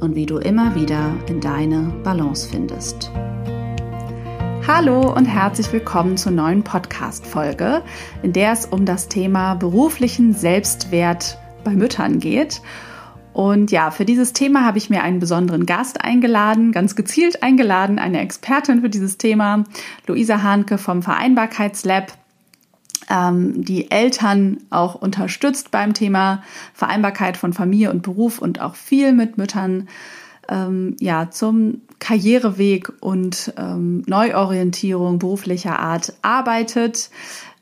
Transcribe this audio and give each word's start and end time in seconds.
und 0.00 0.14
wie 0.14 0.26
du 0.26 0.38
immer 0.38 0.74
wieder 0.74 1.14
in 1.28 1.40
deine 1.40 1.92
Balance 2.04 2.48
findest. 2.48 3.10
Hallo 4.66 5.12
und 5.14 5.24
herzlich 5.24 5.72
willkommen 5.72 6.16
zur 6.16 6.32
neuen 6.32 6.62
Podcast-Folge, 6.62 7.82
in 8.22 8.32
der 8.32 8.52
es 8.52 8.66
um 8.66 8.84
das 8.84 9.08
Thema 9.08 9.54
beruflichen 9.54 10.34
Selbstwert 10.34 11.38
bei 11.64 11.72
Müttern 11.72 12.18
geht. 12.20 12.60
Und 13.32 13.70
ja, 13.70 13.90
für 13.90 14.04
dieses 14.04 14.32
Thema 14.32 14.64
habe 14.64 14.78
ich 14.78 14.90
mir 14.90 15.02
einen 15.02 15.20
besonderen 15.20 15.64
Gast 15.64 16.04
eingeladen, 16.04 16.72
ganz 16.72 16.96
gezielt 16.96 17.42
eingeladen, 17.42 17.98
eine 17.98 18.20
Expertin 18.20 18.80
für 18.80 18.90
dieses 18.90 19.16
Thema, 19.16 19.64
Luisa 20.06 20.42
Hahnke 20.42 20.76
vom 20.76 21.02
Vereinbarkeitslab 21.02 22.12
ähm, 23.08 23.64
die 23.64 23.90
Eltern 23.90 24.58
auch 24.70 24.94
unterstützt 24.94 25.70
beim 25.70 25.94
Thema 25.94 26.42
Vereinbarkeit 26.74 27.36
von 27.36 27.52
Familie 27.52 27.90
und 27.90 28.02
Beruf 28.02 28.38
und 28.38 28.60
auch 28.60 28.74
viel 28.74 29.12
mit 29.12 29.38
Müttern 29.38 29.88
ähm, 30.48 30.96
ja 31.00 31.30
zum 31.30 31.82
Karriereweg 31.98 32.92
und 33.00 33.52
ähm, 33.56 34.02
Neuorientierung 34.06 35.18
beruflicher 35.18 35.78
Art 35.78 36.14
arbeitet. 36.22 37.10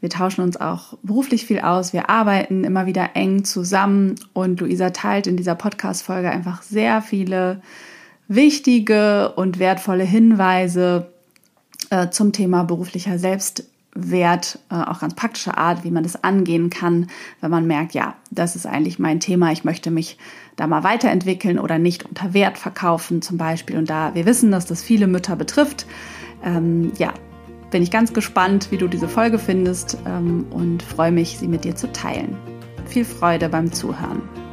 Wir 0.00 0.10
tauschen 0.10 0.42
uns 0.42 0.60
auch 0.60 0.94
beruflich 1.02 1.46
viel 1.46 1.60
aus. 1.60 1.92
Wir 1.92 2.10
arbeiten 2.10 2.64
immer 2.64 2.86
wieder 2.86 3.10
eng 3.14 3.44
zusammen 3.44 4.16
und 4.34 4.60
Luisa 4.60 4.90
teilt 4.90 5.26
in 5.26 5.36
dieser 5.36 5.54
Podcast-Folge 5.54 6.30
einfach 6.30 6.62
sehr 6.62 7.02
viele 7.02 7.62
wichtige 8.28 9.32
und 9.36 9.58
wertvolle 9.58 10.04
Hinweise 10.04 11.10
äh, 11.90 12.10
zum 12.10 12.32
Thema 12.32 12.64
beruflicher 12.64 13.18
Selbst 13.18 13.64
Wert, 13.96 14.58
äh, 14.70 14.74
auch 14.74 15.00
ganz 15.00 15.14
praktische 15.14 15.56
Art, 15.56 15.84
wie 15.84 15.90
man 15.90 16.02
das 16.02 16.22
angehen 16.22 16.70
kann, 16.70 17.08
wenn 17.40 17.50
man 17.50 17.66
merkt, 17.66 17.94
ja, 17.94 18.14
das 18.30 18.56
ist 18.56 18.66
eigentlich 18.66 18.98
mein 18.98 19.20
Thema, 19.20 19.52
ich 19.52 19.64
möchte 19.64 19.90
mich 19.90 20.18
da 20.56 20.66
mal 20.66 20.84
weiterentwickeln 20.84 21.58
oder 21.58 21.78
nicht 21.78 22.04
unter 22.04 22.34
Wert 22.34 22.58
verkaufen 22.58 23.22
zum 23.22 23.38
Beispiel. 23.38 23.76
Und 23.76 23.90
da 23.90 24.14
wir 24.14 24.26
wissen, 24.26 24.50
dass 24.50 24.66
das 24.66 24.82
viele 24.82 25.06
Mütter 25.06 25.36
betrifft, 25.36 25.86
ähm, 26.44 26.92
ja, 26.98 27.12
bin 27.70 27.82
ich 27.82 27.90
ganz 27.90 28.12
gespannt, 28.12 28.70
wie 28.70 28.78
du 28.78 28.88
diese 28.88 29.08
Folge 29.08 29.38
findest 29.38 29.98
ähm, 30.06 30.46
und 30.50 30.82
freue 30.82 31.12
mich, 31.12 31.38
sie 31.38 31.48
mit 31.48 31.64
dir 31.64 31.74
zu 31.74 31.92
teilen. 31.92 32.36
Viel 32.86 33.04
Freude 33.04 33.48
beim 33.48 33.72
Zuhören. 33.72 34.45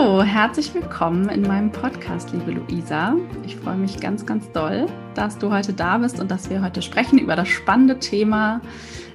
Herzlich 0.00 0.72
willkommen 0.72 1.28
in 1.28 1.42
meinem 1.42 1.70
Podcast, 1.70 2.32
liebe 2.32 2.52
Luisa. 2.52 3.16
Ich 3.44 3.56
freue 3.56 3.76
mich 3.76 4.00
ganz, 4.00 4.24
ganz 4.24 4.50
doll, 4.52 4.86
dass 5.14 5.36
du 5.36 5.52
heute 5.52 5.74
da 5.74 5.98
bist 5.98 6.18
und 6.20 6.30
dass 6.30 6.48
wir 6.48 6.62
heute 6.62 6.80
sprechen 6.80 7.18
über 7.18 7.36
das 7.36 7.48
spannende 7.48 7.98
Thema 7.98 8.62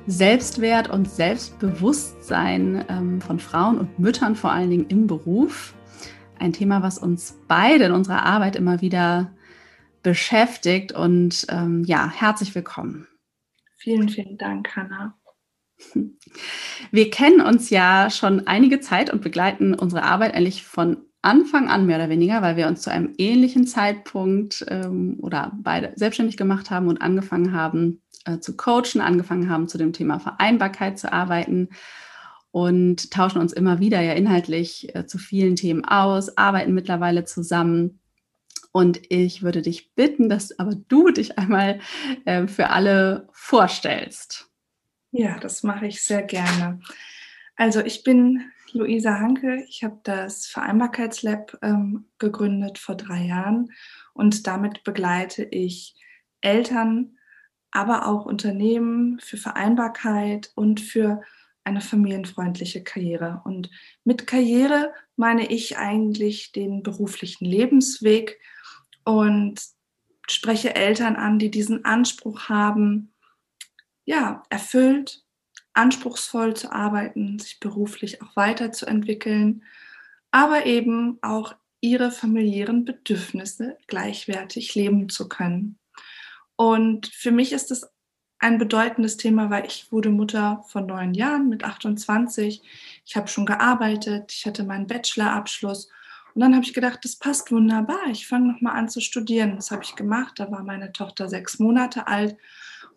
Selbstwert 0.05 0.87
und 0.87 1.09
Selbstbewusstsein 1.09 2.85
ähm, 2.87 3.19
von 3.19 3.39
Frauen 3.39 3.79
und 3.79 3.97
Müttern, 3.97 4.35
vor 4.35 4.51
allen 4.51 4.69
Dingen 4.69 4.85
im 4.87 5.07
Beruf. 5.07 5.73
Ein 6.37 6.53
Thema, 6.53 6.83
was 6.83 6.99
uns 6.99 7.41
beide 7.47 7.85
in 7.85 7.91
unserer 7.91 8.23
Arbeit 8.23 8.55
immer 8.55 8.81
wieder 8.81 9.31
beschäftigt. 10.03 10.91
Und 10.91 11.47
ähm, 11.49 11.83
ja, 11.85 12.11
herzlich 12.11 12.53
willkommen. 12.53 13.07
Vielen, 13.77 14.07
vielen 14.07 14.37
Dank, 14.37 14.75
Hannah. 14.75 15.15
Wir 16.91 17.09
kennen 17.09 17.41
uns 17.41 17.69
ja 17.69 18.09
schon 18.09 18.47
einige 18.47 18.79
Zeit 18.79 19.11
und 19.11 19.21
begleiten 19.21 19.73
unsere 19.73 20.03
Arbeit 20.03 20.33
eigentlich 20.33 20.63
von 20.63 20.97
Anfang 21.21 21.69
an 21.69 21.87
mehr 21.87 21.97
oder 21.97 22.09
weniger, 22.09 22.41
weil 22.41 22.55
wir 22.55 22.67
uns 22.67 22.81
zu 22.81 22.91
einem 22.91 23.13
ähnlichen 23.17 23.65
Zeitpunkt 23.65 24.63
ähm, 24.69 25.17
oder 25.21 25.51
beide 25.61 25.91
selbstständig 25.95 26.37
gemacht 26.37 26.69
haben 26.69 26.87
und 26.87 27.01
angefangen 27.01 27.51
haben 27.51 28.01
äh, 28.25 28.39
zu 28.39 28.55
coachen, 28.55 29.01
angefangen 29.01 29.49
haben 29.49 29.67
zu 29.67 29.79
dem 29.79 29.91
Thema 29.91 30.19
Vereinbarkeit 30.19 30.99
zu 30.99 31.11
arbeiten 31.11 31.69
und 32.51 33.11
tauschen 33.11 33.41
uns 33.41 33.53
immer 33.53 33.79
wieder 33.79 34.01
ja 34.01 34.13
inhaltlich 34.13 34.95
äh, 34.95 35.07
zu 35.07 35.17
vielen 35.17 35.55
Themen 35.55 35.83
aus, 35.83 36.37
arbeiten 36.37 36.73
mittlerweile 36.73 37.25
zusammen. 37.25 37.99
Und 38.71 39.01
ich 39.09 39.41
würde 39.41 39.61
dich 39.61 39.95
bitten, 39.95 40.29
dass 40.29 40.59
aber 40.59 40.75
du 40.75 41.09
dich 41.09 41.39
einmal 41.39 41.79
äh, 42.25 42.47
für 42.47 42.69
alle 42.69 43.27
vorstellst. 43.31 44.51
Ja, 45.17 45.39
das 45.39 45.63
mache 45.63 45.87
ich 45.87 46.03
sehr 46.03 46.23
gerne. 46.23 46.81
Also 47.55 47.79
ich 47.79 48.03
bin 48.03 48.51
Luisa 48.73 49.17
Hanke. 49.17 49.63
Ich 49.69 49.81
habe 49.81 49.97
das 50.03 50.45
Vereinbarkeitslab 50.45 51.57
ähm, 51.61 52.09
gegründet 52.19 52.79
vor 52.79 52.95
drei 52.95 53.23
Jahren 53.23 53.71
und 54.13 54.45
damit 54.45 54.83
begleite 54.83 55.45
ich 55.45 55.95
Eltern, 56.41 57.17
aber 57.71 58.07
auch 58.07 58.25
Unternehmen 58.25 59.17
für 59.21 59.37
Vereinbarkeit 59.37 60.51
und 60.53 60.81
für 60.81 61.21
eine 61.63 61.79
familienfreundliche 61.79 62.83
Karriere. 62.83 63.41
Und 63.45 63.69
mit 64.03 64.27
Karriere 64.27 64.93
meine 65.15 65.49
ich 65.49 65.77
eigentlich 65.77 66.51
den 66.51 66.83
beruflichen 66.83 67.45
Lebensweg 67.45 68.37
und 69.05 69.61
spreche 70.27 70.75
Eltern 70.75 71.15
an, 71.15 71.39
die 71.39 71.51
diesen 71.51 71.85
Anspruch 71.85 72.49
haben, 72.49 73.13
ja, 74.05 74.43
erfüllt, 74.49 75.23
anspruchsvoll 75.73 76.55
zu 76.55 76.71
arbeiten, 76.71 77.37
sich 77.39 77.59
beruflich 77.59 78.21
auch 78.21 78.35
weiterzuentwickeln, 78.35 79.63
aber 80.31 80.65
eben 80.65 81.19
auch 81.21 81.55
ihre 81.81 82.11
familiären 82.11 82.85
Bedürfnisse 82.85 83.77
gleichwertig 83.87 84.73
leben 84.75 85.09
zu 85.09 85.27
können. 85.27 85.77
Und 86.55 87.07
für 87.07 87.31
mich 87.31 87.51
ist 87.51 87.71
es 87.71 87.87
ein 88.39 88.57
bedeutendes 88.57 89.17
Thema, 89.17 89.49
weil 89.49 89.65
ich 89.65 89.91
wurde 89.91 90.09
Mutter 90.09 90.63
von 90.67 90.85
neun 90.85 91.13
Jahren 91.13 91.49
mit 91.49 91.63
28. 91.63 92.61
Ich 93.05 93.15
habe 93.15 93.27
schon 93.27 93.45
gearbeitet, 93.45 94.31
ich 94.33 94.45
hatte 94.45 94.63
meinen 94.63 94.87
Bachelorabschluss 94.87 95.89
und 96.33 96.41
dann 96.41 96.53
habe 96.53 96.65
ich 96.65 96.73
gedacht, 96.73 96.99
das 97.03 97.15
passt 97.15 97.51
wunderbar. 97.51 98.07
Ich 98.11 98.27
fange 98.27 98.51
noch 98.51 98.61
mal 98.61 98.73
an 98.73 98.89
zu 98.89 98.99
studieren. 98.99 99.55
Das 99.55 99.71
habe 99.71 99.83
ich 99.83 99.95
gemacht. 99.95 100.33
Da 100.37 100.51
war 100.51 100.63
meine 100.63 100.91
Tochter 100.91 101.29
sechs 101.29 101.59
Monate 101.59 102.07
alt 102.07 102.37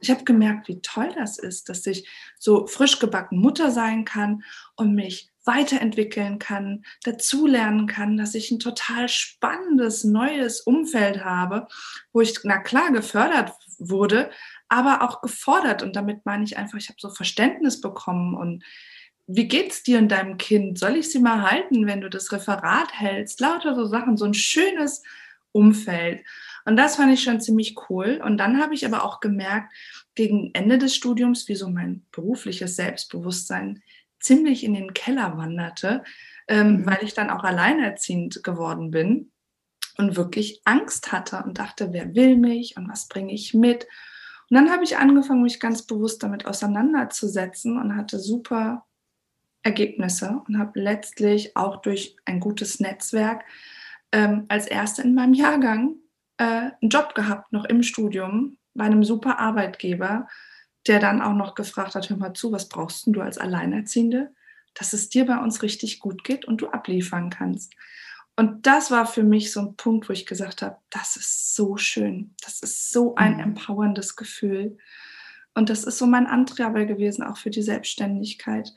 ich 0.00 0.10
habe 0.10 0.24
gemerkt, 0.24 0.68
wie 0.68 0.80
toll 0.80 1.10
das 1.14 1.38
ist, 1.38 1.68
dass 1.68 1.86
ich 1.86 2.08
so 2.38 2.66
frisch 2.66 2.98
gebacken 2.98 3.38
Mutter 3.38 3.70
sein 3.70 4.04
kann 4.04 4.44
und 4.76 4.94
mich 4.94 5.30
weiterentwickeln 5.44 6.38
kann, 6.38 6.84
dazulernen 7.04 7.86
kann, 7.86 8.16
dass 8.16 8.34
ich 8.34 8.50
ein 8.50 8.58
total 8.58 9.08
spannendes, 9.08 10.04
neues 10.04 10.60
Umfeld 10.60 11.24
habe, 11.24 11.66
wo 12.12 12.20
ich, 12.20 12.38
na 12.44 12.58
klar, 12.58 12.92
gefördert 12.92 13.52
wurde, 13.78 14.30
aber 14.68 15.02
auch 15.02 15.22
gefordert. 15.22 15.82
Und 15.82 15.96
damit 15.96 16.26
meine 16.26 16.44
ich 16.44 16.58
einfach, 16.58 16.78
ich 16.78 16.90
habe 16.90 17.00
so 17.00 17.08
Verständnis 17.10 17.80
bekommen 17.80 18.34
und 18.34 18.62
wie 19.26 19.48
geht's 19.48 19.82
dir 19.82 19.98
und 19.98 20.08
deinem 20.08 20.38
Kind? 20.38 20.78
Soll 20.78 20.96
ich 20.96 21.10
sie 21.10 21.18
mal 21.18 21.42
halten, 21.42 21.86
wenn 21.86 22.00
du 22.00 22.08
das 22.08 22.32
Referat 22.32 22.92
hältst? 22.92 23.40
Lauter 23.40 23.74
so 23.74 23.86
Sachen, 23.86 24.16
so 24.16 24.24
ein 24.24 24.34
schönes 24.34 25.02
Umfeld. 25.52 26.24
Und 26.68 26.76
das 26.76 26.96
fand 26.96 27.10
ich 27.10 27.22
schon 27.22 27.40
ziemlich 27.40 27.76
cool. 27.88 28.20
Und 28.22 28.36
dann 28.36 28.60
habe 28.60 28.74
ich 28.74 28.84
aber 28.84 29.02
auch 29.02 29.20
gemerkt, 29.20 29.72
gegen 30.14 30.50
Ende 30.52 30.76
des 30.76 30.94
Studiums, 30.94 31.48
wie 31.48 31.54
so 31.54 31.70
mein 31.70 32.04
berufliches 32.12 32.76
Selbstbewusstsein 32.76 33.82
ziemlich 34.20 34.64
in 34.64 34.74
den 34.74 34.92
Keller 34.92 35.38
wanderte, 35.38 36.04
ähm, 36.46 36.80
mhm. 36.80 36.86
weil 36.86 36.98
ich 37.00 37.14
dann 37.14 37.30
auch 37.30 37.42
alleinerziehend 37.42 38.44
geworden 38.44 38.90
bin 38.90 39.32
und 39.96 40.16
wirklich 40.16 40.60
Angst 40.66 41.10
hatte 41.10 41.42
und 41.42 41.58
dachte, 41.58 41.94
wer 41.94 42.14
will 42.14 42.36
mich 42.36 42.76
und 42.76 42.86
was 42.90 43.08
bringe 43.08 43.32
ich 43.32 43.54
mit? 43.54 43.84
Und 44.50 44.56
dann 44.56 44.70
habe 44.70 44.84
ich 44.84 44.98
angefangen, 44.98 45.44
mich 45.44 45.60
ganz 45.60 45.86
bewusst 45.86 46.22
damit 46.22 46.44
auseinanderzusetzen 46.44 47.78
und 47.78 47.96
hatte 47.96 48.18
super 48.18 48.84
Ergebnisse 49.62 50.42
und 50.46 50.58
habe 50.58 50.78
letztlich 50.78 51.56
auch 51.56 51.80
durch 51.80 52.16
ein 52.26 52.40
gutes 52.40 52.78
Netzwerk 52.78 53.46
ähm, 54.12 54.44
als 54.48 54.66
Erste 54.66 55.00
in 55.00 55.14
meinem 55.14 55.32
Jahrgang 55.32 55.94
äh, 56.38 56.70
einen 56.80 56.90
Job 56.90 57.14
gehabt, 57.14 57.52
noch 57.52 57.64
im 57.64 57.82
Studium, 57.82 58.58
bei 58.74 58.84
einem 58.84 59.04
super 59.04 59.38
Arbeitgeber, 59.38 60.28
der 60.86 61.00
dann 61.00 61.20
auch 61.20 61.34
noch 61.34 61.54
gefragt 61.54 61.94
hat, 61.94 62.08
hör 62.08 62.16
mal 62.16 62.32
zu, 62.32 62.52
was 62.52 62.68
brauchst 62.68 63.06
du 63.06 63.20
als 63.20 63.38
Alleinerziehende, 63.38 64.32
dass 64.74 64.92
es 64.92 65.08
dir 65.08 65.26
bei 65.26 65.38
uns 65.38 65.62
richtig 65.62 66.00
gut 66.00 66.24
geht 66.24 66.44
und 66.44 66.60
du 66.60 66.68
abliefern 66.68 67.30
kannst. 67.30 67.74
Und 68.36 68.66
das 68.68 68.92
war 68.92 69.04
für 69.06 69.24
mich 69.24 69.52
so 69.52 69.60
ein 69.60 69.76
Punkt, 69.76 70.08
wo 70.08 70.12
ich 70.12 70.24
gesagt 70.24 70.62
habe, 70.62 70.78
das 70.90 71.16
ist 71.16 71.56
so 71.56 71.76
schön, 71.76 72.34
das 72.44 72.60
ist 72.60 72.92
so 72.92 73.16
ein 73.16 73.34
mhm. 73.34 73.40
empowerndes 73.40 74.14
Gefühl. 74.14 74.78
Und 75.54 75.70
das 75.70 75.82
ist 75.82 75.98
so 75.98 76.06
mein 76.06 76.28
Antreiber 76.28 76.84
gewesen, 76.84 77.24
auch 77.24 77.36
für 77.36 77.50
die 77.50 77.62
Selbstständigkeit. 77.62 78.72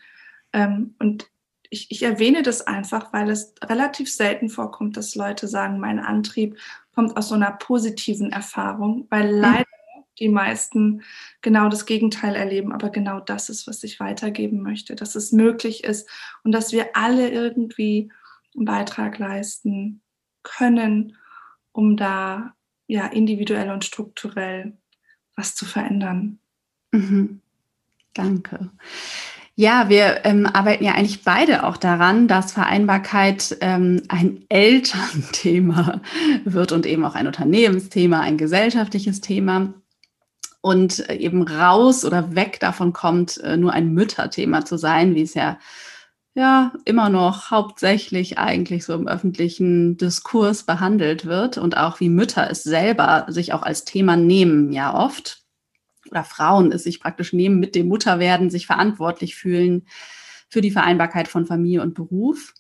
Ähm, 0.51 0.95
und 0.97 1.29
ich, 1.69 1.91
ich, 1.91 2.01
erwähne 2.01 2.41
das 2.41 2.65
einfach, 2.65 3.13
weil 3.13 3.29
es 3.29 3.53
relativ 3.63 4.11
selten 4.11 4.49
vorkommt, 4.49 4.97
dass 4.97 5.13
Leute 5.13 5.47
sagen, 5.47 5.79
mein 5.79 5.99
Antrieb 5.99 6.57
kommt 6.93 7.15
aus 7.17 7.29
so 7.29 7.35
einer 7.35 7.51
positiven 7.51 8.31
Erfahrung, 8.31 9.07
weil 9.09 9.33
mhm. 9.33 9.39
leider 9.39 9.65
die 10.19 10.29
meisten 10.29 11.03
genau 11.41 11.69
das 11.69 11.85
Gegenteil 11.85 12.35
erleben, 12.35 12.71
aber 12.71 12.89
genau 12.89 13.19
das 13.19 13.49
ist, 13.49 13.67
was 13.67 13.83
ich 13.83 13.99
weitergeben 13.99 14.61
möchte, 14.61 14.95
dass 14.95 15.15
es 15.15 15.31
möglich 15.31 15.83
ist 15.83 16.09
und 16.43 16.51
dass 16.51 16.71
wir 16.71 16.95
alle 16.95 17.29
irgendwie 17.29 18.11
einen 18.55 18.65
Beitrag 18.65 19.17
leisten 19.17 20.01
können, 20.43 21.17
um 21.71 21.97
da 21.97 22.53
ja 22.87 23.07
individuell 23.07 23.71
und 23.71 23.85
strukturell 23.85 24.77
was 25.35 25.55
zu 25.55 25.65
verändern. 25.65 26.39
Mhm. 26.91 27.41
Danke. 28.13 28.69
Ja, 29.55 29.89
wir 29.89 30.25
ähm, 30.25 30.45
arbeiten 30.45 30.83
ja 30.83 30.93
eigentlich 30.93 31.23
beide 31.23 31.65
auch 31.65 31.77
daran, 31.77 32.27
dass 32.27 32.53
Vereinbarkeit 32.53 33.57
ähm, 33.61 34.01
ein 34.07 34.45
Elternthema 34.49 36.01
wird 36.45 36.71
und 36.71 36.85
eben 36.85 37.05
auch 37.05 37.15
ein 37.15 37.27
Unternehmensthema, 37.27 38.21
ein 38.21 38.37
gesellschaftliches 38.37 39.21
Thema. 39.21 39.73
Und 40.63 41.09
eben 41.09 41.41
raus 41.41 42.05
oder 42.05 42.35
weg 42.35 42.59
davon 42.59 42.93
kommt, 42.93 43.39
äh, 43.39 43.57
nur 43.57 43.73
ein 43.73 43.93
Mütterthema 43.93 44.63
zu 44.63 44.77
sein, 44.77 45.15
wie 45.15 45.23
es 45.23 45.33
ja 45.33 45.57
ja 46.33 46.71
immer 46.85 47.09
noch 47.09 47.51
hauptsächlich 47.51 48.37
eigentlich 48.37 48.85
so 48.85 48.93
im 48.93 49.07
öffentlichen 49.07 49.97
Diskurs 49.97 50.63
behandelt 50.63 51.25
wird. 51.25 51.57
Und 51.57 51.77
auch 51.77 51.99
wie 51.99 52.09
Mütter 52.09 52.49
es 52.49 52.63
selber 52.63 53.25
sich 53.29 53.53
auch 53.53 53.63
als 53.63 53.85
Thema 53.85 54.15
nehmen, 54.15 54.71
ja 54.71 54.93
oft 54.93 55.40
oder 56.11 56.23
Frauen 56.23 56.71
es 56.71 56.83
sich 56.83 56.99
praktisch 56.99 57.33
nehmen 57.33 57.59
mit 57.59 57.73
dem 57.73 57.87
Mutterwerden, 57.87 58.49
sich 58.49 58.67
verantwortlich 58.67 59.35
fühlen 59.35 59.87
für 60.49 60.61
die 60.61 60.71
Vereinbarkeit 60.71 61.27
von 61.27 61.45
Familie 61.45 61.81
und 61.81 61.93
Beruf. 61.93 62.53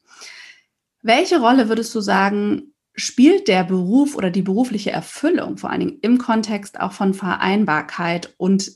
Welche 1.01 1.39
Rolle 1.39 1.67
würdest 1.67 1.93
du 1.93 1.99
sagen, 1.99 2.73
spielt 2.95 3.47
der 3.47 3.63
Beruf 3.63 4.15
oder 4.15 4.29
die 4.29 4.41
berufliche 4.41 4.91
Erfüllung 4.91 5.57
vor 5.57 5.69
allen 5.69 5.81
Dingen 5.81 5.99
im 6.01 6.17
Kontext 6.17 6.79
auch 6.79 6.93
von 6.93 7.13
Vereinbarkeit 7.13 8.33
und 8.37 8.71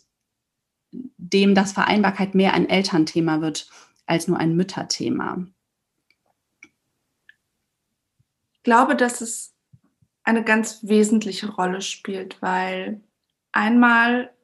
dem, 0.91 1.55
dass 1.55 1.73
Vereinbarkeit 1.73 2.35
mehr 2.35 2.53
ein 2.53 2.69
Elternthema 2.69 3.41
wird 3.41 3.69
als 4.05 4.27
nur 4.27 4.37
ein 4.37 4.55
Mütterthema? 4.55 5.45
Ich 8.53 8.63
glaube, 8.63 8.95
dass 8.95 9.21
es 9.21 9.53
eine 10.23 10.43
ganz 10.43 10.79
wesentliche 10.81 11.51
Rolle 11.51 11.81
spielt, 11.81 12.41
weil 12.41 13.01
einmal 13.51 14.34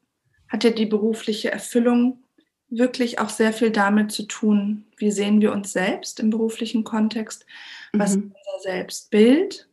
hat 0.52 0.66
ja 0.66 0.70
die 0.70 0.86
berufliche 0.86 1.52
Erfüllung 1.52 2.22
wirklich 2.70 3.20
auch 3.20 3.30
sehr 3.30 3.54
viel 3.54 3.72
damit 3.72 4.12
zu 4.12 4.24
tun, 4.24 4.86
wie 4.98 5.12
sehen 5.12 5.42
wir 5.42 5.52
uns 5.52 5.74
selbst 5.74 6.20
im 6.20 6.30
beruflichen 6.30 6.84
Kontext, 6.84 7.46
was 7.94 8.16
mhm. 8.16 8.24
ist 8.24 8.36
unser 8.36 8.64
Selbstbild 8.64 9.70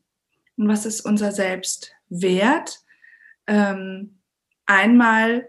und 0.57 0.69
was 0.69 0.87
ist 0.87 1.01
unser 1.03 1.33
Selbstwert. 1.33 2.81
Ähm, 3.47 4.19
einmal 4.67 5.49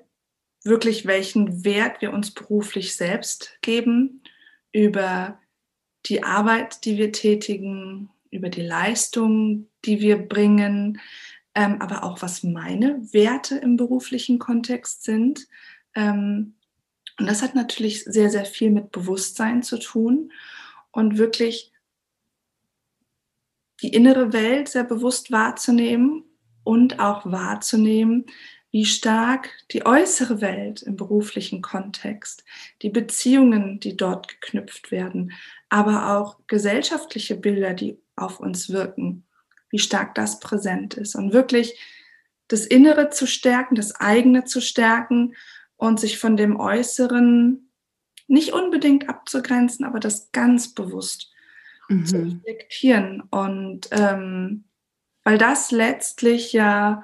wirklich, 0.64 1.06
welchen 1.06 1.64
Wert 1.64 2.02
wir 2.02 2.12
uns 2.12 2.32
beruflich 2.32 2.96
selbst 2.96 3.58
geben, 3.62 4.24
über 4.72 5.40
die 6.06 6.24
Arbeit, 6.24 6.86
die 6.86 6.98
wir 6.98 7.12
tätigen, 7.12 8.10
über 8.32 8.50
die 8.50 8.62
Leistung, 8.62 9.68
die 9.86 10.02
wir 10.02 10.18
bringen, 10.18 11.00
ähm, 11.56 11.82
aber 11.82 12.04
auch 12.04 12.22
was 12.22 12.44
meine 12.44 13.02
Werte 13.14 13.58
im 13.58 13.78
beruflichen 13.78 14.40
Kontext 14.40 15.04
sind. 15.04 15.48
Ähm, 15.96 16.56
und 17.20 17.28
das 17.28 17.42
hat 17.42 17.56
natürlich 17.56 18.04
sehr, 18.06 18.30
sehr 18.30 18.46
viel 18.46 18.72
mit 18.72 18.92
Bewusstsein 18.92 19.62
zu 19.64 19.78
tun 19.78 20.32
und 20.92 21.18
wirklich 21.18 21.74
die 23.82 23.90
innere 23.90 24.34
Welt 24.34 24.70
sehr 24.70 24.84
bewusst 24.84 25.32
wahrzunehmen 25.32 26.24
und 26.64 27.00
auch 27.00 27.26
wahrzunehmen, 27.26 28.26
wie 28.72 28.86
stark 28.86 29.50
die 29.72 29.86
äußere 29.86 30.42
Welt 30.42 30.84
im 30.84 30.96
beruflichen 30.96 31.62
Kontext, 31.62 32.44
die 32.82 32.90
Beziehungen, 32.90 33.80
die 33.80 33.98
dort 33.98 34.28
geknüpft 34.28 34.92
werden, 34.92 35.34
aber 35.70 36.18
auch 36.18 36.40
gesellschaftliche 36.48 37.36
Bilder, 37.36 37.74
die 37.74 38.00
auf 38.16 38.40
uns 38.40 38.70
wirken, 38.70 39.26
wie 39.70 39.80
stark 39.80 40.16
das 40.16 40.40
präsent 40.40 40.96
ist. 40.96 41.16
Und 41.16 41.34
wirklich 41.34 41.78
das 42.48 42.66
Innere 42.66 43.10
zu 43.10 43.28
stärken, 43.28 43.76
das 43.76 43.96
eigene 43.96 44.44
zu 44.44 44.62
stärken 44.62 45.36
und 45.78 46.00
sich 46.00 46.18
von 46.18 46.36
dem 46.36 46.60
Äußeren 46.60 47.72
nicht 48.28 48.54
unbedingt 48.54 49.10
abzugrenzen, 49.10 49.86
aber 49.86 50.00
das 50.00 50.32
ganz 50.32 50.74
bewusst 50.74 51.32
mhm. 51.88 52.06
zu 52.06 52.18
reflektieren. 52.18 53.22
Und 53.30 53.90
ähm, 53.92 54.66
weil 55.24 55.38
das 55.38 55.72
letztlich 55.72 56.54
ja 56.54 57.04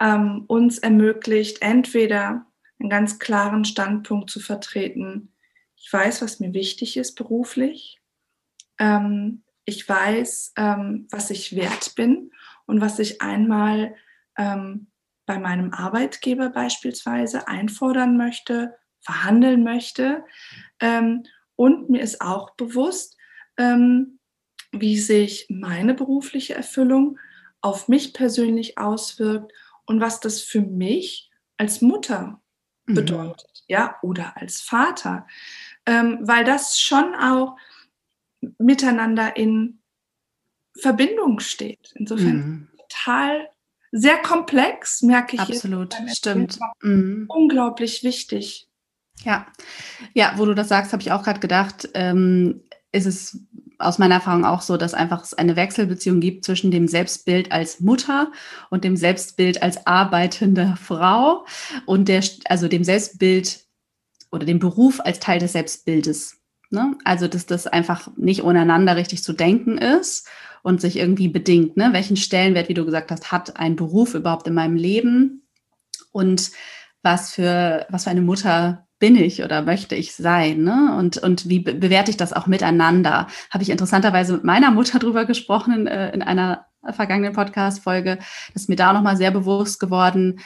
ähm, 0.00 0.44
uns 0.46 0.78
ermöglicht, 0.78 1.62
entweder 1.62 2.46
einen 2.78 2.90
ganz 2.90 3.18
klaren 3.18 3.64
Standpunkt 3.64 4.30
zu 4.30 4.40
vertreten. 4.40 5.32
Ich 5.76 5.92
weiß, 5.92 6.22
was 6.22 6.40
mir 6.40 6.54
wichtig 6.54 6.96
ist 6.96 7.14
beruflich. 7.14 8.00
Ähm, 8.78 9.42
ich 9.70 9.88
weiß, 9.88 10.52
ähm, 10.56 11.06
was 11.10 11.30
ich 11.30 11.54
wert 11.54 11.94
bin 11.94 12.32
und 12.66 12.80
was 12.80 12.98
ich 12.98 13.22
einmal 13.22 13.94
ähm, 14.36 14.88
bei 15.26 15.38
meinem 15.38 15.72
Arbeitgeber 15.72 16.50
beispielsweise 16.50 17.46
einfordern 17.46 18.16
möchte, 18.16 18.76
verhandeln 19.00 19.62
möchte. 19.62 20.24
Ähm, 20.80 21.22
und 21.54 21.88
mir 21.88 22.02
ist 22.02 22.20
auch 22.20 22.50
bewusst, 22.56 23.16
ähm, 23.56 24.18
wie 24.72 24.98
sich 24.98 25.46
meine 25.48 25.94
berufliche 25.94 26.54
Erfüllung 26.54 27.18
auf 27.60 27.86
mich 27.86 28.12
persönlich 28.12 28.76
auswirkt 28.76 29.52
und 29.86 30.00
was 30.00 30.18
das 30.18 30.42
für 30.42 30.62
mich 30.62 31.30
als 31.58 31.80
Mutter 31.80 32.42
mhm. 32.86 32.94
bedeutet, 32.94 33.62
mhm. 33.68 33.74
ja, 33.74 33.96
oder 34.02 34.36
als 34.36 34.60
Vater, 34.60 35.28
ähm, 35.86 36.18
weil 36.22 36.44
das 36.44 36.80
schon 36.80 37.14
auch 37.14 37.56
miteinander 38.58 39.36
in 39.36 39.80
Verbindung 40.78 41.40
steht. 41.40 41.92
Insofern 41.94 42.36
mhm. 42.36 42.68
total 42.88 43.48
sehr 43.92 44.18
komplex, 44.18 45.02
merke 45.02 45.36
ich. 45.36 45.40
Absolut, 45.40 45.96
stimmt. 46.08 46.58
Mhm. 46.82 47.26
Unglaublich 47.28 48.04
wichtig. 48.04 48.68
Ja, 49.24 49.46
ja, 50.14 50.34
wo 50.36 50.46
du 50.46 50.54
das 50.54 50.68
sagst, 50.68 50.92
habe 50.92 51.02
ich 51.02 51.12
auch 51.12 51.22
gerade 51.22 51.40
gedacht, 51.40 51.88
ähm, 51.94 52.62
ist 52.92 53.06
es 53.06 53.38
aus 53.78 53.98
meiner 53.98 54.16
Erfahrung 54.16 54.44
auch 54.44 54.62
so, 54.62 54.76
dass 54.76 54.94
einfach 54.94 55.22
es 55.22 55.34
eine 55.34 55.56
Wechselbeziehung 55.56 56.20
gibt 56.20 56.44
zwischen 56.44 56.70
dem 56.70 56.86
Selbstbild 56.86 57.50
als 57.50 57.80
Mutter 57.80 58.30
und 58.68 58.84
dem 58.84 58.96
Selbstbild 58.96 59.62
als 59.62 59.86
arbeitende 59.86 60.76
Frau 60.80 61.46
und 61.86 62.08
der, 62.08 62.22
also 62.44 62.68
dem 62.68 62.84
Selbstbild 62.84 63.64
oder 64.30 64.44
dem 64.44 64.58
Beruf 64.58 65.00
als 65.00 65.18
Teil 65.18 65.38
des 65.38 65.52
Selbstbildes. 65.52 66.39
Ne? 66.70 66.96
Also, 67.04 67.28
dass 67.28 67.46
das 67.46 67.66
einfach 67.66 68.08
nicht 68.16 68.42
untereinander 68.42 68.96
richtig 68.96 69.22
zu 69.22 69.32
denken 69.32 69.78
ist 69.78 70.28
und 70.62 70.80
sich 70.80 70.96
irgendwie 70.96 71.28
bedingt. 71.28 71.76
Ne? 71.76 71.90
Welchen 71.92 72.16
Stellenwert, 72.16 72.68
wie 72.68 72.74
du 72.74 72.84
gesagt 72.84 73.10
hast, 73.10 73.32
hat 73.32 73.56
ein 73.56 73.76
Beruf 73.76 74.14
überhaupt 74.14 74.46
in 74.46 74.54
meinem 74.54 74.76
Leben? 74.76 75.42
Und 76.12 76.50
was 77.02 77.32
für, 77.32 77.86
was 77.88 78.04
für 78.04 78.10
eine 78.10 78.20
Mutter 78.20 78.86
bin 78.98 79.16
ich 79.16 79.42
oder 79.42 79.62
möchte 79.62 79.94
ich 79.94 80.14
sein? 80.14 80.62
Ne? 80.62 80.94
Und, 80.96 81.18
und 81.18 81.48
wie 81.48 81.60
be 81.60 81.74
bewerte 81.74 82.10
ich 82.10 82.16
das 82.16 82.32
auch 82.32 82.46
miteinander? 82.46 83.26
Habe 83.50 83.62
ich 83.62 83.70
interessanterweise 83.70 84.34
mit 84.34 84.44
meiner 84.44 84.70
Mutter 84.70 84.98
drüber 84.98 85.24
gesprochen 85.24 85.72
in, 85.72 85.86
äh, 85.86 86.12
in 86.12 86.22
einer 86.22 86.66
vergangenen 86.92 87.32
Podcast-Folge. 87.32 88.18
Das 88.52 88.62
ist 88.62 88.68
mir 88.68 88.76
da 88.76 88.92
nochmal 88.92 89.16
sehr 89.16 89.30
bewusst 89.30 89.80
geworden, 89.80 90.40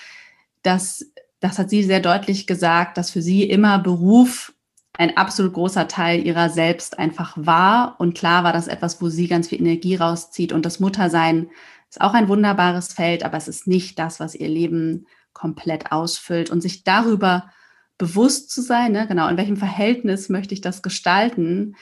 dass 0.63 1.05
das 1.41 1.59
hat 1.59 1.69
sie 1.69 1.83
sehr 1.83 2.01
deutlich 2.01 2.47
gesagt, 2.47 2.97
dass 2.97 3.11
für 3.11 3.21
sie 3.21 3.43
immer 3.43 3.79
Beruf 3.79 4.55
ein 4.97 5.17
absolut 5.17 5.53
großer 5.53 5.89
Teil 5.89 6.25
ihrer 6.25 6.51
selbst 6.51 6.99
einfach 6.99 7.37
war. 7.37 7.97
Und 7.99 8.17
klar 8.17 8.45
war 8.45 8.53
das 8.53 8.69
etwas, 8.69 9.03
wo 9.03 9.09
sie 9.09 9.27
ganz 9.27 9.49
viel 9.49 9.61
Energie 9.61 9.97
rauszieht. 9.97 10.53
Und 10.53 10.65
das 10.65 10.81
Muttersein 10.81 11.51
ist 11.91 12.01
auch 12.01 12.15
ein 12.15 12.29
wunderbares 12.29 12.93
Feld, 12.93 13.25
aber 13.25 13.37
es 13.37 13.49
ist 13.49 13.67
nicht 13.67 13.99
das, 13.99 14.21
was 14.21 14.35
ihr 14.35 14.49
Leben 14.49 15.07
komplett 15.33 15.91
ausfüllt. 15.91 16.51
Und 16.51 16.61
sich 16.61 16.85
darüber 16.85 17.51
bewusst 17.99 18.51
zu 18.51 18.63
sein, 18.63 18.93
ne, 18.93 19.07
genau, 19.09 19.29
in 19.29 19.37
welchem 19.37 19.57
Verhältnis 19.57 20.29
möchte 20.29 20.55
ich 20.55 20.61
das 20.61 20.83
gestalten, 20.83 21.77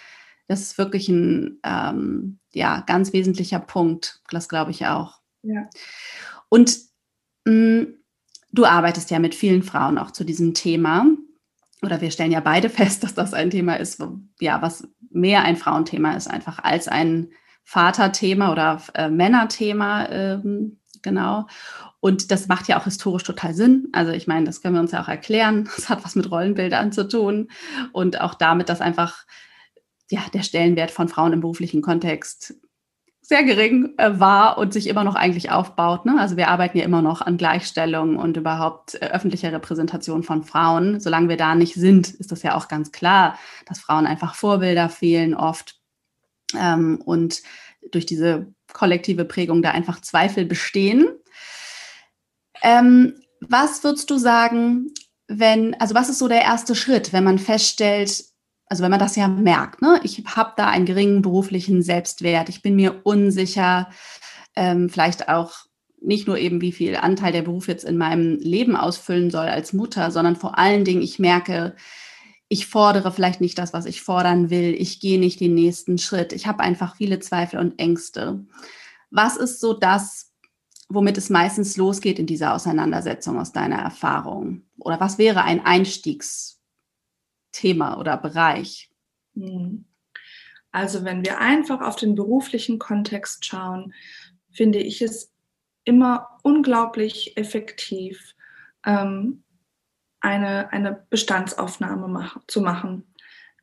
Das 0.48 0.60
ist 0.60 0.78
wirklich 0.78 1.08
ein 1.08 1.60
ähm, 1.64 2.38
ja, 2.52 2.80
ganz 2.80 3.12
wesentlicher 3.12 3.60
Punkt. 3.60 4.20
Das 4.30 4.48
glaube 4.48 4.70
ich 4.70 4.86
auch. 4.86 5.20
Ja. 5.42 5.68
Und 6.48 6.78
mh, 7.44 7.52
mm, 7.52 7.94
du 8.52 8.64
arbeitest 8.64 9.10
ja 9.10 9.18
mit 9.18 9.34
vielen 9.34 9.62
Frauen 9.62 9.98
auch 9.98 10.10
zu 10.10 10.24
diesem 10.24 10.54
Thema. 10.54 11.06
Oder 11.82 12.00
wir 12.00 12.10
stellen 12.10 12.32
ja 12.32 12.40
beide 12.40 12.68
fest, 12.70 13.02
dass 13.02 13.14
das 13.14 13.34
ein 13.34 13.50
Thema 13.50 13.76
ist, 13.76 14.00
wo, 14.00 14.18
ja, 14.40 14.62
was 14.62 14.88
mehr 15.10 15.42
ein 15.42 15.56
Frauenthema 15.56 16.14
ist, 16.14 16.28
einfach 16.28 16.58
als 16.62 16.88
ein 16.88 17.30
Vaterthema 17.64 18.50
oder 18.52 18.82
äh, 18.94 19.08
Männerthema. 19.08 20.08
Ähm, 20.08 20.80
genau. 21.02 21.46
Und 22.00 22.32
das 22.32 22.48
macht 22.48 22.66
ja 22.66 22.80
auch 22.80 22.84
historisch 22.84 23.22
total 23.22 23.54
Sinn. 23.54 23.88
Also 23.92 24.10
ich 24.10 24.26
meine, 24.26 24.44
das 24.44 24.60
können 24.60 24.74
wir 24.74 24.80
uns 24.80 24.92
ja 24.92 25.02
auch 25.02 25.08
erklären. 25.08 25.68
Das 25.76 25.88
hat 25.88 26.04
was 26.04 26.16
mit 26.16 26.30
Rollenbildern 26.30 26.92
zu 26.92 27.06
tun 27.06 27.48
und 27.92 28.20
auch 28.20 28.34
damit, 28.34 28.68
dass 28.68 28.80
einfach 28.80 29.24
ja, 30.10 30.20
der 30.34 30.42
Stellenwert 30.42 30.90
von 30.90 31.08
Frauen 31.08 31.32
im 31.32 31.40
beruflichen 31.40 31.80
Kontext 31.80 32.54
sehr 33.24 33.44
gering 33.44 33.94
äh, 33.98 34.18
war 34.18 34.58
und 34.58 34.72
sich 34.72 34.88
immer 34.88 35.04
noch 35.04 35.14
eigentlich 35.14 35.50
aufbaut. 35.50 36.04
Ne? 36.04 36.16
Also 36.18 36.36
wir 36.36 36.48
arbeiten 36.48 36.76
ja 36.76 36.84
immer 36.84 37.02
noch 37.02 37.22
an 37.22 37.36
Gleichstellung 37.36 38.16
und 38.16 38.36
überhaupt 38.36 38.96
äh, 38.96 39.06
öffentlicher 39.06 39.52
Repräsentation 39.52 40.24
von 40.24 40.42
Frauen. 40.42 40.98
Solange 41.00 41.28
wir 41.28 41.36
da 41.36 41.54
nicht 41.54 41.74
sind, 41.74 42.10
ist 42.10 42.32
das 42.32 42.42
ja 42.42 42.56
auch 42.56 42.66
ganz 42.66 42.90
klar, 42.90 43.38
dass 43.66 43.78
Frauen 43.78 44.06
einfach 44.06 44.34
Vorbilder 44.34 44.88
fehlen 44.88 45.34
oft 45.34 45.76
ähm, 46.58 47.00
und 47.04 47.42
durch 47.92 48.06
diese 48.06 48.52
kollektive 48.72 49.24
Prägung 49.24 49.62
da 49.62 49.70
einfach 49.70 50.00
Zweifel 50.00 50.44
bestehen. 50.44 51.06
Ähm, 52.60 53.14
was 53.40 53.84
würdest 53.84 54.10
du 54.10 54.18
sagen, 54.18 54.92
wenn, 55.28 55.74
also 55.80 55.94
was 55.94 56.08
ist 56.08 56.18
so 56.18 56.28
der 56.28 56.42
erste 56.42 56.74
Schritt, 56.74 57.12
wenn 57.12 57.24
man 57.24 57.38
feststellt, 57.38 58.24
also 58.72 58.84
wenn 58.84 58.90
man 58.90 59.00
das 59.00 59.16
ja 59.16 59.28
merkt, 59.28 59.82
ne? 59.82 60.00
ich 60.02 60.24
habe 60.24 60.54
da 60.56 60.66
einen 60.66 60.86
geringen 60.86 61.20
beruflichen 61.20 61.82
Selbstwert, 61.82 62.48
ich 62.48 62.62
bin 62.62 62.74
mir 62.74 63.02
unsicher, 63.04 63.90
ähm, 64.56 64.88
vielleicht 64.88 65.28
auch 65.28 65.66
nicht 66.00 66.26
nur 66.26 66.38
eben, 66.38 66.62
wie 66.62 66.72
viel 66.72 66.96
Anteil 66.96 67.32
der 67.32 67.42
Beruf 67.42 67.68
jetzt 67.68 67.84
in 67.84 67.98
meinem 67.98 68.38
Leben 68.38 68.74
ausfüllen 68.74 69.30
soll 69.30 69.48
als 69.48 69.74
Mutter, 69.74 70.10
sondern 70.10 70.36
vor 70.36 70.56
allen 70.56 70.86
Dingen, 70.86 71.02
ich 71.02 71.18
merke, 71.18 71.76
ich 72.48 72.66
fordere 72.66 73.12
vielleicht 73.12 73.42
nicht 73.42 73.58
das, 73.58 73.74
was 73.74 73.84
ich 73.84 74.00
fordern 74.00 74.48
will, 74.48 74.72
ich 74.72 75.00
gehe 75.00 75.20
nicht 75.20 75.40
den 75.40 75.52
nächsten 75.52 75.98
Schritt, 75.98 76.32
ich 76.32 76.46
habe 76.46 76.60
einfach 76.60 76.96
viele 76.96 77.18
Zweifel 77.18 77.60
und 77.60 77.78
Ängste. 77.78 78.46
Was 79.10 79.36
ist 79.36 79.60
so 79.60 79.74
das, 79.74 80.32
womit 80.88 81.18
es 81.18 81.28
meistens 81.28 81.76
losgeht 81.76 82.18
in 82.18 82.26
dieser 82.26 82.54
Auseinandersetzung 82.54 83.38
aus 83.38 83.52
deiner 83.52 83.80
Erfahrung? 83.80 84.62
Oder 84.78 84.98
was 84.98 85.18
wäre 85.18 85.44
ein 85.44 85.62
Einstiegs 85.62 86.61
Thema 87.52 87.98
oder 87.98 88.16
Bereich? 88.16 88.90
Hm. 89.34 89.84
Also 90.72 91.04
wenn 91.04 91.24
wir 91.24 91.38
einfach 91.38 91.82
auf 91.82 91.96
den 91.96 92.14
beruflichen 92.14 92.78
Kontext 92.78 93.44
schauen, 93.44 93.92
finde 94.50 94.78
ich 94.78 95.02
es 95.02 95.30
immer 95.84 96.38
unglaublich 96.42 97.36
effektiv, 97.36 98.34
ähm, 98.86 99.42
eine, 100.20 100.72
eine 100.72 101.04
Bestandsaufnahme 101.10 102.08
mach, 102.08 102.38
zu 102.46 102.60
machen. 102.60 103.06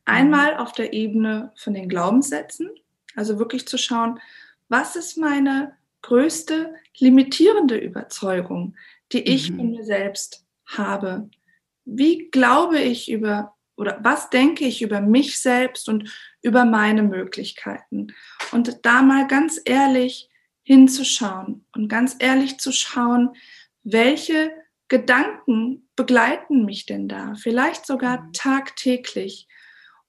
Einmal 0.04 0.56
auf 0.56 0.72
der 0.72 0.92
Ebene 0.92 1.52
von 1.56 1.74
den 1.74 1.88
Glaubenssätzen, 1.88 2.70
also 3.16 3.38
wirklich 3.38 3.66
zu 3.66 3.78
schauen, 3.78 4.20
was 4.68 4.94
ist 4.96 5.16
meine 5.16 5.76
größte 6.02 6.74
limitierende 6.98 7.76
Überzeugung, 7.76 8.76
die 9.12 9.22
ich 9.22 9.50
mhm. 9.50 9.56
von 9.56 9.70
mir 9.70 9.84
selbst 9.84 10.46
habe? 10.66 11.28
Wie 11.84 12.30
glaube 12.30 12.78
ich 12.78 13.10
über 13.10 13.56
oder 13.80 13.98
was 14.02 14.28
denke 14.28 14.66
ich 14.66 14.82
über 14.82 15.00
mich 15.00 15.40
selbst 15.40 15.88
und 15.88 16.12
über 16.42 16.66
meine 16.66 17.02
Möglichkeiten. 17.02 18.08
Und 18.52 18.84
da 18.84 19.00
mal 19.00 19.26
ganz 19.26 19.58
ehrlich 19.64 20.28
hinzuschauen 20.62 21.64
und 21.74 21.88
ganz 21.88 22.14
ehrlich 22.18 22.58
zu 22.58 22.72
schauen, 22.72 23.30
welche 23.82 24.52
Gedanken 24.88 25.88
begleiten 25.96 26.66
mich 26.66 26.84
denn 26.84 27.08
da? 27.08 27.34
Vielleicht 27.36 27.86
sogar 27.86 28.20
mhm. 28.20 28.32
tagtäglich. 28.34 29.48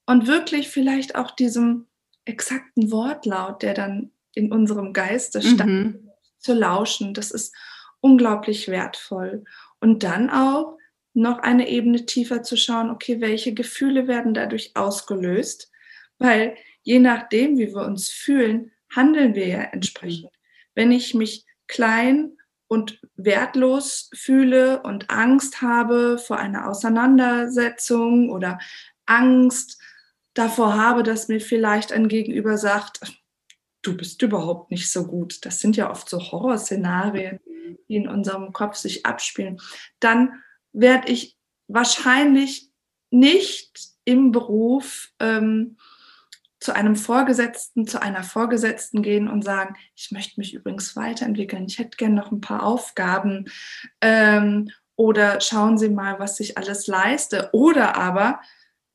Und 0.04 0.26
wirklich 0.26 0.68
vielleicht 0.68 1.14
auch 1.14 1.30
diesem 1.30 1.86
exakten 2.26 2.90
Wortlaut, 2.90 3.62
der 3.62 3.72
dann 3.72 4.10
in 4.34 4.52
unserem 4.52 4.92
Geiste 4.92 5.38
mhm. 5.38 5.54
stand, 5.54 5.98
zu 6.38 6.52
lauschen. 6.52 7.14
Das 7.14 7.30
ist 7.30 7.54
unglaublich 8.00 8.68
wertvoll. 8.68 9.44
Und 9.80 10.02
dann 10.02 10.28
auch 10.28 10.76
noch 11.14 11.38
eine 11.40 11.68
Ebene 11.68 12.06
tiefer 12.06 12.42
zu 12.42 12.56
schauen, 12.56 12.90
okay, 12.90 13.20
welche 13.20 13.54
Gefühle 13.54 14.08
werden 14.08 14.34
dadurch 14.34 14.72
ausgelöst? 14.74 15.70
Weil 16.18 16.56
je 16.82 16.98
nachdem, 16.98 17.58
wie 17.58 17.74
wir 17.74 17.84
uns 17.84 18.08
fühlen, 18.08 18.72
handeln 18.94 19.34
wir 19.34 19.46
ja 19.46 19.62
entsprechend. 19.62 20.30
Wenn 20.74 20.92
ich 20.92 21.14
mich 21.14 21.44
klein 21.66 22.36
und 22.68 23.00
wertlos 23.16 24.10
fühle 24.14 24.82
und 24.82 25.10
Angst 25.10 25.60
habe 25.60 26.18
vor 26.18 26.38
einer 26.38 26.68
Auseinandersetzung 26.68 28.30
oder 28.30 28.58
Angst 29.06 29.78
davor 30.34 30.76
habe, 30.76 31.02
dass 31.02 31.28
mir 31.28 31.40
vielleicht 31.40 31.92
ein 31.92 32.08
Gegenüber 32.08 32.56
sagt, 32.56 33.00
du 33.82 33.96
bist 33.96 34.22
überhaupt 34.22 34.70
nicht 34.70 34.90
so 34.90 35.06
gut. 35.06 35.44
Das 35.44 35.60
sind 35.60 35.76
ja 35.76 35.90
oft 35.90 36.08
so 36.08 36.18
Horrorszenarien, 36.18 37.40
die 37.88 37.96
in 37.96 38.08
unserem 38.08 38.52
Kopf 38.52 38.76
sich 38.76 39.04
abspielen. 39.04 39.60
Dann 40.00 40.42
werde 40.72 41.10
ich 41.10 41.36
wahrscheinlich 41.68 42.70
nicht 43.10 43.92
im 44.04 44.32
Beruf 44.32 45.12
ähm, 45.20 45.76
zu 46.60 46.74
einem 46.74 46.96
Vorgesetzten, 46.96 47.86
zu 47.86 48.00
einer 48.00 48.22
Vorgesetzten 48.22 49.02
gehen 49.02 49.28
und 49.28 49.42
sagen, 49.42 49.76
ich 49.96 50.12
möchte 50.12 50.38
mich 50.38 50.54
übrigens 50.54 50.94
weiterentwickeln, 50.96 51.66
ich 51.66 51.78
hätte 51.78 51.96
gerne 51.96 52.14
noch 52.14 52.30
ein 52.30 52.40
paar 52.40 52.62
Aufgaben 52.62 53.50
ähm, 54.00 54.70
oder 54.96 55.40
schauen 55.40 55.76
Sie 55.76 55.88
mal, 55.88 56.18
was 56.18 56.38
ich 56.40 56.56
alles 56.56 56.86
leiste 56.86 57.50
oder 57.52 57.96
aber 57.96 58.40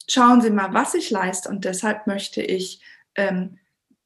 schauen 0.08 0.42
Sie 0.42 0.50
mal, 0.50 0.74
was 0.74 0.94
ich 0.94 1.10
leiste 1.10 1.50
und 1.50 1.66
deshalb 1.66 2.08
möchte 2.08 2.42
ich 2.42 2.82
ähm, 3.16 3.60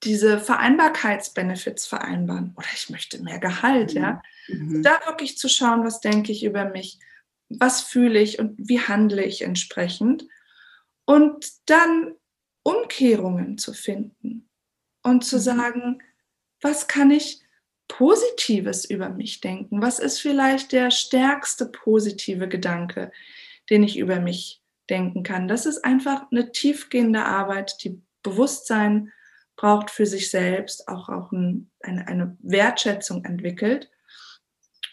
diese 0.04 0.40
Vereinbarkeitsbenefits 0.40 1.86
vereinbaren 1.86 2.54
oder 2.58 2.68
ich 2.74 2.90
möchte 2.90 3.22
mehr 3.22 3.40
Gehalt, 3.40 3.94
mhm. 3.94 4.02
ja. 4.02 4.22
Mhm. 4.48 4.82
Da 4.82 5.00
wirklich 5.06 5.38
zu 5.38 5.48
schauen, 5.48 5.84
was 5.84 6.02
denke 6.02 6.32
ich 6.32 6.44
über 6.44 6.66
mich, 6.66 7.00
was 7.60 7.82
fühle 7.82 8.20
ich 8.20 8.40
und 8.40 8.56
wie 8.58 8.80
handle 8.80 9.24
ich 9.24 9.42
entsprechend. 9.42 10.26
Und 11.06 11.46
dann 11.66 12.16
Umkehrungen 12.64 13.58
zu 13.58 13.74
finden 13.74 14.50
und 15.04 15.24
zu 15.24 15.38
mhm. 15.38 15.42
sagen, 15.42 16.04
was 16.62 16.88
kann 16.88 17.12
ich 17.12 17.42
Positives 17.88 18.86
über 18.86 19.10
mich 19.10 19.42
denken? 19.42 19.82
Was 19.82 20.00
ist 20.00 20.20
vielleicht 20.20 20.72
der 20.72 20.92
stärkste 20.92 21.66
positive 21.66 22.48
Gedanke, 22.48 23.12
den 23.70 23.84
ich 23.84 23.98
über 23.98 24.20
mich 24.20 24.62
denken 24.90 25.24
kann? 25.24 25.48
Das 25.48 25.66
ist 25.66 25.84
einfach 25.84 26.32
eine 26.32 26.52
tiefgehende 26.52 27.26
Arbeit, 27.26 27.84
die 27.84 28.02
Bewusstsein 28.24 29.12
braucht 29.58 29.90
für 29.92 30.06
sich 30.06 30.30
selbst, 30.30 30.88
auch, 30.88 31.10
auch 31.10 31.32
ein, 31.32 31.70
eine, 31.82 32.08
eine 32.08 32.38
Wertschätzung 32.40 33.26
entwickelt. 33.26 33.92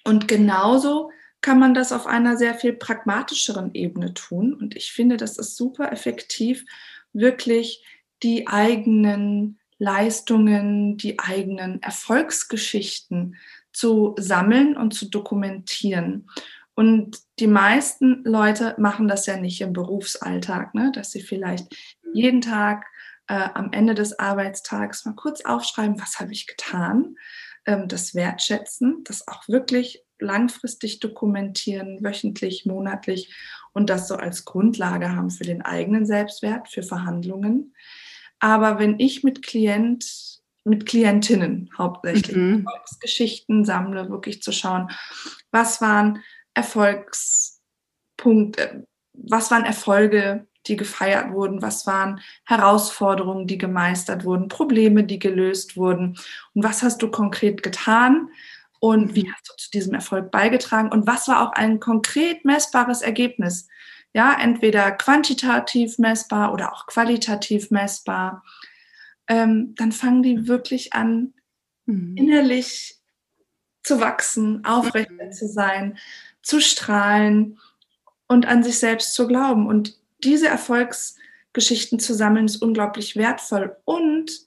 Und 0.04 0.26
genauso 0.26 1.10
kann 1.40 1.58
man 1.58 1.74
das 1.74 1.92
auf 1.92 2.06
einer 2.06 2.36
sehr 2.36 2.54
viel 2.54 2.72
pragmatischeren 2.72 3.74
Ebene 3.74 4.14
tun. 4.14 4.54
Und 4.54 4.76
ich 4.76 4.92
finde, 4.92 5.16
das 5.16 5.38
ist 5.38 5.56
super 5.56 5.92
effektiv, 5.92 6.64
wirklich 7.12 7.84
die 8.22 8.48
eigenen 8.48 9.58
Leistungen, 9.78 10.96
die 10.96 11.18
eigenen 11.20 11.80
Erfolgsgeschichten 11.82 13.36
zu 13.72 14.14
sammeln 14.18 14.76
und 14.76 14.92
zu 14.92 15.08
dokumentieren. 15.08 16.28
Und 16.74 17.18
die 17.38 17.46
meisten 17.46 18.22
Leute 18.24 18.74
machen 18.78 19.08
das 19.08 19.26
ja 19.26 19.36
nicht 19.36 19.60
im 19.60 19.72
Berufsalltag, 19.72 20.74
ne? 20.74 20.92
dass 20.92 21.12
sie 21.12 21.22
vielleicht 21.22 21.66
jeden 22.12 22.40
Tag 22.40 22.86
äh, 23.28 23.48
am 23.54 23.72
Ende 23.72 23.94
des 23.94 24.18
Arbeitstags 24.18 25.04
mal 25.04 25.14
kurz 25.14 25.44
aufschreiben, 25.44 26.00
was 26.00 26.18
habe 26.18 26.32
ich 26.32 26.46
getan, 26.46 27.16
ähm, 27.66 27.88
das 27.88 28.14
wertschätzen, 28.14 29.04
das 29.04 29.26
auch 29.28 29.46
wirklich 29.48 30.04
langfristig 30.20 31.00
dokumentieren, 31.00 32.02
wöchentlich, 32.02 32.66
monatlich 32.66 33.34
und 33.72 33.90
das 33.90 34.08
so 34.08 34.16
als 34.16 34.44
Grundlage 34.44 35.14
haben 35.14 35.30
für 35.30 35.44
den 35.44 35.62
eigenen 35.62 36.06
Selbstwert, 36.06 36.68
für 36.68 36.82
Verhandlungen. 36.82 37.74
Aber 38.40 38.78
wenn 38.78 38.98
ich 38.98 39.24
mit 39.24 39.42
Klient, 39.42 40.40
mit 40.64 40.86
Klientinnen 40.86 41.70
hauptsächlich 41.76 42.36
mhm. 42.36 42.64
Erfolgsgeschichten 42.66 43.64
sammle, 43.64 44.10
wirklich 44.10 44.42
zu 44.42 44.52
schauen, 44.52 44.90
was 45.50 45.80
waren 45.80 46.22
Erfolgspunkte, 46.54 48.86
was 49.12 49.50
waren 49.50 49.64
Erfolge, 49.64 50.46
die 50.66 50.76
gefeiert 50.76 51.32
wurden, 51.32 51.62
was 51.62 51.86
waren 51.86 52.20
Herausforderungen, 52.44 53.46
die 53.46 53.58
gemeistert 53.58 54.24
wurden, 54.24 54.48
Probleme, 54.48 55.04
die 55.04 55.18
gelöst 55.18 55.76
wurden 55.76 56.18
und 56.54 56.64
was 56.64 56.82
hast 56.82 57.02
du 57.02 57.10
konkret 57.10 57.62
getan, 57.62 58.30
und 58.80 59.14
wie 59.14 59.30
hast 59.30 59.48
du 59.48 59.54
zu 59.56 59.70
diesem 59.70 59.94
Erfolg 59.94 60.30
beigetragen 60.30 60.92
und 60.92 61.06
was 61.06 61.28
war 61.28 61.46
auch 61.46 61.52
ein 61.52 61.80
konkret 61.80 62.44
messbares 62.44 63.02
Ergebnis? 63.02 63.68
Ja, 64.14 64.36
entweder 64.40 64.92
quantitativ 64.92 65.98
messbar 65.98 66.52
oder 66.52 66.72
auch 66.72 66.86
qualitativ 66.86 67.70
messbar. 67.70 68.42
ähm, 69.30 69.74
dann 69.76 69.92
fangen 69.92 70.22
die 70.22 70.48
wirklich 70.48 70.94
an, 70.94 71.34
mhm. 71.84 72.16
innerlich 72.16 72.98
zu 73.82 74.00
wachsen, 74.00 74.64
aufrechter 74.64 75.26
mhm. 75.26 75.32
zu 75.32 75.48
sein, 75.48 75.98
zu 76.42 76.60
strahlen 76.60 77.58
und 78.26 78.46
an 78.46 78.62
sich 78.62 78.78
selbst 78.78 79.14
zu 79.14 79.26
glauben. 79.26 79.66
Und 79.66 79.98
diese 80.24 80.48
Erfolgsgeschichten 80.48 81.98
zu 81.98 82.14
sammeln, 82.14 82.46
ist 82.46 82.62
unglaublich 82.62 83.16
wertvoll. 83.16 83.76
Und 83.84 84.46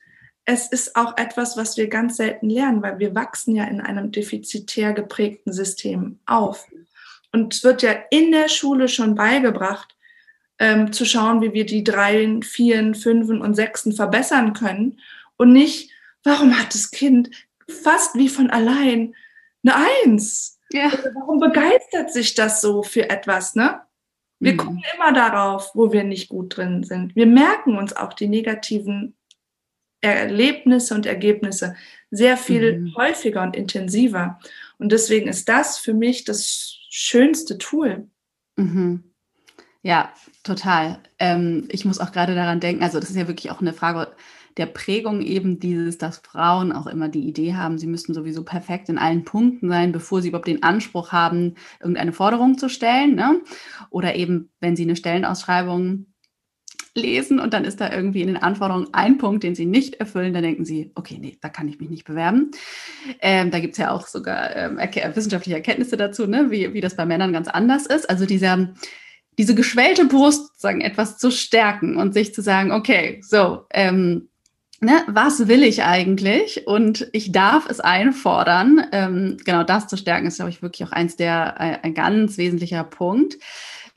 es 0.52 0.68
ist 0.68 0.96
auch 0.96 1.18
etwas, 1.18 1.56
was 1.58 1.78
wir 1.78 1.88
ganz 1.88 2.18
selten 2.18 2.50
lernen, 2.50 2.82
weil 2.82 3.00
wir 3.00 3.16
wachsen 3.16 3.56
ja 3.56 3.64
in 3.66 3.82
einem 3.82 4.12
defizitär 4.12 4.94
geprägten 4.94 5.54
System 5.54 6.20
auf. 6.26 6.68
Und 7.32 7.54
es 7.54 7.64
wird 7.64 7.82
ja 7.82 7.94
in 8.10 8.32
der 8.32 8.50
Schule 8.50 8.88
schon 8.90 9.16
beigebracht, 9.16 9.96
ähm, 10.60 10.92
zu 10.92 11.06
schauen, 11.06 11.42
wie 11.42 11.54
wir 11.54 11.66
die 11.66 11.84
Dreien, 11.84 12.44
Vieren, 12.44 12.94
Fünfen 12.94 13.42
und 13.42 13.56
Sechsten 13.56 13.94
verbessern 13.94 14.54
können 14.54 15.00
und 15.38 15.54
nicht, 15.54 15.92
warum 16.24 16.58
hat 16.60 16.76
das 16.76 16.92
Kind 16.92 17.32
fast 17.68 18.16
wie 18.16 18.30
von 18.30 18.50
allein 18.50 19.16
eine 19.64 19.88
Eins? 20.04 20.60
Ja. 20.72 20.90
Also 20.90 21.10
warum 21.16 21.40
begeistert 21.40 22.12
sich 22.12 22.36
das 22.36 22.62
so 22.62 22.84
für 22.84 23.10
etwas, 23.10 23.56
ne? 23.56 23.82
Wir 24.40 24.54
mhm. 24.54 24.58
gucken 24.58 24.84
immer 24.96 25.14
darauf, 25.14 25.72
wo 25.74 25.92
wir 25.92 26.04
nicht 26.04 26.30
gut 26.30 26.58
drin 26.58 26.84
sind. 26.84 27.16
Wir 27.16 27.28
merken 27.28 27.78
uns 27.78 27.96
auch 27.96 28.14
die 28.14 28.28
negativen 28.28 29.16
Erlebnisse 30.02 30.96
und 30.96 31.06
Ergebnisse 31.06 31.76
sehr 32.10 32.38
viel 32.38 32.80
mhm. 32.80 32.96
häufiger 32.96 33.44
und 33.44 33.56
intensiver. 33.56 34.40
Und 34.78 34.92
deswegen 34.92 35.28
ist 35.28 35.48
das 35.48 35.78
für 35.78 35.94
mich 35.94 36.24
das 36.24 36.78
schönste 36.90 37.58
Tool. 37.58 38.08
Mhm. 38.58 39.04
Ja, 39.84 40.14
total. 40.44 41.00
Ähm, 41.18 41.68
ich 41.70 41.86
muss 41.86 42.00
auch 42.00 42.12
gerade 42.12 42.36
daran 42.36 42.60
denken, 42.60 42.84
also 42.84 43.00
das 43.00 43.10
ist 43.10 43.16
ja 43.16 43.28
wirklich 43.28 43.52
auch 43.52 43.62
eine 43.62 43.74
Frage 43.74 44.14
der 44.58 44.66
Prägung 44.66 45.22
eben 45.22 45.60
dieses, 45.60 45.98
dass 45.98 46.18
Frauen 46.18 46.72
auch 46.72 46.88
immer 46.88 47.10
die 47.10 47.28
Idee 47.28 47.56
haben, 47.56 47.78
sie 47.78 47.88
müssten 47.88 48.14
sowieso 48.14 48.44
perfekt 48.44 48.90
in 48.90 48.98
allen 48.98 49.24
Punkten 49.24 49.70
sein, 49.70 49.92
bevor 49.92 50.22
sie 50.22 50.30
überhaupt 50.30 50.48
den 50.48 50.64
Anspruch 50.64 51.12
haben, 51.12 51.56
irgendeine 51.80 52.14
Forderung 52.14 52.58
zu 52.58 52.70
stellen. 52.70 53.16
Ne? 53.16 53.42
Oder 53.90 54.16
eben, 54.16 54.52
wenn 54.60 54.76
sie 54.76 54.84
eine 54.84 54.96
Stellenausschreibung 54.96 56.08
lesen 56.96 57.40
und 57.40 57.54
dann 57.54 57.64
ist 57.64 57.80
da 57.80 57.92
irgendwie 57.92 58.22
in 58.22 58.28
den 58.28 58.38
Anforderungen 58.38 58.88
ein 58.94 59.18
Punkt, 59.18 59.44
den 59.44 59.56
sie 59.56 59.66
nicht 59.66 59.96
erfüllen, 59.96 60.34
dann 60.34 60.44
denken 60.44 60.66
sie, 60.66 60.92
okay, 60.96 61.18
nee, 61.20 61.38
da 61.42 61.50
kann 61.50 61.68
ich 61.68 61.80
mich 61.80 61.90
nicht 61.90 62.06
bewerben. 62.06 62.52
Ähm, 63.22 63.52
da 63.52 63.60
gibt 63.60 63.74
es 63.74 63.78
ja 63.78 63.92
auch 63.92 64.08
sogar 64.08 64.56
ähm, 64.56 64.78
wissenschaftliche 64.78 65.56
Erkenntnisse 65.56 65.98
dazu, 65.98 66.28
ne? 66.28 66.52
wie, 66.52 66.74
wie 66.74 66.82
das 66.82 66.96
bei 66.96 67.06
Männern 67.06 67.34
ganz 67.34 67.48
anders 67.48 67.86
ist. 67.86 68.10
Also 68.10 68.26
dieser 68.26 68.74
diese 69.38 69.56
geschwellte 69.56 70.06
Brust 70.06 70.60
sagen 70.60 70.82
etwas 70.82 71.18
zu 71.18 71.32
stärken 71.32 71.98
und 71.98 72.14
sich 72.14 72.34
zu 72.34 72.42
sagen, 72.42 72.72
okay, 72.72 73.22
so, 73.24 73.66
ähm, 73.72 74.30
ne, 74.82 75.04
was 75.08 75.48
will 75.48 75.64
ich 75.64 75.84
eigentlich? 75.84 76.68
Und 76.68 77.08
ich 77.14 77.32
darf 77.32 77.70
es 77.70 77.80
einfordern. 77.80 78.86
Ähm, 78.92 79.38
genau 79.46 79.64
das 79.64 79.88
zu 79.88 79.98
stärken 79.98 80.28
ist, 80.28 80.36
glaube 80.36 80.52
ich, 80.52 80.62
wirklich 80.62 80.88
auch 80.88 80.92
eins 80.92 81.16
der, 81.16 81.60
ein, 81.60 81.84
ein 81.84 81.94
ganz 81.94 82.38
wesentlicher 82.38 82.84
Punkt. 82.84 83.38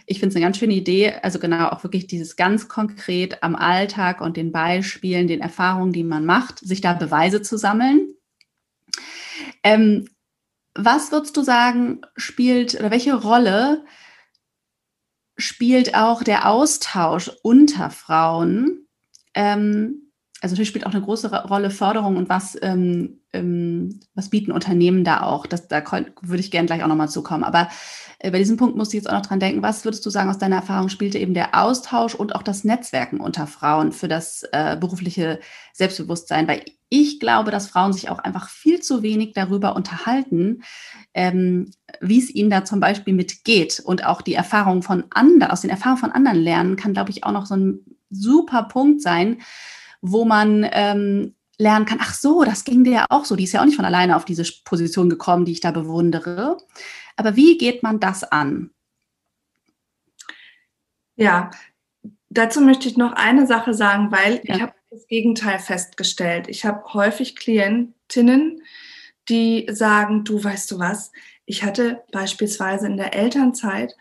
Ich 0.07 0.21
finde 0.21 0.31
es 0.31 0.37
eine 0.37 0.45
ganz 0.45 0.59
schöne 0.59 0.75
Idee, 0.75 1.15
also 1.23 1.39
genau 1.39 1.69
auch 1.69 1.83
wirklich 1.83 2.07
dieses 2.07 2.37
ganz 2.37 2.69
konkret 2.69 3.43
am 3.43 3.57
Alltag 3.57 4.21
und 4.21 4.37
den 4.37 4.53
Beispielen, 4.53 5.29
den 5.29 5.41
Erfahrungen, 5.41 5.93
die 5.93 6.05
man 6.05 6.27
macht, 6.27 6.59
sich 6.59 6.81
da 6.81 6.93
Beweise 6.93 7.41
zu 7.43 7.57
sammeln. 7.57 8.15
Ähm, 9.63 10.09
was 10.75 11.13
würdest 11.13 11.37
du 11.37 11.43
sagen, 11.43 12.03
spielt 12.17 12.75
oder 12.75 12.91
welche 12.91 13.15
Rolle 13.15 13.85
spielt 15.37 15.95
auch 15.95 16.23
der 16.23 16.49
Austausch 16.49 17.31
unter 17.43 17.91
Frauen? 17.91 18.87
Ähm, 19.35 20.11
also 20.41 20.53
natürlich 20.53 20.69
spielt 20.69 20.85
auch 20.87 20.93
eine 20.93 21.03
große 21.03 21.31
Rolle 21.45 21.71
Förderung 21.71 22.19
und 22.19 22.29
was, 22.29 22.59
ähm, 22.61 23.21
ähm, 23.33 24.01
was 24.15 24.29
bieten 24.29 24.53
Unternehmen 24.53 25.03
da 25.03 25.23
auch. 25.23 25.47
Das, 25.47 25.69
da 25.69 25.83
würde 26.21 26.41
ich 26.41 26.51
gerne 26.51 26.67
gleich 26.67 26.83
auch 26.83 26.89
nochmal 26.89 27.09
zukommen. 27.09 27.45
Aber 27.45 27.71
bei 28.31 28.39
diesem 28.39 28.57
Punkt 28.57 28.77
musste 28.77 28.97
ich 28.97 29.03
jetzt 29.03 29.11
auch 29.11 29.17
noch 29.17 29.27
dran 29.27 29.41
denken, 29.41 29.63
was 29.63 29.85
würdest 29.85 30.05
du 30.07 30.11
sagen 30.11 30.31
aus 30.31 30.39
deiner 30.39 30.57
Erfahrung 30.57 30.89
spielte 30.89 31.19
eben 31.19 31.35
der 31.35 31.61
Austausch 31.61 32.15
und 32.15 32.35
auch 32.35 32.43
das 32.43 32.65
Netzwerken 32.65 33.21
unter 33.21 33.47
Frauen 33.47 33.93
für 33.93 34.09
das 34.09 34.45
äh, 34.53 34.77
berufliche 34.77 35.41
Selbstbewusstsein? 35.73 36.49
Weil 36.49 36.65
ich 36.89 37.21
glaube, 37.21 37.51
dass 37.51 37.69
Frauen 37.69 37.93
sich 37.93 38.09
auch 38.09 38.19
einfach 38.19 38.49
viel 38.49 38.81
zu 38.81 39.03
wenig 39.03 39.33
darüber 39.35 39.75
unterhalten, 39.75 40.63
ähm, 41.13 41.71
wie 42.01 42.19
es 42.19 42.35
ihnen 42.35 42.51
da 42.51 42.65
zum 42.65 42.81
Beispiel 42.81 43.15
mitgeht 43.15 43.83
und 43.85 44.07
auch 44.07 44.23
die 44.23 44.35
Erfahrung 44.35 44.83
von 44.83 45.05
anderen, 45.11 45.51
aus 45.51 45.63
den 45.63 45.71
Erfahrungen 45.71 46.01
von 46.01 46.13
anderen 46.13 46.39
lernen, 46.39 46.77
kann, 46.77 46.93
glaube 46.93 47.11
ich, 47.11 47.25
auch 47.25 47.33
noch 47.33 47.47
so 47.47 47.57
ein 47.57 47.81
super 48.11 48.65
Punkt 48.65 49.03
sein, 49.03 49.43
wo 50.01 50.25
man 50.25 50.67
ähm, 50.73 51.35
lernen 51.59 51.87
kann, 51.87 51.99
ach 52.01 52.15
so, 52.15 52.45
das 52.45 52.65
ging 52.65 52.85
dir 52.85 52.93
ja 52.93 53.07
auch 53.11 53.25
so. 53.25 53.37
Die 53.37 53.45
ist 53.45 53.53
ja 53.53 53.61
auch 53.61 53.65
nicht 53.65 53.77
von 53.77 53.85
alleine 53.85 54.17
auf 54.17 54.25
diese 54.25 54.45
Position 54.65 55.09
gekommen, 55.09 55.45
die 55.45 55.53
ich 55.53 55.61
da 55.61 55.71
bewundere. 55.71 56.59
Aber 57.17 57.37
wie 57.37 57.59
geht 57.59 57.83
man 57.83 58.01
das 58.01 58.25
an? 58.25 58.71
Ja, 61.17 61.51
dazu 62.29 62.61
möchte 62.61 62.89
ich 62.89 62.97
noch 62.97 63.13
eine 63.13 63.47
Sache 63.47 63.75
sagen, 63.75 64.11
weil 64.11 64.41
ja. 64.45 64.57
ich 64.57 64.63
habe 64.63 64.75
das 64.91 65.07
Gegenteil 65.07 65.59
festgestellt. 65.59 66.49
Ich 66.49 66.65
habe 66.65 66.93
häufig 66.93 67.37
Klientinnen, 67.37 68.63
die 69.29 69.67
sagen, 69.71 70.25
du 70.25 70.43
weißt 70.43 70.71
du 70.71 70.79
was, 70.79 71.13
ich 71.47 71.63
hatte 71.63 72.03
beispielsweise 72.11 72.87
in 72.87 72.97
der 72.97 73.15
Elternzeit 73.15 73.95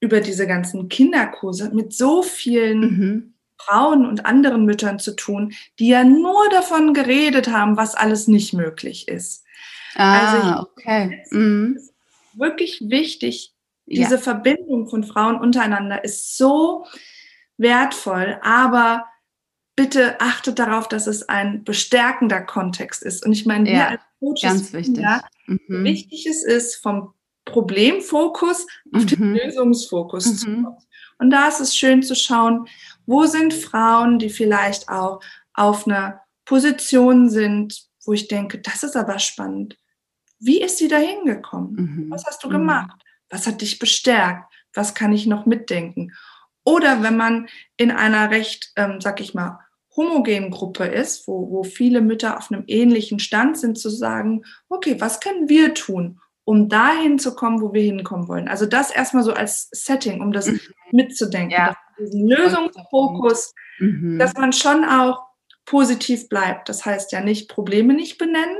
über 0.00 0.20
diese 0.20 0.46
ganzen 0.46 0.88
Kinderkurse 0.88 1.70
mit 1.72 1.92
so 1.92 2.22
vielen 2.22 2.80
mhm. 2.80 3.34
Frauen 3.56 4.06
und 4.06 4.26
anderen 4.26 4.64
Müttern 4.64 4.98
zu 4.98 5.14
tun, 5.14 5.52
die 5.78 5.88
ja 5.88 6.04
nur 6.04 6.48
davon 6.50 6.94
geredet 6.94 7.48
haben, 7.48 7.76
was 7.76 7.94
alles 7.94 8.26
nicht 8.26 8.52
möglich 8.52 9.06
ist. 9.08 9.44
Ah, 9.94 10.56
also 10.56 10.70
okay. 10.70 11.24
Mhm. 11.30 11.78
Wirklich 12.36 12.82
wichtig. 12.88 13.52
Diese 13.86 14.14
ja. 14.14 14.20
Verbindung 14.20 14.88
von 14.88 15.04
Frauen 15.04 15.40
untereinander 15.40 16.04
ist 16.04 16.36
so 16.36 16.86
wertvoll, 17.56 18.38
aber 18.42 19.06
bitte 19.76 20.20
achtet 20.20 20.58
darauf, 20.58 20.88
dass 20.88 21.06
es 21.06 21.28
ein 21.28 21.64
bestärkender 21.64 22.40
Kontext 22.42 23.02
ist. 23.02 23.24
Und 23.24 23.32
ich 23.32 23.46
meine, 23.46 23.66
wir 23.66 23.72
ja, 23.72 23.88
als 23.88 24.00
Coaches, 24.20 24.42
ganz 24.42 24.72
wichtig. 24.72 25.02
Ja, 25.02 25.22
mhm. 25.46 25.84
wichtig 25.84 26.26
es 26.26 26.44
ist, 26.44 26.76
vom 26.76 27.14
Problemfokus 27.44 28.66
auf 28.92 29.02
mhm. 29.02 29.06
den 29.06 29.34
Lösungsfokus 29.34 30.26
mhm. 30.26 30.36
zu 30.36 30.46
kommen. 30.46 30.76
Und 31.18 31.30
da 31.30 31.48
ist 31.48 31.60
es 31.60 31.76
schön 31.76 32.02
zu 32.02 32.14
schauen, 32.14 32.66
wo 33.06 33.26
sind 33.26 33.54
Frauen, 33.54 34.18
die 34.18 34.30
vielleicht 34.30 34.88
auch 34.88 35.20
auf 35.54 35.86
einer 35.86 36.20
Position 36.44 37.30
sind, 37.30 37.84
wo 38.04 38.12
ich 38.12 38.28
denke, 38.28 38.58
das 38.58 38.82
ist 38.82 38.96
aber 38.96 39.18
spannend. 39.18 39.76
Wie 40.44 40.60
ist 40.62 40.78
sie 40.78 40.88
da 40.88 40.96
hingekommen? 40.96 41.74
Mhm. 41.74 42.10
Was 42.10 42.24
hast 42.26 42.42
du 42.44 42.48
mhm. 42.48 42.52
gemacht? 42.52 43.02
Was 43.30 43.46
hat 43.46 43.60
dich 43.60 43.78
bestärkt? 43.78 44.44
Was 44.74 44.94
kann 44.94 45.12
ich 45.12 45.26
noch 45.26 45.46
mitdenken? 45.46 46.12
Oder 46.64 47.02
wenn 47.02 47.16
man 47.16 47.48
in 47.76 47.90
einer 47.90 48.30
recht, 48.30 48.72
ähm, 48.76 49.00
sag 49.00 49.20
ich 49.20 49.34
mal, 49.34 49.58
homogenen 49.94 50.50
Gruppe 50.50 50.84
ist, 50.84 51.26
wo, 51.28 51.50
wo 51.50 51.64
viele 51.64 52.00
Mütter 52.00 52.38
auf 52.38 52.50
einem 52.50 52.64
ähnlichen 52.66 53.18
Stand 53.18 53.58
sind, 53.58 53.78
zu 53.78 53.90
sagen, 53.90 54.42
okay, 54.68 54.96
was 55.00 55.20
können 55.20 55.48
wir 55.48 55.74
tun, 55.74 56.18
um 56.44 56.68
dahin 56.68 57.18
zu 57.18 57.34
kommen, 57.34 57.60
wo 57.60 57.72
wir 57.72 57.82
hinkommen 57.82 58.28
wollen? 58.28 58.48
Also 58.48 58.64
das 58.64 58.90
erstmal 58.90 59.22
so 59.22 59.34
als 59.34 59.68
Setting, 59.72 60.20
um 60.20 60.32
das 60.32 60.46
mhm. 60.46 60.60
mitzudenken. 60.92 61.50
Ja 61.50 61.76
diesen 61.98 62.28
Lösungsfokus, 62.28 63.54
mhm. 63.78 64.18
dass 64.18 64.34
man 64.34 64.52
schon 64.52 64.84
auch 64.84 65.24
positiv 65.64 66.28
bleibt. 66.28 66.68
Das 66.68 66.84
heißt 66.84 67.12
ja 67.12 67.20
nicht 67.20 67.48
Probleme 67.48 67.94
nicht 67.94 68.18
benennen, 68.18 68.56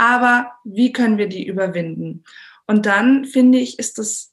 aber 0.00 0.52
wie 0.64 0.92
können 0.92 1.18
wir 1.18 1.28
die 1.28 1.46
überwinden? 1.46 2.24
Und 2.66 2.86
dann 2.86 3.26
finde 3.26 3.58
ich, 3.58 3.78
ist 3.78 3.98
das 3.98 4.32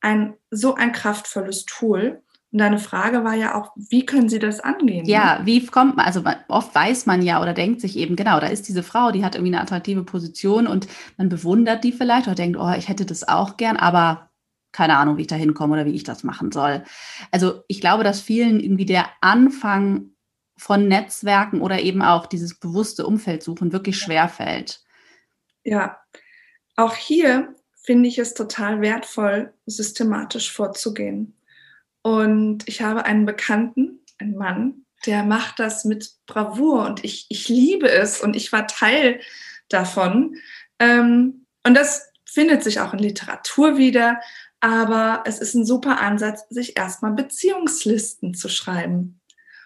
ein 0.00 0.34
so 0.50 0.76
ein 0.76 0.92
kraftvolles 0.92 1.66
Tool. 1.66 2.22
Und 2.50 2.58
deine 2.58 2.78
Frage 2.78 3.22
war 3.22 3.34
ja 3.34 3.54
auch, 3.54 3.72
wie 3.76 4.06
können 4.06 4.30
Sie 4.30 4.38
das 4.38 4.60
angehen? 4.60 5.04
Ja, 5.04 5.40
wie 5.44 5.66
kommt 5.66 5.96
man, 5.96 6.06
also 6.06 6.22
oft 6.48 6.74
weiß 6.74 7.04
man 7.04 7.20
ja 7.20 7.42
oder 7.42 7.52
denkt 7.52 7.82
sich 7.82 7.98
eben, 7.98 8.16
genau, 8.16 8.40
da 8.40 8.46
ist 8.46 8.66
diese 8.66 8.82
Frau, 8.82 9.10
die 9.10 9.26
hat 9.26 9.34
irgendwie 9.34 9.52
eine 9.52 9.60
attraktive 9.60 10.04
Position 10.04 10.66
und 10.66 10.88
man 11.18 11.28
bewundert 11.28 11.84
die 11.84 11.92
vielleicht 11.92 12.26
oder 12.26 12.36
denkt, 12.36 12.58
oh, 12.58 12.72
ich 12.72 12.88
hätte 12.88 13.04
das 13.04 13.28
auch 13.28 13.58
gern, 13.58 13.76
aber 13.76 14.30
keine 14.72 14.96
Ahnung, 14.96 15.18
wie 15.18 15.22
ich 15.22 15.26
da 15.26 15.36
hinkomme 15.36 15.74
oder 15.74 15.84
wie 15.84 15.94
ich 15.94 16.04
das 16.04 16.24
machen 16.24 16.50
soll. 16.50 16.82
Also 17.30 17.62
ich 17.68 17.82
glaube, 17.82 18.04
dass 18.04 18.22
vielen 18.22 18.58
irgendwie 18.58 18.86
der 18.86 19.06
Anfang 19.20 20.12
von 20.56 20.88
Netzwerken 20.88 21.60
oder 21.60 21.82
eben 21.82 22.00
auch 22.00 22.24
dieses 22.24 22.58
bewusste 22.58 23.06
Umfeld 23.06 23.42
suchen 23.42 23.72
wirklich 23.72 23.98
schwer 23.98 24.30
fällt. 24.30 24.83
Ja, 25.64 26.00
auch 26.76 26.94
hier 26.94 27.54
finde 27.82 28.08
ich 28.08 28.18
es 28.18 28.34
total 28.34 28.80
wertvoll, 28.80 29.52
systematisch 29.66 30.52
vorzugehen. 30.52 31.36
Und 32.02 32.68
ich 32.68 32.82
habe 32.82 33.04
einen 33.04 33.26
Bekannten, 33.26 34.00
einen 34.18 34.36
Mann, 34.36 34.84
der 35.06 35.22
macht 35.24 35.58
das 35.58 35.84
mit 35.84 36.12
Bravour 36.26 36.86
und 36.86 37.04
ich, 37.04 37.26
ich 37.28 37.48
liebe 37.48 37.88
es 37.90 38.20
und 38.20 38.36
ich 38.36 38.52
war 38.52 38.66
Teil 38.66 39.20
davon. 39.68 40.36
Ähm, 40.78 41.46
und 41.66 41.74
das 41.74 42.10
findet 42.24 42.62
sich 42.62 42.80
auch 42.80 42.92
in 42.92 42.98
Literatur 42.98 43.76
wieder, 43.76 44.20
aber 44.60 45.24
es 45.26 45.38
ist 45.38 45.54
ein 45.54 45.66
super 45.66 46.00
Ansatz, 46.00 46.46
sich 46.48 46.76
erstmal 46.76 47.12
Beziehungslisten 47.12 48.34
zu 48.34 48.48
schreiben 48.48 49.20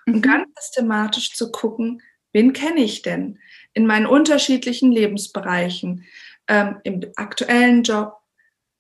mhm. 0.07 0.15
und 0.15 0.23
ganz 0.23 0.49
systematisch 0.61 1.35
zu 1.35 1.53
gucken, 1.53 2.03
wen 2.33 2.53
kenne 2.53 2.81
ich 2.81 3.03
denn 3.03 3.39
in 3.75 3.87
meinen 3.87 4.07
unterschiedlichen 4.07 4.93
Lebensbereichen, 4.93 6.05
ähm, 6.49 6.77
im 6.85 7.01
aktuellen 7.17 7.83
Job, 7.83 8.15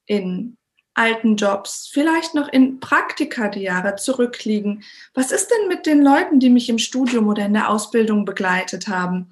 in 0.07 0.57
alten 0.94 1.37
Jobs, 1.37 1.88
vielleicht 1.92 2.35
noch 2.35 2.48
in 2.48 2.81
Praktika, 2.81 3.48
die 3.48 3.62
Jahre 3.62 3.96
zurückliegen. 3.96 4.83
Was 5.14 5.31
ist 5.31 5.48
denn 5.48 5.68
mit 5.68 5.87
den 5.87 6.03
Leuten, 6.03 6.40
die 6.40 6.51
mich 6.51 6.68
im 6.68 6.79
Studium 6.79 7.29
oder 7.29 7.46
in 7.46 7.55
der 7.55 7.70
Ausbildung 7.70 8.24
begleitet 8.24 8.88
haben? 8.88 9.31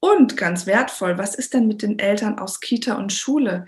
Und 0.00 0.36
ganz 0.36 0.66
wertvoll, 0.66 1.18
was 1.18 1.34
ist 1.34 1.54
denn 1.54 1.66
mit 1.66 1.82
den 1.82 1.98
Eltern 1.98 2.38
aus 2.38 2.60
Kita 2.60 2.94
und 2.94 3.12
Schule? 3.12 3.66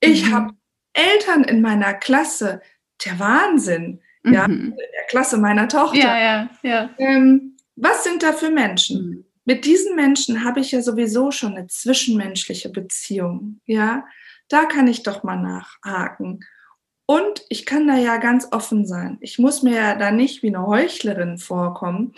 Ich 0.00 0.26
mhm. 0.26 0.34
habe 0.34 0.54
Eltern 0.92 1.44
in 1.44 1.60
meiner 1.60 1.94
Klasse, 1.94 2.62
der 3.04 3.18
Wahnsinn, 3.18 4.00
mhm. 4.22 4.32
ja, 4.32 4.44
in 4.46 4.74
der 4.76 5.06
Klasse 5.08 5.36
meiner 5.36 5.68
Tochter. 5.68 5.98
Ja, 5.98 6.18
ja, 6.18 6.50
ja. 6.62 6.90
Ähm, 6.98 7.56
was 7.76 8.02
sind 8.02 8.22
da 8.22 8.32
für 8.32 8.50
Menschen? 8.50 9.08
Mhm. 9.08 9.24
Mit 9.48 9.64
diesen 9.64 9.96
Menschen 9.96 10.44
habe 10.44 10.60
ich 10.60 10.72
ja 10.72 10.82
sowieso 10.82 11.30
schon 11.30 11.56
eine 11.56 11.66
zwischenmenschliche 11.66 12.68
Beziehung, 12.68 13.62
ja. 13.64 14.04
Da 14.48 14.66
kann 14.66 14.86
ich 14.86 15.04
doch 15.04 15.22
mal 15.22 15.40
nachhaken. 15.40 16.44
Und 17.06 17.42
ich 17.48 17.64
kann 17.64 17.88
da 17.88 17.96
ja 17.96 18.18
ganz 18.18 18.48
offen 18.52 18.86
sein. 18.86 19.16
Ich 19.22 19.38
muss 19.38 19.62
mir 19.62 19.74
ja 19.74 19.94
da 19.94 20.10
nicht 20.10 20.42
wie 20.42 20.48
eine 20.48 20.66
Heuchlerin 20.66 21.38
vorkommen, 21.38 22.12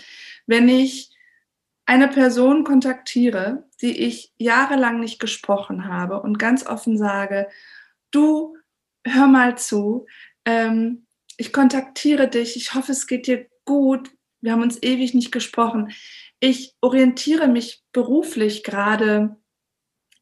wenn 0.49 0.69
ich 0.69 1.13
eine 1.87 2.09
Person 2.09 2.65
kontaktiere, 2.65 3.63
die 3.81 3.97
ich 3.97 4.33
jahrelang 4.37 4.99
nicht 4.99 5.21
gesprochen 5.21 5.87
habe 5.87 6.21
und 6.23 6.37
ganz 6.37 6.67
offen 6.67 6.99
sage, 6.99 7.49
du, 8.11 8.57
hör 9.07 9.29
mal 9.29 9.57
zu, 9.57 10.07
ähm, 10.45 11.07
ich 11.37 11.53
kontaktiere 11.53 12.27
dich, 12.27 12.57
ich 12.57 12.75
hoffe, 12.75 12.91
es 12.91 13.07
geht 13.07 13.29
dir 13.29 13.47
gut, 13.65 14.11
wir 14.41 14.51
haben 14.51 14.63
uns 14.63 14.83
ewig 14.83 15.15
nicht 15.15 15.31
gesprochen. 15.31 15.93
Ich 16.41 16.75
orientiere 16.81 17.49
mich 17.49 17.83
beruflich 17.93 18.65
gerade 18.65 19.37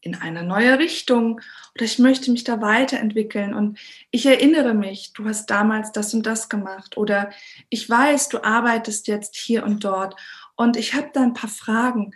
in 0.00 0.14
eine 0.14 0.42
neue 0.42 0.78
Richtung 0.78 1.40
oder 1.74 1.84
ich 1.84 1.98
möchte 1.98 2.30
mich 2.30 2.44
da 2.44 2.60
weiterentwickeln 2.60 3.54
und 3.54 3.78
ich 4.10 4.26
erinnere 4.26 4.74
mich, 4.74 5.12
du 5.12 5.24
hast 5.24 5.46
damals 5.46 5.92
das 5.92 6.14
und 6.14 6.24
das 6.24 6.48
gemacht 6.48 6.96
oder 6.96 7.30
ich 7.68 7.88
weiß, 7.88 8.28
du 8.28 8.44
arbeitest 8.44 9.08
jetzt 9.08 9.36
hier 9.36 9.64
und 9.64 9.84
dort 9.84 10.14
und 10.56 10.76
ich 10.76 10.94
habe 10.94 11.10
da 11.12 11.22
ein 11.22 11.34
paar 11.34 11.50
Fragen. 11.50 12.12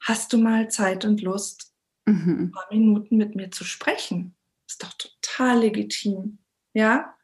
Hast 0.00 0.32
du 0.32 0.38
mal 0.38 0.68
Zeit 0.68 1.04
und 1.04 1.22
Lust, 1.22 1.72
mhm. 2.06 2.44
ein 2.44 2.50
paar 2.52 2.66
Minuten 2.70 3.16
mit 3.16 3.34
mir 3.34 3.50
zu 3.50 3.64
sprechen? 3.64 4.34
Ist 4.68 4.82
doch 4.82 4.92
total 4.94 5.60
legitim, 5.60 6.38
ja? 6.74 7.14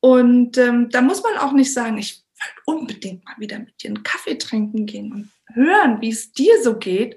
Und 0.00 0.58
ähm, 0.58 0.88
da 0.90 1.00
muss 1.00 1.22
man 1.22 1.36
auch 1.38 1.52
nicht 1.52 1.72
sagen, 1.72 1.96
ich 1.96 2.21
will 2.44 2.74
unbedingt 2.76 3.24
mal 3.24 3.34
wieder 3.38 3.58
mit 3.58 3.82
dir 3.82 3.88
einen 3.88 4.02
Kaffee 4.02 4.36
trinken 4.36 4.86
gehen 4.86 5.12
und 5.12 5.30
hören, 5.54 6.00
wie 6.00 6.10
es 6.10 6.32
dir 6.32 6.62
so 6.62 6.78
geht, 6.78 7.16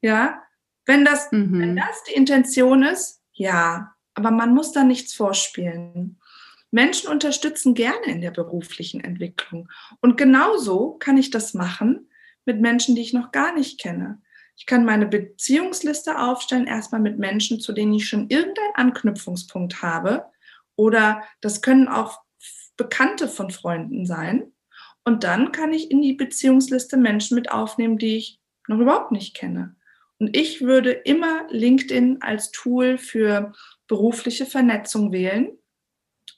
ja? 0.00 0.42
Wenn 0.84 1.04
das, 1.04 1.32
mhm. 1.32 1.60
wenn 1.60 1.76
das 1.76 2.04
die 2.08 2.14
Intention 2.14 2.84
ist, 2.84 3.20
ja, 3.32 3.94
aber 4.14 4.30
man 4.30 4.54
muss 4.54 4.72
da 4.72 4.84
nichts 4.84 5.14
vorspielen. 5.14 6.18
Menschen 6.70 7.10
unterstützen 7.10 7.74
gerne 7.74 8.06
in 8.06 8.20
der 8.20 8.30
beruflichen 8.30 9.02
Entwicklung. 9.02 9.68
Und 10.00 10.16
genauso 10.16 10.92
kann 10.92 11.16
ich 11.16 11.30
das 11.30 11.54
machen 11.54 12.08
mit 12.44 12.60
Menschen, 12.60 12.94
die 12.94 13.02
ich 13.02 13.12
noch 13.12 13.32
gar 13.32 13.52
nicht 13.54 13.80
kenne. 13.80 14.20
Ich 14.56 14.66
kann 14.66 14.84
meine 14.84 15.06
Beziehungsliste 15.06 16.18
aufstellen, 16.18 16.66
erstmal 16.66 17.00
mit 17.00 17.18
Menschen, 17.18 17.60
zu 17.60 17.72
denen 17.72 17.92
ich 17.92 18.08
schon 18.08 18.30
irgendeinen 18.30 18.74
Anknüpfungspunkt 18.74 19.82
habe. 19.82 20.24
Oder 20.76 21.22
das 21.40 21.62
können 21.62 21.88
auch 21.88 22.20
Bekannte 22.76 23.28
von 23.28 23.50
Freunden 23.50 24.06
sein. 24.06 24.52
Und 25.04 25.24
dann 25.24 25.52
kann 25.52 25.72
ich 25.72 25.90
in 25.90 26.02
die 26.02 26.14
Beziehungsliste 26.14 26.96
Menschen 26.96 27.36
mit 27.36 27.50
aufnehmen, 27.50 27.98
die 27.98 28.16
ich 28.16 28.40
noch 28.66 28.78
überhaupt 28.78 29.12
nicht 29.12 29.34
kenne. 29.34 29.76
Und 30.18 30.36
ich 30.36 30.62
würde 30.62 30.90
immer 30.90 31.46
LinkedIn 31.50 32.22
als 32.22 32.50
Tool 32.50 32.98
für 32.98 33.52
berufliche 33.86 34.46
Vernetzung 34.46 35.12
wählen. 35.12 35.50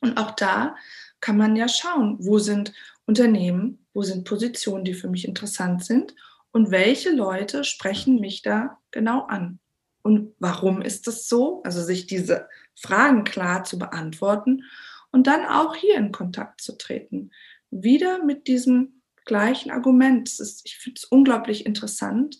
Und 0.00 0.18
auch 0.18 0.32
da 0.32 0.76
kann 1.20 1.36
man 1.36 1.56
ja 1.56 1.68
schauen, 1.68 2.16
wo 2.20 2.38
sind 2.38 2.72
Unternehmen, 3.06 3.86
wo 3.94 4.02
sind 4.02 4.24
Positionen, 4.24 4.84
die 4.84 4.94
für 4.94 5.08
mich 5.08 5.26
interessant 5.26 5.84
sind 5.84 6.14
und 6.52 6.70
welche 6.70 7.10
Leute 7.10 7.64
sprechen 7.64 8.20
mich 8.20 8.42
da 8.42 8.78
genau 8.90 9.22
an. 9.22 9.58
Und 10.02 10.34
warum 10.38 10.82
ist 10.82 11.06
das 11.06 11.28
so? 11.28 11.62
Also 11.64 11.82
sich 11.82 12.06
diese 12.06 12.48
Fragen 12.74 13.24
klar 13.24 13.64
zu 13.64 13.78
beantworten 13.78 14.64
und 15.12 15.26
dann 15.26 15.44
auch 15.46 15.74
hier 15.74 15.96
in 15.96 16.12
Kontakt 16.12 16.60
zu 16.60 16.76
treten. 16.76 17.30
Wieder 17.70 18.24
mit 18.24 18.46
diesem 18.46 19.02
gleichen 19.24 19.70
Argument. 19.70 20.28
Ist, 20.28 20.62
ich 20.64 20.78
finde 20.78 20.98
es 20.98 21.04
unglaublich 21.04 21.66
interessant 21.66 22.38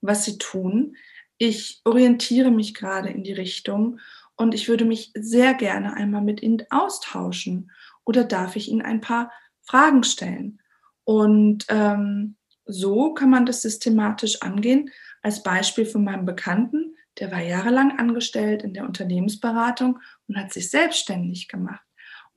was 0.00 0.24
sie 0.24 0.38
tun. 0.38 0.96
Ich 1.38 1.80
orientiere 1.84 2.50
mich 2.50 2.74
gerade 2.74 3.10
in 3.10 3.22
die 3.22 3.32
Richtung 3.32 4.00
und 4.36 4.54
ich 4.54 4.68
würde 4.68 4.84
mich 4.84 5.12
sehr 5.14 5.54
gerne 5.54 5.94
einmal 5.94 6.22
mit 6.22 6.42
Ihnen 6.42 6.64
austauschen 6.70 7.70
oder 8.04 8.24
darf 8.24 8.56
ich 8.56 8.70
Ihnen 8.70 8.82
ein 8.82 9.00
paar 9.00 9.30
Fragen 9.62 10.02
stellen? 10.02 10.60
Und 11.04 11.66
ähm, 11.68 12.36
so 12.64 13.14
kann 13.14 13.30
man 13.30 13.46
das 13.46 13.62
systematisch 13.62 14.42
angehen. 14.42 14.90
Als 15.22 15.42
Beispiel 15.42 15.86
von 15.86 16.04
meinem 16.04 16.26
Bekannten, 16.26 16.96
der 17.18 17.32
war 17.32 17.40
jahrelang 17.40 17.98
angestellt 17.98 18.62
in 18.62 18.74
der 18.74 18.84
Unternehmensberatung 18.84 19.98
und 20.28 20.36
hat 20.36 20.52
sich 20.52 20.70
selbstständig 20.70 21.48
gemacht. 21.48 21.87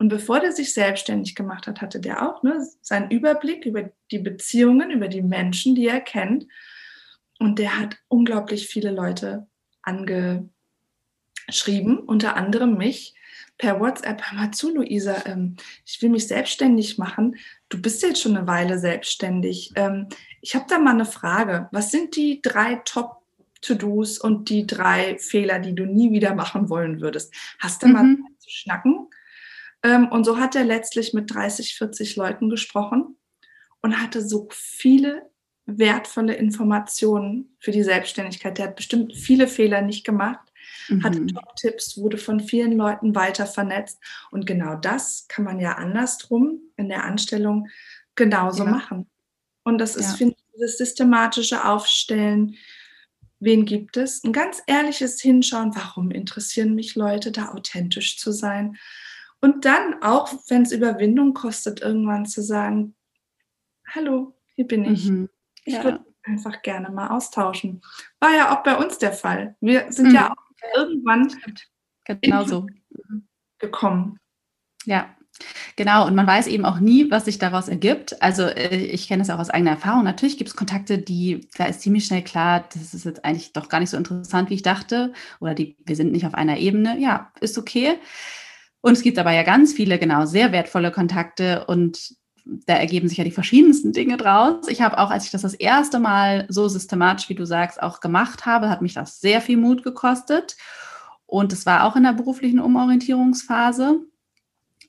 Und 0.02 0.10
bevor 0.10 0.40
der 0.40 0.52
sich 0.52 0.74
selbstständig 0.74 1.36
gemacht 1.36 1.68
hat, 1.68 1.80
hatte 1.80 2.00
der 2.00 2.28
auch 2.28 2.42
ne, 2.42 2.68
seinen 2.82 3.12
Überblick 3.12 3.68
über 3.68 3.92
die 4.10 4.18
Beziehungen, 4.18 4.90
über 4.90 5.08
die 5.08 5.22
Menschen, 5.22 5.76
die 5.76 5.86
er 5.86 6.02
kennt 6.02 6.48
und 7.38 7.60
der 7.60 7.78
hat 7.78 7.98
unglaublich 8.08 8.66
viele 8.66 8.90
Leute 8.90 9.46
angeschrieben, 9.84 10.50
unter 12.00 12.36
anderem 12.36 12.80
mich 12.80 13.14
per 13.60 13.80
WhatsApp. 13.80 14.24
Hör 14.24 14.40
mal 14.40 14.52
zu, 14.52 14.74
Luisa, 14.74 15.24
ähm, 15.28 15.58
ich 15.86 16.02
will 16.02 16.10
mich 16.10 16.28
selbstständig 16.28 16.98
machen. 16.98 17.36
Du 17.70 17.80
bist 17.80 18.02
jetzt 18.02 18.24
schon 18.24 18.36
eine 18.36 18.48
Weile 18.48 18.80
selbstständig. 18.80 19.72
Ähm, 19.76 20.08
ich 20.42 20.56
habe 20.56 20.66
da 20.68 20.80
mal 20.80 20.96
eine 20.96 21.06
Frage. 21.06 21.70
Was 21.72 21.92
sind 21.92 22.16
die 22.16 22.42
drei 22.42 22.82
Top 22.86 23.22
To-Dos 23.62 24.18
und 24.18 24.50
die 24.50 24.66
drei 24.66 25.20
Fehler, 25.20 25.60
die 25.60 25.76
du 25.76 25.86
nie 25.86 26.12
wieder 26.12 26.34
machen 26.34 26.70
wollen 26.70 27.02
würdest? 27.02 27.32
Hast 27.60 27.84
du 27.84 27.88
mhm. 27.88 27.94
mal 27.94 28.18
zu 28.40 28.50
schnacken? 28.50 29.08
Ähm, 29.84 30.08
und 30.10 30.26
so 30.26 30.38
hat 30.38 30.56
er 30.56 30.64
letztlich 30.64 31.14
mit 31.14 31.34
30, 31.34 31.76
40 31.76 32.16
Leuten 32.16 32.50
gesprochen 32.50 33.18
und 33.82 34.02
hatte 34.02 34.26
so 34.26 34.48
viele 34.52 35.30
wertvolle 35.66 36.36
Informationen 36.36 37.56
für 37.60 37.72
die 37.72 37.84
Selbstständigkeit. 37.84 38.58
Der 38.58 38.68
hat 38.68 38.76
bestimmt 38.76 39.16
viele 39.16 39.48
Fehler 39.48 39.82
nicht 39.82 40.06
gemacht, 40.06 40.52
mhm. 40.90 41.04
hatte 41.04 41.26
Top-Tipps, 41.28 41.98
wurde 41.98 42.18
von 42.18 42.40
vielen 42.40 42.74
Leuten 42.74 43.16
weiter 43.16 43.46
vernetzt. 43.46 44.00
Und 44.32 44.46
genau 44.46 44.76
das 44.76 45.28
kann 45.28 45.46
man 45.46 45.60
ja 45.60 45.74
andersrum 45.74 46.60
in 46.78 46.90
der 46.90 47.04
Anstellung 47.04 47.68
genauso 48.16 48.66
ja. 48.66 48.72
machen. 48.72 49.10
Und 49.64 49.78
das 49.78 49.96
ist, 49.96 50.12
ja. 50.12 50.18
finde 50.18 50.36
ich, 50.38 50.44
dieses 50.56 50.78
systematische 50.78 51.66
Aufstellen. 51.66 52.56
Wen 53.40 53.66
gibt 53.66 53.98
es? 53.98 54.24
Ein 54.24 54.34
ganz 54.34 54.62
ehrliches 54.68 55.22
Hinschauen, 55.22 55.76
warum 55.76 56.12
interessieren 56.12 56.76
mich 56.76 56.96
Leute, 56.96 57.32
da 57.32 57.50
authentisch 57.50 58.18
zu 58.18 58.32
sein? 58.32 58.78
Und 59.42 59.66
dann 59.66 60.02
auch, 60.02 60.32
wenn 60.48 60.62
es 60.62 60.72
Überwindung 60.72 61.34
kostet, 61.34 61.82
irgendwann 61.82 62.26
zu 62.26 62.42
sagen, 62.42 62.96
hallo, 63.88 64.36
hier 64.56 64.68
bin 64.68 64.86
ich. 64.86 65.10
Mhm. 65.10 65.30
Ich 65.66 65.74
ja. 65.74 65.84
würde 65.84 66.06
einfach 66.24 66.62
gerne 66.62 66.90
mal 66.92 67.10
austauschen. 67.10 67.82
War 68.20 68.36
ja 68.36 68.56
auch 68.56 68.64
bei 68.64 68.78
uns 68.78 69.00
der 69.00 69.14
Fall. 69.14 69.56
Wir 69.60 69.92
sind 69.92 70.10
mhm. 70.10 70.16
ja 70.16 70.32
auch 70.32 70.78
irgendwann 70.78 71.34
genau 72.06 72.46
so 72.46 72.68
gekommen. 73.58 74.20
Ja, 74.86 75.16
Genau, 75.76 76.06
und 76.06 76.16
man 76.16 76.28
weiß 76.28 76.48
eben 76.48 76.66
auch 76.66 76.80
nie, 76.80 77.10
was 77.10 77.26
sich 77.26 77.40
daraus 77.40 77.68
ergibt. 77.68 78.22
Also 78.22 78.44
äh, 78.44 78.76
ich 78.76 79.08
kenne 79.08 79.24
es 79.24 79.30
auch 79.30 79.40
aus 79.40 79.50
eigener 79.50 79.72
Erfahrung. 79.72 80.04
Natürlich 80.04 80.38
gibt 80.38 80.50
es 80.50 80.56
Kontakte, 80.56 80.98
die, 80.98 81.48
da 81.58 81.66
ist 81.66 81.82
ziemlich 81.82 82.06
schnell 82.06 82.24
klar, 82.24 82.66
das 82.74 82.94
ist 82.94 83.06
jetzt 83.06 83.26
eigentlich 83.26 83.54
doch 83.54 83.70
gar 83.70 83.80
nicht 83.80 83.90
so 83.90 83.98
interessant, 83.98 84.50
wie 84.50 84.56
ich 84.56 84.62
dachte. 84.62 85.14
Oder 85.40 85.56
die, 85.56 85.78
wir 85.86 85.96
sind 85.96 86.12
nicht 86.12 86.26
auf 86.26 86.34
einer 86.34 86.58
Ebene. 86.58 87.00
Ja, 87.00 87.32
ist 87.40 87.58
okay. 87.58 87.96
Und 88.82 88.94
es 88.94 89.04
gibt 89.04 89.20
aber 89.20 89.32
ja 89.32 89.44
ganz 89.44 89.74
viele, 89.74 90.00
genau, 90.00 90.26
sehr 90.26 90.52
wertvolle 90.52 90.92
Kontakte 90.92 91.66
und 91.66 92.16
da 92.46 92.74
ergeben 92.74 93.08
sich 93.08 93.20
ja 93.20 93.24
die 93.24 93.32
verschiedensten 93.32 93.94
Dinge 93.94 94.18
draus. 94.18 94.68
Ich 94.68 94.82
habe 94.82 94.98
auch, 94.98 95.12
als 95.12 95.26
ich 95.26 95.32
das 95.32 95.44
das 95.44 95.54
erste 95.54 96.00
Mal 96.00 96.46
so 96.50 96.68
systematisch, 96.68 97.30
wie 97.30 97.36
du 97.36 97.46
sagst, 97.46 97.82
auch 97.82 98.00
gemacht 98.00 98.48
habe, 98.48 98.70
hat 98.70 98.82
mich 98.82 98.96
das 98.96 99.20
sehr 99.20 99.42
viel 99.42 99.58
Mut 99.58 99.84
gekostet. 99.84 100.58
Und 101.28 101.54
es 101.54 101.66
war 101.66 101.86
auch 101.86 101.96
in 101.96 102.04
der 102.04 102.14
beruflichen 102.14 102.60
Umorientierungsphase. 102.60 104.00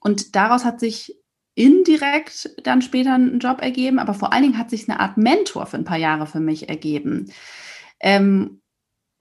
Und 0.00 0.34
daraus 0.34 0.64
hat 0.64 0.80
sich 0.80 1.14
indirekt 1.54 2.50
dann 2.64 2.80
später 2.80 3.14
ein 3.14 3.38
Job 3.38 3.60
ergeben, 3.60 3.98
aber 3.98 4.14
vor 4.14 4.32
allen 4.32 4.42
Dingen 4.42 4.58
hat 4.58 4.70
sich 4.70 4.88
eine 4.88 5.00
Art 5.00 5.18
Mentor 5.18 5.66
für 5.66 5.76
ein 5.76 5.84
paar 5.84 5.98
Jahre 5.98 6.26
für 6.26 6.40
mich 6.40 6.68
ergeben. 6.70 7.30
Ähm, 8.00 8.61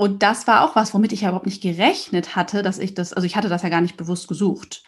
und 0.02 0.24
das 0.24 0.48
war 0.48 0.64
auch 0.64 0.76
was, 0.76 0.96
womit 0.96 1.12
ich 1.12 1.22
ja 1.22 1.28
überhaupt 1.28 1.46
nicht 1.46 1.62
gerechnet 1.62 2.36
hatte, 2.36 2.64
dass 2.64 2.80
ich 2.80 2.96
das, 2.96 3.14
also 3.14 3.24
ich 3.28 3.36
hatte 3.36 3.50
das 3.50 3.62
ja 3.62 3.70
gar 3.70 3.82
nicht 3.82 3.98
bewusst 3.98 4.28
gesucht. 4.28 4.82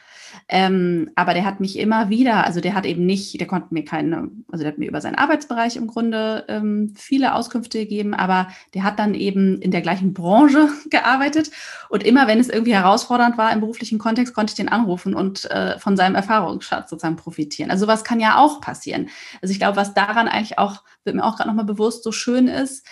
Ähm, 0.50 1.12
aber 1.14 1.36
der 1.36 1.46
hat 1.46 1.60
mich 1.60 1.78
immer 1.78 2.10
wieder, 2.10 2.48
also 2.48 2.62
der 2.62 2.74
hat 2.74 2.88
eben 2.88 3.06
nicht, 3.06 3.40
der 3.40 3.46
konnte 3.46 3.76
mir 3.76 3.86
keine, 3.86 4.32
also 4.52 4.64
der 4.64 4.72
hat 4.72 4.80
mir 4.80 4.88
über 4.88 5.02
seinen 5.02 5.14
Arbeitsbereich 5.14 5.76
im 5.76 5.86
Grunde 5.86 6.46
ähm, 6.48 6.96
viele 6.98 7.36
Auskünfte 7.36 7.78
gegeben, 7.78 8.16
aber 8.16 8.48
der 8.74 8.82
hat 8.82 8.98
dann 8.98 9.14
eben 9.14 9.62
in 9.62 9.70
der 9.70 9.82
gleichen 9.82 10.16
Branche 10.16 10.70
gearbeitet. 10.90 11.52
Und 11.90 12.04
immer 12.04 12.26
wenn 12.26 12.40
es 12.40 12.50
irgendwie 12.50 12.74
herausfordernd 12.74 13.38
war 13.38 13.54
im 13.54 13.60
beruflichen 13.60 14.00
Kontext, 14.00 14.34
konnte 14.34 14.50
ich 14.50 14.58
den 14.58 14.70
anrufen 14.70 15.14
und 15.14 15.46
äh, 15.52 15.78
von 15.78 15.96
seinem 15.96 16.16
Erfahrungsschatz 16.16 16.90
sozusagen 16.90 17.18
profitieren. 17.18 17.70
Also 17.70 17.86
was 17.86 18.04
kann 18.04 18.20
ja 18.20 18.40
auch 18.40 18.62
passieren. 18.62 19.10
Also 19.44 19.52
ich 19.52 19.60
glaube, 19.60 19.78
was 19.78 19.94
daran 19.94 20.28
eigentlich 20.28 20.58
auch, 20.58 20.82
wird 21.04 21.16
mir 21.16 21.24
auch 21.24 21.36
gerade 21.36 21.50
nochmal 21.50 21.66
bewusst, 21.66 22.04
so 22.04 22.12
schön 22.12 22.48
ist, 22.48 22.84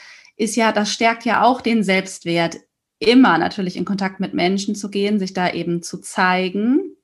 ist 0.42 0.56
ja, 0.56 0.72
das 0.72 0.92
stärkt 0.92 1.24
ja 1.24 1.44
auch 1.44 1.62
den 1.62 1.84
Selbstwert 1.84 2.58
immer 2.98 3.38
natürlich 3.38 3.78
in 3.78 3.86
Kontakt 3.86 4.20
mit 4.20 4.34
Menschen 4.34 4.74
zu 4.74 4.90
gehen, 4.90 5.20
sich 5.20 5.34
da 5.34 5.52
eben 5.52 5.84
zu 5.84 6.00
zeigen, 6.00 6.96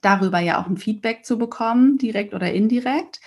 darüber 0.00 0.38
ja 0.38 0.62
auch 0.62 0.68
ein 0.68 0.76
Feedback 0.76 1.24
zu 1.24 1.38
bekommen, 1.38 1.98
direkt 1.98 2.34
oder 2.34 2.52
indirekt 2.52 3.18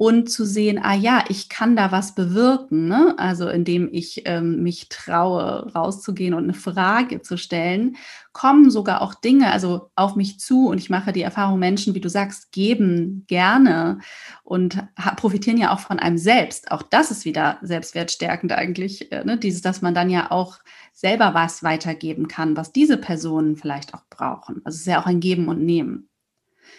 und 0.00 0.30
zu 0.30 0.46
sehen, 0.46 0.80
ah 0.82 0.94
ja, 0.94 1.24
ich 1.28 1.50
kann 1.50 1.76
da 1.76 1.92
was 1.92 2.14
bewirken, 2.14 2.88
ne? 2.88 3.14
also 3.18 3.50
indem 3.50 3.86
ich 3.92 4.22
ähm, 4.24 4.62
mich 4.62 4.88
traue, 4.88 5.70
rauszugehen 5.74 6.32
und 6.32 6.44
eine 6.44 6.54
Frage 6.54 7.20
zu 7.20 7.36
stellen, 7.36 7.96
kommen 8.32 8.70
sogar 8.70 9.02
auch 9.02 9.12
Dinge, 9.14 9.52
also 9.52 9.90
auf 9.96 10.16
mich 10.16 10.40
zu 10.40 10.68
und 10.68 10.78
ich 10.78 10.88
mache 10.88 11.12
die 11.12 11.20
Erfahrung, 11.20 11.58
Menschen, 11.58 11.94
wie 11.94 12.00
du 12.00 12.08
sagst, 12.08 12.50
geben 12.50 13.24
gerne 13.26 13.98
und 14.42 14.82
profitieren 15.16 15.58
ja 15.58 15.70
auch 15.70 15.80
von 15.80 15.98
einem 15.98 16.16
selbst. 16.16 16.70
Auch 16.70 16.80
das 16.80 17.10
ist 17.10 17.26
wieder 17.26 17.58
selbstwertstärkend 17.60 18.52
eigentlich, 18.52 19.12
äh, 19.12 19.22
ne? 19.22 19.36
dieses, 19.36 19.60
dass 19.60 19.82
man 19.82 19.92
dann 19.92 20.08
ja 20.08 20.30
auch 20.30 20.60
selber 20.94 21.34
was 21.34 21.62
weitergeben 21.62 22.26
kann, 22.26 22.56
was 22.56 22.72
diese 22.72 22.96
Personen 22.96 23.54
vielleicht 23.54 23.92
auch 23.92 24.04
brauchen. 24.08 24.62
Also 24.64 24.76
es 24.76 24.80
ist 24.80 24.86
ja 24.86 25.02
auch 25.02 25.06
ein 25.06 25.20
Geben 25.20 25.48
und 25.48 25.62
Nehmen. 25.62 26.08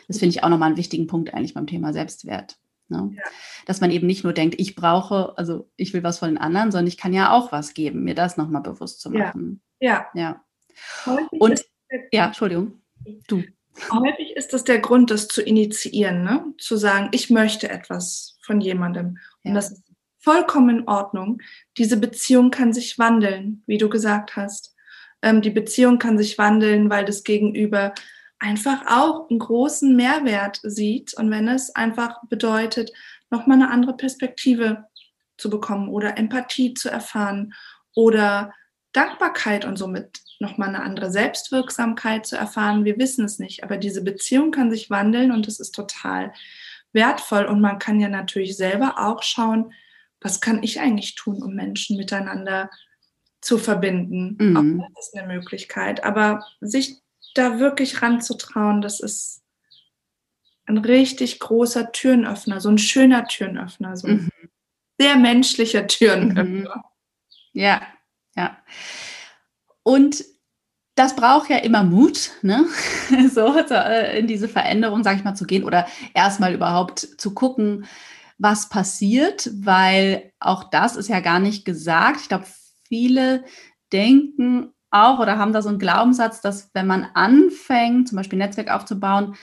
Das 0.08 0.18
finde 0.18 0.36
ich 0.36 0.44
auch 0.44 0.50
nochmal 0.50 0.70
einen 0.70 0.78
wichtigen 0.78 1.06
Punkt 1.06 1.36
eigentlich 1.36 1.54
beim 1.54 1.68
Thema 1.68 1.94
Selbstwert. 1.94 2.58
Ne? 2.92 3.12
Ja. 3.16 3.24
Dass 3.66 3.82
man 3.82 3.90
eben 3.90 4.06
nicht 4.06 4.24
nur 4.24 4.34
denkt, 4.34 4.56
ich 4.60 4.76
brauche, 4.76 5.38
also 5.38 5.70
ich 5.78 5.94
will 5.94 6.04
was 6.04 6.20
von 6.20 6.30
den 6.30 6.38
anderen, 6.38 6.72
sondern 6.72 6.88
ich 6.88 6.98
kann 6.98 7.14
ja 7.14 7.32
auch 7.32 7.52
was 7.52 7.74
geben, 7.74 8.04
mir 8.04 8.16
das 8.16 8.38
nochmal 8.38 8.62
bewusst 8.62 9.02
zu 9.02 9.10
machen. 9.10 9.62
Ja. 9.80 10.08
Ja. 10.14 10.44
ja. 11.06 11.28
Und 11.32 11.66
ja, 12.12 12.28
Entschuldigung. 12.28 12.82
Du. 13.28 13.44
Häufig 13.90 14.36
ist 14.36 14.54
das 14.54 14.64
der 14.64 14.80
Grund, 14.80 15.12
das 15.12 15.28
zu 15.28 15.42
initiieren, 15.42 16.24
ne? 16.24 16.54
zu 16.58 16.76
sagen, 16.76 17.10
ich 17.14 17.30
möchte 17.30 17.70
etwas 17.70 18.38
von 18.44 18.60
jemandem. 18.62 19.18
Und 19.44 19.52
ja. 19.52 19.54
das 19.54 19.72
ist 19.72 19.84
vollkommen 20.20 20.80
in 20.80 20.88
Ordnung. 20.88 21.42
Diese 21.78 21.98
Beziehung 21.98 22.52
kann 22.52 22.74
sich 22.74 23.00
wandeln, 23.00 23.64
wie 23.66 23.78
du 23.78 23.90
gesagt 23.90 24.36
hast. 24.36 24.76
Ähm, 25.22 25.42
die 25.42 25.50
Beziehung 25.50 26.00
kann 26.00 26.18
sich 26.18 26.38
wandeln, 26.38 26.90
weil 26.90 27.06
das 27.06 27.24
Gegenüber 27.24 27.94
einfach 28.42 28.82
auch 28.88 29.30
einen 29.30 29.40
großen 29.40 29.96
Mehrwert 29.96 30.60
sieht 30.64 31.14
und 31.14 31.30
wenn 31.32 31.48
es 31.48 31.74
einfach 31.76 32.18
bedeutet, 32.28 32.92
nochmal 33.30 33.58
eine 33.58 33.70
andere 33.70 33.96
Perspektive 33.96 34.86
zu 35.38 35.50
bekommen 35.50 35.90
oder 35.90 36.18
Empathie 36.18 36.74
zu 36.74 36.90
erfahren 36.90 37.54
oder 37.96 38.54
Dankbarkeit 38.94 39.64
und 39.64 39.78
somit 39.78 40.22
nochmal 40.40 40.70
eine 40.70 40.82
andere 40.82 41.12
Selbstwirksamkeit 41.12 42.26
zu 42.26 42.36
erfahren. 42.36 42.84
Wir 42.84 42.98
wissen 42.98 43.26
es 43.26 43.40
nicht, 43.40 43.64
aber 43.64 43.78
diese 43.78 44.04
Beziehung 44.04 44.52
kann 44.52 44.72
sich 44.72 44.90
wandeln 44.90 45.32
und 45.32 45.48
es 45.48 45.60
ist 45.60 45.74
total 45.74 46.34
wertvoll. 46.94 47.46
Und 47.46 47.62
man 47.62 47.80
kann 47.80 48.00
ja 48.00 48.10
natürlich 48.10 48.58
selber 48.58 48.96
auch 48.98 49.24
schauen, 49.24 49.72
was 50.20 50.42
kann 50.42 50.62
ich 50.64 50.80
eigentlich 50.80 51.16
tun, 51.16 51.42
um 51.42 51.54
Menschen 51.54 51.96
miteinander 51.96 52.70
zu 53.40 53.58
verbinden. 53.58 54.38
Mhm. 54.40 54.58
Auch 54.58 54.88
das 54.96 55.08
ist 55.08 55.18
eine 55.18 55.34
Möglichkeit. 55.34 56.04
Aber 56.04 56.44
sich 56.60 57.01
da 57.34 57.60
wirklich 57.60 58.02
ranzutrauen, 58.02 58.82
das 58.82 59.00
ist 59.00 59.42
ein 60.66 60.78
richtig 60.78 61.40
großer 61.40 61.92
Türenöffner, 61.92 62.62
so 62.62 62.70
ein 62.70 62.78
schöner 62.78 63.26
Türenöffner, 63.26 63.98
so 63.98 64.08
ein 64.08 64.14
mhm. 64.14 64.50
sehr 65.00 65.16
menschlicher 65.18 65.88
Türenöffner. 65.88 66.76
Mhm. 66.78 66.84
Ja, 67.54 67.82
ja. 68.36 68.58
Und 69.84 70.24
das 70.96 71.16
braucht 71.16 71.50
ja 71.50 71.58
immer 71.58 71.84
Mut, 71.84 72.32
ne? 72.42 72.66
so, 73.34 73.58
äh, 73.58 74.20
in 74.20 74.28
diese 74.28 74.48
Veränderung, 74.48 75.04
sage 75.04 75.18
ich 75.18 75.24
mal, 75.24 75.36
zu 75.36 75.46
gehen 75.46 75.64
oder 75.64 75.88
erstmal 76.14 76.54
überhaupt 76.54 77.00
zu 77.00 77.34
gucken, 77.34 77.86
was 78.38 78.70
passiert, 78.70 79.50
weil 79.54 80.34
auch 80.40 80.66
das 80.66 80.96
ist 80.96 81.10
ja 81.10 81.20
gar 81.20 81.40
nicht 81.40 81.64
gesagt. 81.64 82.22
Ich 82.22 82.28
glaube, 82.28 82.46
viele 82.88 83.44
denken, 83.94 84.74
auch 84.92 85.20
oder 85.20 85.38
haben 85.38 85.54
da 85.54 85.62
so 85.62 85.70
einen 85.70 85.80
Glaubenssatz, 85.80 86.42
dass 86.42 86.70
wenn 86.74 86.88
man 86.88 87.08
anfängt, 87.14 88.10
zum 88.10 88.18
Beispiel 88.18 88.38
ein 88.38 88.46
Netzwerk 88.46 88.70
aufzubauen, 88.70 89.36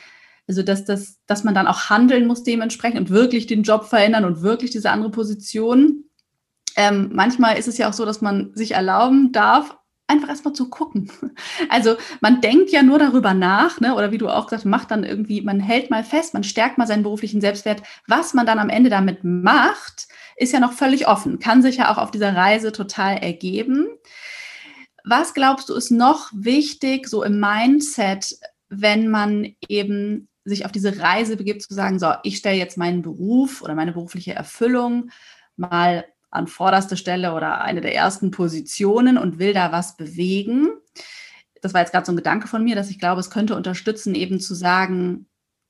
also 0.47 0.63
dass, 0.63 0.85
das, 0.85 1.19
dass 1.27 1.45
man 1.45 1.55
dann 1.55 1.67
auch 1.67 1.91
handeln 1.91 2.27
muss 2.27 2.43
dementsprechend 2.43 3.01
und 3.01 3.11
wirklich 3.11 3.47
den 3.47 3.63
Job 3.63 3.85
verändern 3.85 4.25
und 4.25 4.43
wirklich 4.43 4.71
diese 4.71 4.91
andere 4.91 5.11
Position. 5.11 6.05
Ähm, 6.77 7.11
manchmal 7.13 7.59
ist 7.59 7.69
es 7.69 7.77
ja 7.77 7.89
auch 7.89 7.93
so, 7.93 8.05
dass 8.05 8.21
man 8.21 8.53
sich 8.55 8.73
erlauben 8.73 9.33
darf, 9.33 9.77
einfach 10.09 10.29
erstmal 10.29 10.55
zu 10.55 10.69
gucken. 10.69 11.11
Also 11.69 11.97
man 12.21 12.41
denkt 12.41 12.71
ja 12.71 12.83
nur 12.83 12.99
darüber 12.99 13.35
nach, 13.35 13.81
ne? 13.81 13.95
oder 13.95 14.11
wie 14.11 14.19
du 14.19 14.29
auch 14.29 14.47
gesagt 14.47 14.65
hast, 14.65 14.71
macht 14.71 14.91
dann 14.91 15.05
irgendwie, 15.05 15.43
man 15.43 15.61
hält 15.61 15.91
mal 15.91 16.03
fest, 16.03 16.35
man 16.35 16.45
stärkt 16.45 16.79
mal 16.79 16.87
seinen 16.87 17.03
beruflichen 17.03 17.41
Selbstwert. 17.41 17.83
Was 18.07 18.33
man 18.33 18.47
dann 18.47 18.59
am 18.59 18.71
Ende 18.71 18.91
damit 18.91 19.23
macht, 19.23 20.09
ist 20.37 20.53
ja 20.53 20.61
noch 20.61 20.73
völlig 20.73 21.07
offen, 21.07 21.39
kann 21.39 21.63
sich 21.63 21.77
ja 21.77 21.93
auch 21.93 21.99
auf 21.99 22.11
dieser 22.11 22.35
Reise 22.35 22.73
total 22.73 23.19
ergeben. 23.19 23.87
Was 25.11 25.33
glaubst 25.33 25.71
du 25.71 25.75
ist 25.75 25.91
noch 25.91 26.31
wichtig, 26.35 27.09
so 27.09 27.23
im 27.23 27.41
Mindset, 27.41 28.39
wenn 28.69 29.09
man 29.09 29.55
eben 29.67 30.29
sich 30.45 30.67
auf 30.67 30.73
diese 30.73 30.99
Reise 30.99 31.39
begibt, 31.39 31.63
zu 31.63 31.73
sagen, 31.73 31.99
so, 31.99 32.13
ich 32.25 32.37
stelle 32.37 32.59
jetzt 32.59 32.77
meinen 32.77 33.01
Beruf 33.01 33.63
oder 33.63 33.75
meine 33.75 33.93
berufliche 33.93 34.35
Erfüllung 34.35 35.11
mal 35.57 36.05
an 36.31 36.47
vorderste 36.47 36.99
Stelle 36.99 37.33
oder 37.33 37.63
eine 37.63 37.81
der 37.81 37.95
ersten 37.95 38.31
Positionen 38.31 39.17
und 39.17 39.39
will 39.39 39.55
da 39.55 39.73
was 39.73 39.97
bewegen. 39.97 40.69
Das 41.63 41.73
war 41.73 41.81
jetzt 41.81 41.93
gerade 41.93 42.05
so 42.05 42.13
ein 42.13 42.17
Gedanke 42.17 42.47
von 42.47 42.63
mir, 42.63 42.77
dass 42.77 42.91
ich 42.91 42.99
glaube, 42.99 43.21
es 43.23 43.31
könnte 43.31 43.57
unterstützen, 43.57 44.15
eben 44.15 44.41
zu 44.41 44.55
sagen, 44.55 45.27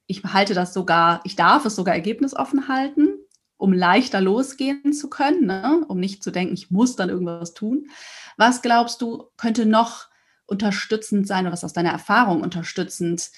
ich 0.09 0.24
halte 0.24 0.55
das 0.55 0.74
sogar, 0.74 1.20
ich 1.22 1.37
darf 1.37 1.64
es 1.64 1.77
sogar 1.77 1.94
ergebnisoffen 1.94 2.66
halten, 2.66 3.17
um 3.59 3.73
leichter 3.73 4.21
losgehen 4.21 4.92
zu 4.92 5.11
können, 5.11 5.47
ne? 5.47 5.85
um 5.88 5.99
nicht 5.99 6.23
zu 6.23 6.31
denken, 6.31 6.55
ich 6.55 6.71
muss 6.71 6.97
dann 6.97 7.11
irgendwas 7.11 7.53
tun. 7.53 7.90
Was 8.37 8.62
glaubst 8.62 9.03
du, 9.03 9.27
könnte 9.37 9.66
noch 9.66 10.07
unterstützend 10.47 11.27
sein 11.27 11.44
oder 11.44 11.53
was 11.53 11.64
aus 11.64 11.75
deiner 11.75 11.90
Erfahrung 11.90 12.40
unterstützend, 12.40 13.31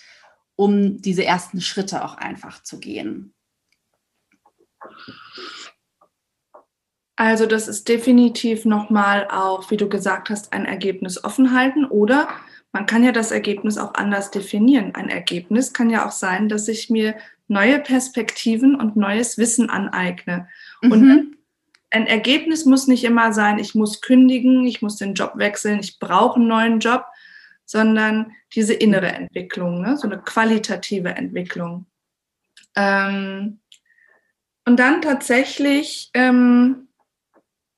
um 0.54 1.00
diese 1.00 1.24
ersten 1.24 1.60
Schritte 1.60 2.04
auch 2.04 2.14
einfach 2.14 2.62
zu 2.62 2.78
gehen? 2.78 3.34
Also 7.16 7.46
das 7.46 7.66
ist 7.66 7.88
definitiv 7.88 8.64
nochmal 8.64 9.26
auch, 9.30 9.70
wie 9.70 9.76
du 9.76 9.88
gesagt 9.88 10.30
hast, 10.30 10.52
ein 10.52 10.64
Ergebnis 10.64 11.22
offen 11.22 11.54
halten 11.54 11.84
oder 11.84 12.28
man 12.72 12.86
kann 12.86 13.02
ja 13.02 13.12
das 13.12 13.30
Ergebnis 13.30 13.78
auch 13.78 13.94
anders 13.94 14.30
definieren. 14.30 14.94
Ein 14.94 15.08
Ergebnis 15.08 15.72
kann 15.72 15.90
ja 15.90 16.06
auch 16.06 16.12
sein, 16.12 16.48
dass 16.48 16.68
ich 16.68 16.88
mir 16.88 17.16
neue 17.50 17.80
Perspektiven 17.80 18.76
und 18.76 18.96
neues 18.96 19.36
Wissen 19.36 19.68
aneigne. 19.68 20.48
Mhm. 20.80 20.92
Und 20.92 21.36
ein 21.90 22.06
Ergebnis 22.06 22.64
muss 22.64 22.86
nicht 22.86 23.02
immer 23.02 23.32
sein, 23.32 23.58
ich 23.58 23.74
muss 23.74 24.00
kündigen, 24.00 24.64
ich 24.66 24.80
muss 24.80 24.96
den 24.96 25.14
Job 25.14 25.32
wechseln, 25.34 25.80
ich 25.80 25.98
brauche 25.98 26.36
einen 26.36 26.46
neuen 26.46 26.78
Job, 26.78 27.04
sondern 27.66 28.32
diese 28.54 28.74
innere 28.74 29.08
Entwicklung, 29.08 29.82
ne? 29.82 29.96
so 29.96 30.06
eine 30.06 30.18
qualitative 30.18 31.10
Entwicklung. 31.10 31.86
Ähm, 32.76 33.58
und 34.64 34.78
dann 34.78 35.02
tatsächlich, 35.02 36.10
ähm, 36.14 36.88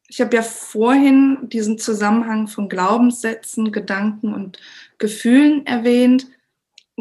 ich 0.06 0.20
habe 0.20 0.36
ja 0.36 0.42
vorhin 0.42 1.48
diesen 1.48 1.78
Zusammenhang 1.78 2.46
von 2.46 2.68
Glaubenssätzen, 2.68 3.72
Gedanken 3.72 4.34
und 4.34 4.60
Gefühlen 4.98 5.64
erwähnt, 5.64 6.26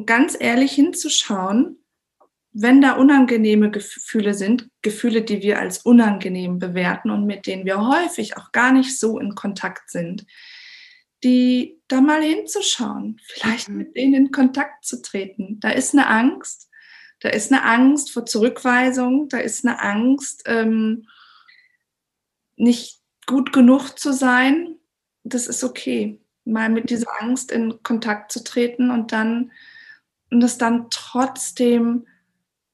ganz 0.05 0.37
ehrlich 0.39 0.71
hinzuschauen, 0.71 1.80
wenn 2.53 2.81
da 2.81 2.93
unangenehme 2.93 3.71
Gefühle 3.71 4.33
sind, 4.33 4.69
Gefühle, 4.81 5.21
die 5.21 5.41
wir 5.41 5.59
als 5.59 5.79
unangenehm 5.79 6.59
bewerten 6.59 7.09
und 7.09 7.25
mit 7.25 7.47
denen 7.47 7.65
wir 7.65 7.87
häufig 7.87 8.37
auch 8.37 8.51
gar 8.51 8.73
nicht 8.73 8.99
so 8.99 9.19
in 9.19 9.35
Kontakt 9.35 9.89
sind, 9.89 10.25
die 11.23 11.79
da 11.87 12.01
mal 12.01 12.21
hinzuschauen, 12.21 13.21
vielleicht 13.25 13.69
mhm. 13.69 13.77
mit 13.77 13.95
denen 13.95 14.13
in 14.13 14.31
Kontakt 14.31 14.85
zu 14.85 15.01
treten. 15.01 15.59
Da 15.61 15.69
ist 15.69 15.93
eine 15.93 16.07
Angst, 16.07 16.69
da 17.21 17.29
ist 17.29 17.51
eine 17.51 17.63
Angst 17.63 18.11
vor 18.11 18.25
Zurückweisung, 18.25 19.29
da 19.29 19.37
ist 19.37 19.65
eine 19.65 19.79
Angst, 19.79 20.43
ähm, 20.45 21.07
nicht 22.57 22.99
gut 23.27 23.53
genug 23.53 23.97
zu 23.97 24.11
sein. 24.11 24.75
Das 25.23 25.47
ist 25.47 25.63
okay, 25.63 26.19
mal 26.43 26.69
mit 26.69 26.89
dieser 26.89 27.21
Angst 27.21 27.51
in 27.51 27.81
Kontakt 27.83 28.31
zu 28.31 28.43
treten 28.43 28.91
und 28.91 29.11
dann 29.11 29.51
und 30.31 30.39
das 30.39 30.57
dann 30.57 30.87
trotzdem 30.89 32.07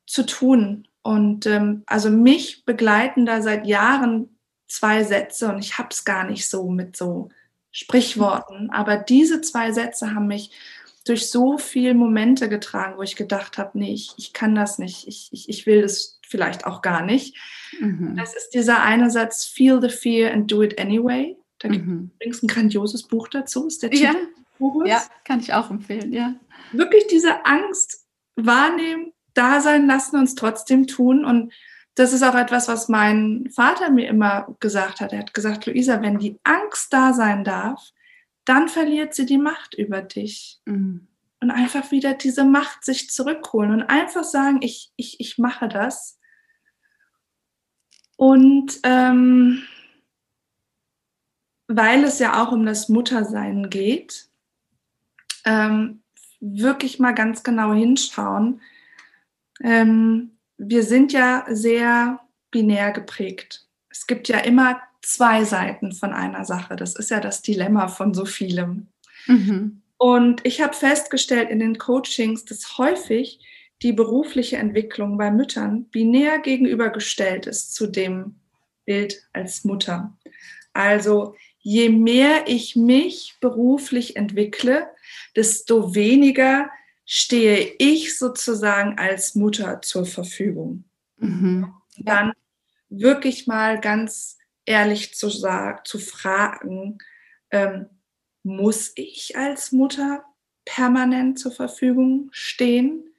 zu 0.07 0.25
tun. 0.25 0.87
Und 1.03 1.45
ähm, 1.45 1.83
also 1.85 2.09
mich 2.09 2.65
begleiten 2.65 3.25
da 3.25 3.41
seit 3.41 3.67
Jahren 3.67 4.37
zwei 4.67 5.03
Sätze 5.03 5.49
und 5.49 5.59
ich 5.59 5.77
habe 5.77 5.89
es 5.91 6.03
gar 6.03 6.25
nicht 6.25 6.49
so 6.49 6.69
mit 6.69 6.97
so 6.97 7.29
Sprichworten, 7.71 8.69
aber 8.71 8.97
diese 8.97 9.39
zwei 9.41 9.71
Sätze 9.71 10.13
haben 10.13 10.27
mich 10.27 10.51
durch 11.05 11.29
so 11.29 11.57
viele 11.57 11.93
Momente 11.93 12.49
getragen, 12.49 12.97
wo 12.97 13.03
ich 13.03 13.15
gedacht 13.15 13.57
habe, 13.57 13.77
nee, 13.79 13.93
ich, 13.93 14.13
ich 14.17 14.33
kann 14.33 14.55
das 14.55 14.77
nicht, 14.77 15.07
ich, 15.07 15.29
ich, 15.31 15.47
ich 15.47 15.65
will 15.65 15.81
das 15.81 16.19
vielleicht 16.27 16.65
auch 16.65 16.81
gar 16.81 17.03
nicht. 17.03 17.37
Mhm. 17.79 18.15
Das 18.17 18.35
ist 18.35 18.49
dieser 18.49 18.81
eine 18.81 19.09
Satz, 19.09 19.45
feel 19.45 19.79
the 19.81 19.89
fear 19.89 20.33
and 20.33 20.51
do 20.51 20.63
it 20.63 20.79
anyway. 20.79 21.37
Da 21.59 21.69
gibt 21.69 21.83
es 21.83 21.87
mhm. 21.87 22.11
übrigens 22.15 22.43
ein 22.43 22.47
grandioses 22.47 23.03
Buch 23.03 23.29
dazu, 23.29 23.67
ist 23.67 23.83
der 23.83 23.91
Titel. 23.91 24.17
Ja. 24.59 24.85
ja, 24.85 25.03
kann 25.23 25.39
ich 25.39 25.53
auch 25.53 25.69
empfehlen, 25.69 26.11
ja. 26.11 26.35
Wirklich 26.73 27.07
diese 27.07 27.45
Angst 27.45 28.05
wahrnehmen, 28.35 29.13
da 29.37 29.61
sein 29.61 29.87
lassen, 29.87 30.17
uns 30.17 30.35
trotzdem 30.35 30.87
tun. 30.87 31.25
Und 31.25 31.53
das 31.95 32.13
ist 32.13 32.23
auch 32.23 32.35
etwas, 32.35 32.67
was 32.67 32.89
mein 32.89 33.49
Vater 33.53 33.89
mir 33.89 34.07
immer 34.07 34.55
gesagt 34.59 34.99
hat. 34.99 35.13
Er 35.13 35.19
hat 35.19 35.33
gesagt, 35.33 35.65
Luisa, 35.65 36.01
wenn 36.01 36.19
die 36.19 36.39
Angst 36.43 36.93
da 36.93 37.13
sein 37.13 37.43
darf, 37.43 37.91
dann 38.45 38.69
verliert 38.69 39.13
sie 39.13 39.25
die 39.25 39.37
Macht 39.37 39.73
über 39.73 40.01
dich. 40.01 40.59
Mhm. 40.65 41.07
Und 41.39 41.51
einfach 41.51 41.91
wieder 41.91 42.13
diese 42.13 42.45
Macht 42.45 42.83
sich 42.83 43.09
zurückholen 43.09 43.71
und 43.71 43.83
einfach 43.83 44.23
sagen, 44.23 44.59
ich, 44.61 44.91
ich, 44.95 45.19
ich 45.19 45.37
mache 45.37 45.67
das. 45.67 46.19
Und 48.15 48.79
ähm, 48.83 49.61
weil 51.67 52.03
es 52.03 52.19
ja 52.19 52.41
auch 52.41 52.51
um 52.51 52.65
das 52.65 52.89
Muttersein 52.89 53.69
geht, 53.69 54.29
ähm, 55.45 56.01
wirklich 56.39 56.99
mal 56.99 57.13
ganz 57.13 57.43
genau 57.43 57.73
hinschauen. 57.73 58.61
Ähm, 59.63 60.37
wir 60.57 60.83
sind 60.83 61.13
ja 61.13 61.45
sehr 61.49 62.19
binär 62.51 62.91
geprägt. 62.91 63.67
Es 63.89 64.07
gibt 64.07 64.27
ja 64.27 64.39
immer 64.39 64.79
zwei 65.01 65.43
Seiten 65.43 65.91
von 65.91 66.13
einer 66.13 66.45
Sache. 66.45 66.75
Das 66.75 66.95
ist 66.95 67.11
ja 67.11 67.19
das 67.19 67.41
Dilemma 67.41 67.87
von 67.87 68.13
so 68.13 68.25
vielem. 68.25 68.87
Mhm. 69.27 69.81
Und 69.97 70.45
ich 70.45 70.61
habe 70.61 70.73
festgestellt 70.73 71.49
in 71.49 71.59
den 71.59 71.77
Coachings, 71.77 72.45
dass 72.45 72.77
häufig 72.77 73.39
die 73.81 73.93
berufliche 73.93 74.57
Entwicklung 74.57 75.17
bei 75.17 75.31
Müttern 75.31 75.85
binär 75.89 76.39
gegenübergestellt 76.39 77.45
ist 77.45 77.73
zu 77.73 77.87
dem 77.87 78.39
Bild 78.85 79.27
als 79.33 79.63
Mutter. 79.63 80.17
Also 80.73 81.35
je 81.59 81.89
mehr 81.89 82.47
ich 82.47 82.75
mich 82.75 83.35
beruflich 83.41 84.15
entwickle, 84.15 84.87
desto 85.35 85.95
weniger 85.95 86.69
stehe 87.09 87.73
ich 87.79 88.19
sozusagen 88.19 88.99
als 88.99 89.33
Mutter 89.33 89.81
zur 89.81 90.05
Verfügung. 90.05 90.83
Mhm. 91.15 91.73
Dann 91.97 92.33
wirklich 92.89 93.47
mal 93.47 93.79
ganz 93.79 94.37
ehrlich 94.65 95.15
zu 95.15 95.29
sagen, 95.29 95.79
zu 95.85 95.99
fragen, 95.99 96.97
ähm, 97.49 97.87
muss 98.43 98.91
ich 98.95 99.37
als 99.37 99.71
Mutter 99.71 100.25
permanent 100.65 101.39
zur 101.39 101.53
Verfügung 101.53 102.27
stehen? 102.31 103.09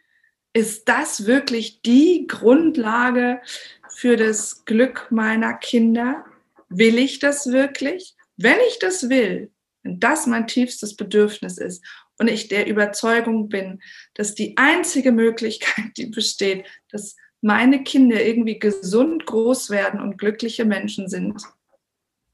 Ist 0.53 0.87
das 0.89 1.25
wirklich 1.25 1.81
die 1.81 2.27
Grundlage 2.27 3.41
für 3.89 4.17
das 4.17 4.67
Glück 4.67 5.07
meiner 5.11 5.55
Kinder? 5.55 6.27
Will 6.69 6.99
ich 6.99 7.21
das 7.21 7.53
wirklich? 7.53 8.17
Wenn 8.37 8.59
ich 8.69 8.79
das 8.81 9.09
will, 9.09 9.51
wenn 9.83 9.99
das 9.99 10.27
mein 10.27 10.47
tiefstes 10.47 10.95
Bedürfnis 10.95 11.57
ist 11.57 11.83
und 12.19 12.29
ich 12.29 12.49
der 12.49 12.67
Überzeugung 12.67 13.49
bin, 13.49 13.81
dass 14.15 14.35
die 14.35 14.57
einzige 14.57 15.13
Möglichkeit, 15.13 15.97
die 15.97 16.07
besteht, 16.07 16.67
dass 16.91 17.17
meine 17.41 17.85
Kinder 17.85 18.25
irgendwie 18.25 18.59
gesund 18.59 19.27
groß 19.27 19.71
werden 19.71 20.01
und 20.01 20.19
glückliche 20.19 20.65
Menschen 20.65 21.09
sind, 21.09 21.41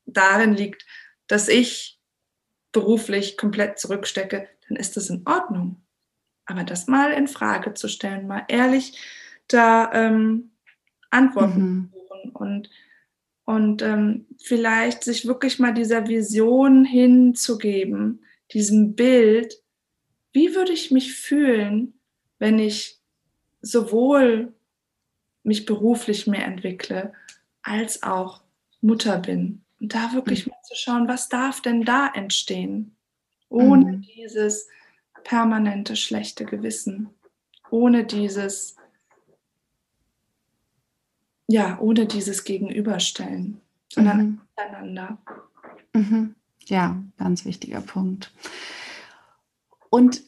darin 0.07 0.55
liegt, 0.55 0.85
dass 1.27 1.49
ich 1.49 1.99
beruflich 2.73 3.37
komplett 3.37 3.79
zurückstecke, 3.79 4.49
dann 4.69 4.77
ist 4.77 4.97
das 4.97 5.11
in 5.11 5.23
Ordnung. 5.27 5.83
Aber 6.47 6.65
das 6.65 6.87
mal 6.87 7.13
in 7.13 7.29
Frage 7.29 7.75
zu 7.75 7.89
stellen, 7.89 8.27
mal 8.27 8.45
ehrlich 8.49 8.99
da 9.49 9.91
ähm, 9.93 10.51
Antworten 11.11 11.61
mhm. 11.61 11.91
zu 11.93 11.99
suchen 11.99 12.31
und, 12.33 12.71
und 13.45 13.83
ähm, 13.83 14.27
vielleicht 14.43 15.05
sich 15.05 15.27
wirklich 15.27 15.59
mal 15.59 15.73
dieser 15.73 16.09
Vision 16.09 16.85
hinzugeben, 16.85 18.25
diesem 18.53 18.95
Bild, 18.95 19.64
wie 20.35 20.55
würde 20.55 20.73
ich 20.73 20.91
mich 20.91 21.15
fühlen, 21.15 21.95
wenn 22.39 22.59
ich 22.59 22.99
sowohl 23.63 24.53
mich 25.45 25.65
beruflich 25.65 26.27
mehr 26.27 26.45
entwickle, 26.45 27.13
als 27.63 28.03
auch 28.03 28.43
Mutter 28.81 29.19
bin. 29.19 29.63
Und 29.81 29.95
da 29.95 30.13
wirklich 30.13 30.47
mhm. 30.47 30.51
mal 30.51 30.63
zu 30.63 30.75
schauen, 30.75 31.09
was 31.09 31.29
darf 31.29 31.63
denn 31.63 31.85
da 31.85 32.11
entstehen, 32.13 32.95
ohne 33.49 33.93
mhm. 33.93 34.03
dieses 34.03 34.69
permanente 35.23 35.97
schlechte 35.97 36.45
Gewissen, 36.45 37.11
ohne 37.71 38.05
dieses, 38.05 38.77
ja, 41.47 41.79
ohne 41.79 42.07
dieses 42.07 42.45
Gegenüberstellen, 42.45 43.61
sondern 43.93 44.19
mhm. 44.19 44.41
miteinander. 44.57 45.19
Mhm. 45.93 46.35
Ja, 46.67 47.03
ganz 47.19 47.45
wichtiger 47.45 47.81
Punkt. 47.81 48.33
Und 49.95 50.23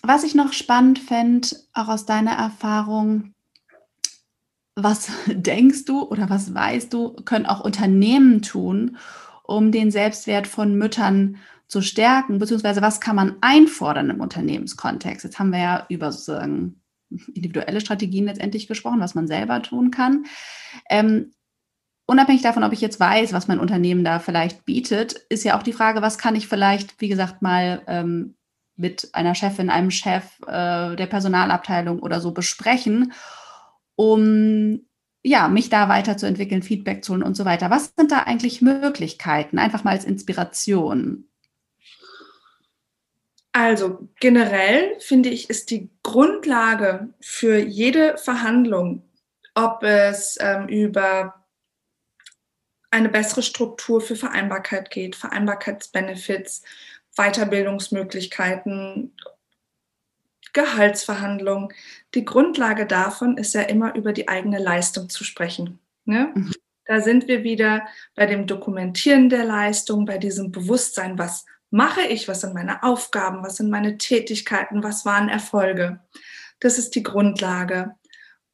was 0.00 0.22
ich 0.22 0.36
noch 0.36 0.52
spannend 0.52 1.00
fände, 1.00 1.48
auch 1.72 1.88
aus 1.88 2.06
deiner 2.06 2.34
Erfahrung, 2.34 3.34
was 4.76 5.10
denkst 5.26 5.86
du 5.86 6.02
oder 6.02 6.30
was 6.30 6.54
weißt 6.54 6.92
du, 6.92 7.14
können 7.24 7.44
auch 7.44 7.58
Unternehmen 7.58 8.42
tun, 8.42 8.96
um 9.42 9.72
den 9.72 9.90
Selbstwert 9.90 10.46
von 10.46 10.78
Müttern 10.78 11.38
zu 11.66 11.82
stärken, 11.82 12.38
beziehungsweise 12.38 12.80
was 12.80 13.00
kann 13.00 13.16
man 13.16 13.34
einfordern 13.40 14.08
im 14.10 14.20
Unternehmenskontext? 14.20 15.24
Jetzt 15.24 15.40
haben 15.40 15.50
wir 15.50 15.58
ja 15.58 15.86
über 15.88 16.12
sozusagen 16.12 16.80
individuelle 17.10 17.80
Strategien 17.80 18.26
letztendlich 18.26 18.68
gesprochen, 18.68 19.00
was 19.00 19.16
man 19.16 19.26
selber 19.26 19.62
tun 19.62 19.90
kann. 19.90 20.26
Ähm, 20.88 21.32
unabhängig 22.06 22.42
davon, 22.42 22.62
ob 22.62 22.72
ich 22.72 22.80
jetzt 22.80 23.00
weiß, 23.00 23.32
was 23.32 23.48
mein 23.48 23.58
Unternehmen 23.58 24.04
da 24.04 24.20
vielleicht 24.20 24.64
bietet, 24.64 25.14
ist 25.28 25.42
ja 25.42 25.58
auch 25.58 25.64
die 25.64 25.72
Frage, 25.72 26.02
was 26.02 26.18
kann 26.18 26.36
ich 26.36 26.46
vielleicht, 26.46 27.00
wie 27.00 27.08
gesagt, 27.08 27.42
mal 27.42 27.82
ähm, 27.88 28.36
mit 28.78 29.10
einer 29.12 29.34
Chefin, 29.34 29.70
einem 29.70 29.90
Chef 29.90 30.24
äh, 30.46 30.96
der 30.96 31.06
Personalabteilung 31.06 32.00
oder 32.00 32.20
so 32.20 32.32
besprechen, 32.32 33.12
um 33.96 34.80
ja, 35.22 35.48
mich 35.48 35.68
da 35.68 35.88
weiterzuentwickeln, 35.88 36.62
Feedback 36.62 37.04
zu 37.04 37.12
holen 37.12 37.22
und 37.22 37.36
so 37.36 37.44
weiter. 37.44 37.70
Was 37.70 37.92
sind 37.96 38.12
da 38.12 38.20
eigentlich 38.20 38.62
Möglichkeiten? 38.62 39.58
Einfach 39.58 39.84
mal 39.84 39.90
als 39.90 40.04
Inspiration. 40.04 41.28
Also 43.52 44.08
generell 44.20 44.98
finde 45.00 45.30
ich, 45.30 45.50
ist 45.50 45.70
die 45.70 45.90
Grundlage 46.02 47.08
für 47.20 47.58
jede 47.58 48.16
Verhandlung, 48.16 49.02
ob 49.54 49.82
es 49.82 50.38
ähm, 50.40 50.68
über 50.68 51.34
eine 52.90 53.08
bessere 53.08 53.42
Struktur 53.42 54.00
für 54.00 54.16
Vereinbarkeit 54.16 54.90
geht, 54.90 55.16
Vereinbarkeitsbenefits, 55.16 56.62
Weiterbildungsmöglichkeiten, 57.18 59.12
Gehaltsverhandlungen. 60.52 61.68
Die 62.14 62.24
Grundlage 62.24 62.86
davon 62.86 63.36
ist 63.36 63.54
ja 63.54 63.62
immer 63.62 63.94
über 63.94 64.12
die 64.12 64.28
eigene 64.28 64.58
Leistung 64.58 65.08
zu 65.08 65.24
sprechen. 65.24 65.78
Ne? 66.04 66.32
Mhm. 66.34 66.52
Da 66.86 67.00
sind 67.00 67.28
wir 67.28 67.44
wieder 67.44 67.86
bei 68.14 68.24
dem 68.24 68.46
Dokumentieren 68.46 69.28
der 69.28 69.44
Leistung, 69.44 70.06
bei 70.06 70.16
diesem 70.16 70.50
Bewusstsein, 70.52 71.18
was 71.18 71.44
mache 71.70 72.00
ich, 72.00 72.28
was 72.28 72.40
sind 72.40 72.54
meine 72.54 72.82
Aufgaben, 72.82 73.42
was 73.42 73.56
sind 73.56 73.68
meine 73.68 73.98
Tätigkeiten, 73.98 74.82
was 74.82 75.04
waren 75.04 75.28
Erfolge. 75.28 76.00
Das 76.60 76.78
ist 76.78 76.94
die 76.94 77.02
Grundlage. 77.02 77.94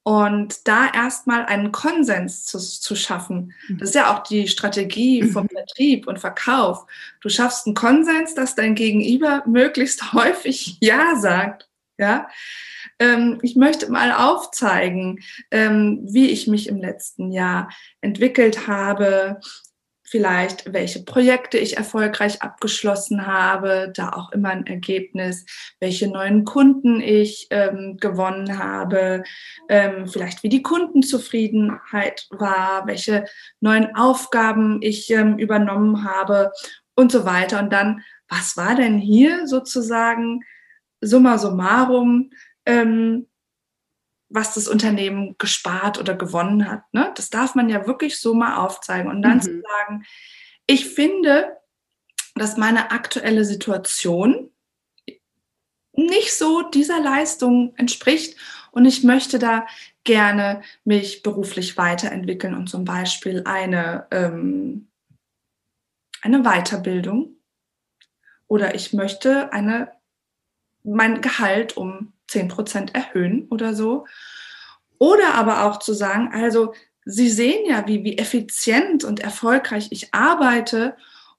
Und 0.06 0.68
da 0.68 0.92
erstmal 0.92 1.46
einen 1.46 1.72
Konsens 1.72 2.44
zu, 2.44 2.58
zu 2.58 2.94
schaffen, 2.94 3.54
mhm. 3.68 3.78
das 3.78 3.88
ist 3.88 3.94
ja 3.94 4.14
auch 4.14 4.22
die 4.22 4.48
Strategie 4.48 5.22
vom 5.32 5.48
Vertrieb 5.48 6.06
und 6.06 6.18
Verkauf. 6.18 6.86
Du 7.20 7.30
schaffst 7.30 7.66
einen 7.66 7.74
Konsens, 7.74 8.34
dass 8.34 8.54
dein 8.54 8.74
Gegenüber 8.74 9.42
möglichst 9.46 10.12
häufig 10.12 10.76
Ja 10.80 11.16
sagt. 11.16 11.68
Ja, 11.96 12.28
ähm, 12.98 13.38
ich 13.42 13.56
möchte 13.56 13.90
mal 13.90 14.12
aufzeigen, 14.12 15.20
ähm, 15.50 16.00
wie 16.02 16.30
ich 16.30 16.48
mich 16.48 16.68
im 16.68 16.78
letzten 16.78 17.30
Jahr 17.30 17.68
entwickelt 18.00 18.66
habe, 18.66 19.40
vielleicht 20.14 20.72
welche 20.72 21.02
Projekte 21.02 21.58
ich 21.58 21.76
erfolgreich 21.76 22.40
abgeschlossen 22.40 23.26
habe, 23.26 23.92
da 23.92 24.10
auch 24.10 24.30
immer 24.30 24.50
ein 24.50 24.64
Ergebnis, 24.64 25.44
welche 25.80 26.06
neuen 26.06 26.44
Kunden 26.44 27.00
ich 27.00 27.48
ähm, 27.50 27.96
gewonnen 27.96 28.56
habe, 28.56 29.24
ähm, 29.68 30.06
vielleicht 30.06 30.44
wie 30.44 30.48
die 30.48 30.62
Kundenzufriedenheit 30.62 32.28
war, 32.30 32.86
welche 32.86 33.24
neuen 33.58 33.96
Aufgaben 33.96 34.80
ich 34.82 35.10
ähm, 35.10 35.36
übernommen 35.36 36.04
habe 36.04 36.52
und 36.94 37.10
so 37.10 37.24
weiter. 37.24 37.58
Und 37.58 37.72
dann, 37.72 38.00
was 38.28 38.56
war 38.56 38.76
denn 38.76 38.98
hier 38.98 39.48
sozusagen 39.48 40.44
summa 41.00 41.38
summarum 41.38 42.30
ähm, 42.66 43.26
was 44.34 44.52
das 44.52 44.66
Unternehmen 44.66 45.36
gespart 45.38 45.98
oder 45.98 46.16
gewonnen 46.16 46.68
hat. 46.68 46.82
Ne? 46.92 47.12
Das 47.14 47.30
darf 47.30 47.54
man 47.54 47.68
ja 47.68 47.86
wirklich 47.86 48.18
so 48.18 48.34
mal 48.34 48.56
aufzeigen 48.56 49.08
und 49.08 49.22
dann 49.22 49.36
mhm. 49.36 49.42
zu 49.42 49.62
sagen, 49.62 50.04
ich 50.66 50.86
finde, 50.86 51.56
dass 52.34 52.56
meine 52.56 52.90
aktuelle 52.90 53.44
Situation 53.44 54.50
nicht 55.92 56.34
so 56.34 56.62
dieser 56.62 57.00
Leistung 57.00 57.74
entspricht 57.76 58.36
und 58.72 58.86
ich 58.86 59.04
möchte 59.04 59.38
da 59.38 59.68
gerne 60.02 60.62
mich 60.82 61.22
beruflich 61.22 61.76
weiterentwickeln 61.76 62.54
und 62.54 62.68
zum 62.68 62.84
Beispiel 62.84 63.42
eine, 63.44 64.08
ähm, 64.10 64.88
eine 66.22 66.42
Weiterbildung 66.42 67.36
oder 68.48 68.74
ich 68.74 68.92
möchte 68.92 69.52
eine, 69.52 69.92
mein 70.82 71.20
Gehalt 71.20 71.76
um 71.76 72.13
10% 72.30 72.94
erhöhen 72.94 73.46
oder 73.48 73.74
so. 73.74 74.06
Oder 74.98 75.34
aber 75.34 75.64
auch 75.64 75.78
zu 75.78 75.92
sagen, 75.92 76.30
also 76.32 76.72
Sie 77.04 77.28
sehen 77.28 77.66
ja, 77.66 77.86
wie, 77.86 78.02
wie 78.02 78.16
effizient 78.16 79.04
und 79.04 79.20
erfolgreich 79.20 79.88
ich 79.90 80.14
arbeite 80.14 80.96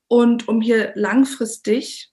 und 0.07 0.47
um 0.47 0.61
hier 0.61 0.91
langfristig 0.95 2.11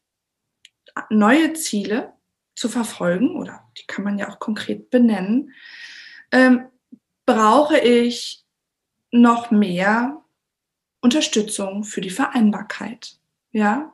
neue 1.10 1.52
Ziele 1.52 2.14
zu 2.54 2.68
verfolgen, 2.68 3.36
oder 3.36 3.68
die 3.76 3.86
kann 3.86 4.04
man 4.04 4.18
ja 4.18 4.30
auch 4.30 4.38
konkret 4.38 4.90
benennen, 4.90 5.52
ähm, 6.30 6.66
brauche 7.26 7.78
ich 7.78 8.44
noch 9.10 9.50
mehr 9.50 10.22
Unterstützung 11.00 11.84
für 11.84 12.00
die 12.00 12.10
Vereinbarkeit. 12.10 13.18
Ja, 13.52 13.92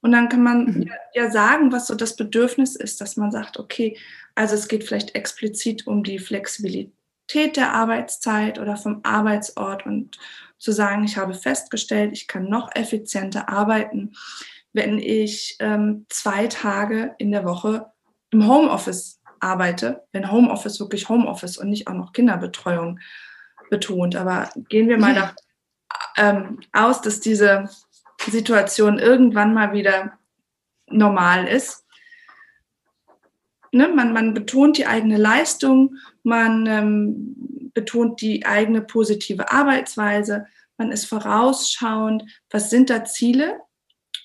und 0.00 0.12
dann 0.12 0.28
kann 0.28 0.42
man 0.42 0.64
mhm. 0.64 0.90
ja, 1.14 1.30
sagen, 1.30 1.72
was 1.72 1.88
so 1.88 1.94
das 1.94 2.16
Bedürfnis 2.16 2.76
ist, 2.76 3.00
dass 3.00 3.16
man 3.16 3.30
sagt, 3.30 3.58
okay, 3.58 3.98
also 4.34 4.54
es 4.54 4.68
geht 4.68 4.84
vielleicht 4.84 5.14
explizit 5.14 5.86
um 5.86 6.04
die 6.04 6.18
Flexibilität 6.18 7.56
der 7.56 7.74
Arbeitszeit 7.74 8.58
oder 8.58 8.76
vom 8.76 9.00
Arbeitsort 9.02 9.84
und 9.86 10.18
zu 10.58 10.72
sagen, 10.72 11.04
ich 11.04 11.16
habe 11.16 11.34
festgestellt, 11.34 12.12
ich 12.12 12.26
kann 12.28 12.44
noch 12.44 12.74
effizienter 12.74 13.48
arbeiten, 13.48 14.14
wenn 14.72 14.98
ich 14.98 15.56
ähm, 15.60 16.06
zwei 16.08 16.46
Tage 16.46 17.14
in 17.18 17.32
der 17.32 17.44
Woche 17.44 17.86
im 18.30 18.46
Homeoffice 18.46 19.20
arbeite, 19.40 20.04
wenn 20.12 20.30
Homeoffice 20.30 20.80
wirklich 20.80 21.08
Homeoffice 21.08 21.58
und 21.58 21.70
nicht 21.70 21.88
auch 21.88 21.94
noch 21.94 22.12
Kinderbetreuung 22.12 23.00
betont. 23.70 24.16
Aber 24.16 24.50
gehen 24.68 24.88
wir 24.88 24.98
mal 24.98 25.14
ja. 25.14 25.34
ähm, 26.16 26.60
aus, 26.72 27.00
dass 27.00 27.20
diese 27.20 27.68
Situation 28.28 28.98
irgendwann 28.98 29.54
mal 29.54 29.72
wieder 29.72 30.18
normal 30.86 31.46
ist. 31.46 31.84
Ne, 33.70 33.88
man, 33.88 34.12
man 34.12 34.32
betont 34.32 34.78
die 34.78 34.86
eigene 34.86 35.18
Leistung, 35.18 35.96
man 36.22 36.66
ähm, 36.66 37.70
betont 37.74 38.20
die 38.22 38.46
eigene 38.46 38.80
positive 38.80 39.50
Arbeitsweise, 39.50 40.46
man 40.78 40.90
ist 40.90 41.04
vorausschauend, 41.04 42.24
was 42.50 42.70
sind 42.70 42.88
da 42.88 43.04
Ziele 43.04 43.60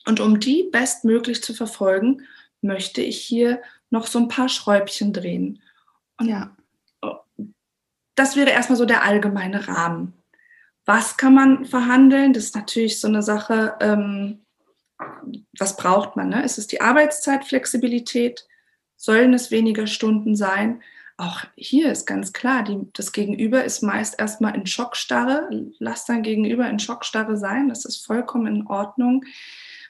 und 0.05 0.19
um 0.19 0.39
die 0.39 0.69
bestmöglich 0.71 1.43
zu 1.43 1.53
verfolgen, 1.53 2.21
möchte 2.61 3.01
ich 3.01 3.19
hier 3.19 3.61
noch 3.89 4.07
so 4.07 4.19
ein 4.19 4.27
paar 4.27 4.49
Schräubchen 4.49 5.13
drehen. 5.13 5.61
Und 6.19 6.29
ja. 6.29 6.55
das 8.15 8.35
wäre 8.35 8.49
erstmal 8.49 8.77
so 8.77 8.85
der 8.85 9.03
allgemeine 9.03 9.67
Rahmen. 9.67 10.13
Was 10.85 11.17
kann 11.17 11.33
man 11.33 11.65
verhandeln? 11.65 12.33
Das 12.33 12.45
ist 12.45 12.55
natürlich 12.55 12.99
so 12.99 13.07
eine 13.07 13.21
Sache, 13.21 13.75
ähm, 13.79 14.39
was 15.57 15.77
braucht 15.77 16.15
man? 16.15 16.29
Ne? 16.29 16.43
Ist 16.43 16.57
es 16.57 16.67
die 16.67 16.81
Arbeitszeitflexibilität? 16.81 18.47
Sollen 18.95 19.33
es 19.33 19.51
weniger 19.51 19.87
Stunden 19.87 20.35
sein? 20.35 20.81
Auch 21.17 21.43
hier 21.55 21.91
ist 21.91 22.05
ganz 22.05 22.33
klar, 22.33 22.63
die, 22.63 22.79
das 22.93 23.11
Gegenüber 23.11 23.63
ist 23.63 23.81
meist 23.81 24.19
erstmal 24.19 24.55
in 24.55 24.65
Schockstarre. 24.65 25.47
Lass 25.79 26.05
dein 26.05 26.23
Gegenüber 26.23 26.67
in 26.69 26.79
Schockstarre 26.79 27.37
sein, 27.37 27.69
das 27.69 27.85
ist 27.85 28.05
vollkommen 28.05 28.47
in 28.47 28.67
Ordnung. 28.67 29.23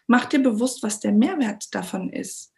Mach 0.06 0.26
dir 0.26 0.44
bewusst, 0.44 0.84
was 0.84 1.00
der 1.00 1.14
Mehrwert 1.14 1.74
davon 1.74 2.12
ist. 2.12 2.52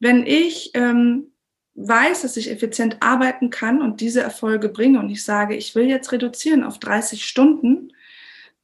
Wenn 0.00 0.26
ich 0.26 0.72
ähm, 0.74 1.31
weiß, 1.74 2.22
dass 2.22 2.36
ich 2.36 2.50
effizient 2.50 2.98
arbeiten 3.00 3.50
kann 3.50 3.80
und 3.80 4.00
diese 4.00 4.22
Erfolge 4.22 4.68
bringe 4.68 4.98
und 4.98 5.10
ich 5.10 5.24
sage, 5.24 5.56
ich 5.56 5.74
will 5.74 5.88
jetzt 5.88 6.12
reduzieren 6.12 6.64
auf 6.64 6.78
30 6.78 7.24
Stunden, 7.24 7.92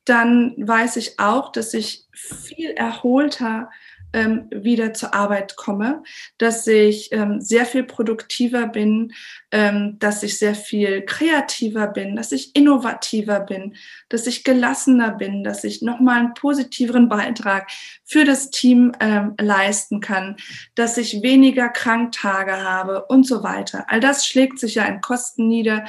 dann 0.05 0.55
weiß 0.57 0.97
ich 0.97 1.19
auch, 1.19 1.53
dass 1.53 1.75
ich 1.75 2.07
viel 2.13 2.71
erholter 2.71 3.71
ähm, 4.13 4.49
wieder 4.51 4.95
zur 4.95 5.15
Arbeit 5.15 5.57
komme, 5.57 6.03
dass 6.39 6.67
ich 6.67 7.13
ähm, 7.13 7.41
sehr 7.41 7.67
viel 7.67 7.85
produktiver 7.85 8.67
bin, 8.67 9.13
ähm, 9.51 9.99
dass 9.99 10.23
ich 10.23 10.39
sehr 10.39 10.55
viel 10.55 11.03
kreativer 11.03 11.89
bin, 11.89 12.17
dass 12.17 12.33
ich 12.33 12.55
innovativer 12.57 13.41
bin, 13.41 13.77
dass 14.09 14.27
ich 14.27 14.45
gelassener 14.45 15.13
bin, 15.13 15.45
dass 15.45 15.65
ich 15.65 15.83
nochmal 15.83 16.21
einen 16.21 16.35
positiveren 16.35 17.09
Beitrag 17.09 17.71
für 18.05 18.25
das 18.25 18.51
Team 18.51 18.93
ähm, 19.01 19.35
leisten 19.41 20.01
kann, 20.01 20.37
dass 20.75 20.97
ich 20.97 21.23
weniger 21.23 21.69
Kranktage 21.69 22.63
habe 22.63 23.05
und 23.07 23.27
so 23.27 23.43
weiter. 23.43 23.87
All 23.89 24.01
das 24.01 24.27
schlägt 24.27 24.59
sich 24.59 24.77
ja 24.77 24.85
in 24.85 25.01
Kosten 25.01 25.49
nieder. 25.49 25.85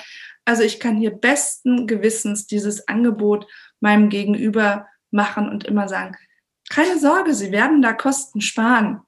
Also 0.45 0.63
ich 0.63 0.79
kann 0.79 0.97
hier 0.97 1.11
besten 1.11 1.87
Gewissens 1.87 2.47
dieses 2.47 2.87
Angebot 2.87 3.45
meinem 3.79 4.09
Gegenüber 4.09 4.87
machen 5.11 5.49
und 5.49 5.63
immer 5.63 5.87
sagen, 5.87 6.17
keine 6.69 6.99
Sorge, 6.99 7.33
Sie 7.33 7.51
werden 7.51 7.81
da 7.81 7.93
Kosten 7.93 8.41
sparen. 8.41 9.01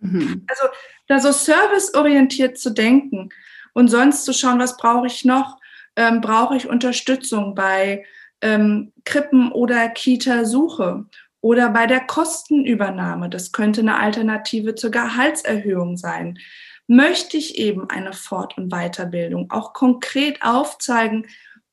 Mhm. 0.00 0.46
Also 0.48 0.64
da 1.08 1.20
so 1.20 1.32
serviceorientiert 1.32 2.58
zu 2.58 2.70
denken 2.70 3.28
und 3.72 3.88
sonst 3.88 4.24
zu 4.24 4.32
schauen, 4.32 4.58
was 4.58 4.76
brauche 4.76 5.06
ich 5.06 5.24
noch? 5.24 5.58
Ähm, 5.96 6.20
brauche 6.20 6.56
ich 6.56 6.68
Unterstützung 6.68 7.54
bei 7.54 8.04
ähm, 8.40 8.92
Krippen- 9.04 9.52
oder 9.52 9.88
Kita-Suche 9.88 11.04
oder 11.40 11.70
bei 11.70 11.86
der 11.86 12.00
Kostenübernahme? 12.00 13.28
Das 13.28 13.52
könnte 13.52 13.82
eine 13.82 13.98
Alternative 13.98 14.74
zur 14.74 14.90
Gehaltserhöhung 14.90 15.96
sein. 15.96 16.38
Möchte 16.86 17.36
ich 17.36 17.58
eben 17.58 17.88
eine 17.90 18.12
Fort- 18.12 18.56
und 18.56 18.70
Weiterbildung 18.70 19.50
auch 19.50 19.72
konkret 19.72 20.42
aufzeigen, 20.42 21.26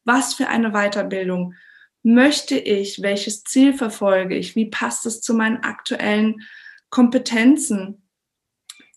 was 0.04 0.34
für 0.34 0.48
eine 0.48 0.72
Weiterbildung 0.72 1.56
möchte 2.04 2.58
ich, 2.58 3.02
welches 3.02 3.44
Ziel 3.44 3.74
verfolge 3.74 4.36
ich, 4.36 4.56
wie 4.56 4.70
passt 4.70 5.06
es 5.06 5.22
zu 5.22 5.34
meinen 5.34 5.64
aktuellen 5.64 6.42
Kompetenzen. 6.90 8.02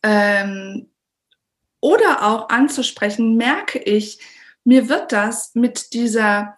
Ähm, 0.02 0.90
oder 1.80 2.22
auch 2.22 2.48
anzusprechen, 2.48 3.36
merke 3.36 3.78
ich, 3.78 4.20
mir 4.64 4.88
wird 4.88 5.12
das 5.12 5.54
mit 5.54 5.92
dieser 5.94 6.56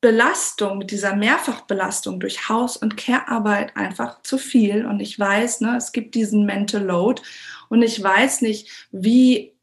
Belastung, 0.00 0.78
mit 0.78 0.90
dieser 0.90 1.14
Mehrfachbelastung 1.14 2.18
durch 2.18 2.48
Haus- 2.48 2.76
und 2.76 2.96
Care-Arbeit 2.96 3.76
einfach 3.76 4.22
zu 4.22 4.36
viel. 4.36 4.84
Und 4.84 5.00
ich 5.00 5.18
weiß, 5.18 5.60
ne, 5.60 5.76
es 5.76 5.92
gibt 5.92 6.14
diesen 6.14 6.44
Mental 6.44 6.82
Load 6.82 7.22
und 7.68 7.82
ich 7.82 8.02
weiß 8.02 8.42
nicht, 8.42 8.88
wie 8.90 9.54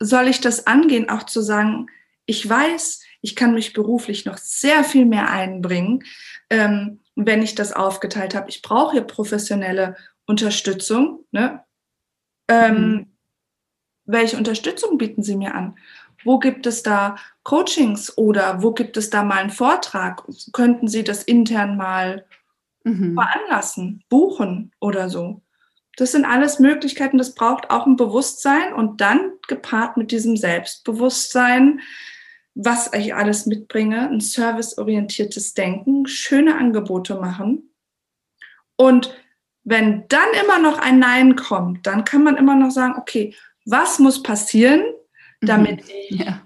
soll 0.00 0.28
ich 0.28 0.40
das 0.40 0.66
angehen, 0.66 1.08
auch 1.08 1.22
zu 1.24 1.40
sagen, 1.40 1.86
ich 2.26 2.48
weiß, 2.48 3.03
ich 3.24 3.34
kann 3.34 3.54
mich 3.54 3.72
beruflich 3.72 4.26
noch 4.26 4.36
sehr 4.36 4.84
viel 4.84 5.06
mehr 5.06 5.30
einbringen, 5.30 6.04
ähm, 6.50 7.00
wenn 7.16 7.42
ich 7.42 7.54
das 7.54 7.72
aufgeteilt 7.72 8.34
habe. 8.34 8.50
Ich 8.50 8.60
brauche 8.60 8.92
hier 8.92 9.00
professionelle 9.00 9.96
Unterstützung. 10.26 11.24
Ne? 11.32 11.64
Ähm, 12.48 12.76
mhm. 12.76 13.06
Welche 14.04 14.36
Unterstützung 14.36 14.98
bieten 14.98 15.22
Sie 15.22 15.36
mir 15.36 15.54
an? 15.54 15.78
Wo 16.22 16.38
gibt 16.38 16.66
es 16.66 16.82
da 16.82 17.16
Coachings 17.44 18.16
oder 18.18 18.62
wo 18.62 18.72
gibt 18.72 18.98
es 18.98 19.08
da 19.08 19.24
mal 19.24 19.38
einen 19.38 19.50
Vortrag? 19.50 20.22
Könnten 20.52 20.86
Sie 20.86 21.02
das 21.02 21.22
intern 21.22 21.78
mal 21.78 22.26
mhm. 22.84 23.14
veranlassen, 23.14 24.04
buchen 24.10 24.70
oder 24.80 25.08
so? 25.08 25.40
Das 25.96 26.12
sind 26.12 26.26
alles 26.26 26.58
Möglichkeiten, 26.58 27.16
das 27.16 27.34
braucht 27.34 27.70
auch 27.70 27.86
ein 27.86 27.96
Bewusstsein 27.96 28.74
und 28.74 29.00
dann 29.00 29.32
gepaart 29.48 29.96
mit 29.96 30.10
diesem 30.10 30.36
Selbstbewusstsein, 30.36 31.80
was 32.54 32.92
ich 32.92 33.14
alles 33.14 33.46
mitbringe, 33.46 34.08
ein 34.08 34.20
serviceorientiertes 34.20 35.54
Denken, 35.54 36.06
schöne 36.06 36.56
Angebote 36.56 37.16
machen. 37.16 37.70
Und 38.76 39.14
wenn 39.64 40.06
dann 40.08 40.28
immer 40.42 40.58
noch 40.58 40.78
ein 40.78 40.98
Nein 40.98 41.36
kommt, 41.36 41.86
dann 41.86 42.04
kann 42.04 42.22
man 42.22 42.36
immer 42.36 42.54
noch 42.54 42.70
sagen, 42.70 42.94
okay, 42.96 43.34
was 43.64 43.98
muss 43.98 44.22
passieren, 44.22 44.82
mhm. 45.40 45.46
damit 45.46 45.84
ich 45.88 46.20
ja. 46.20 46.42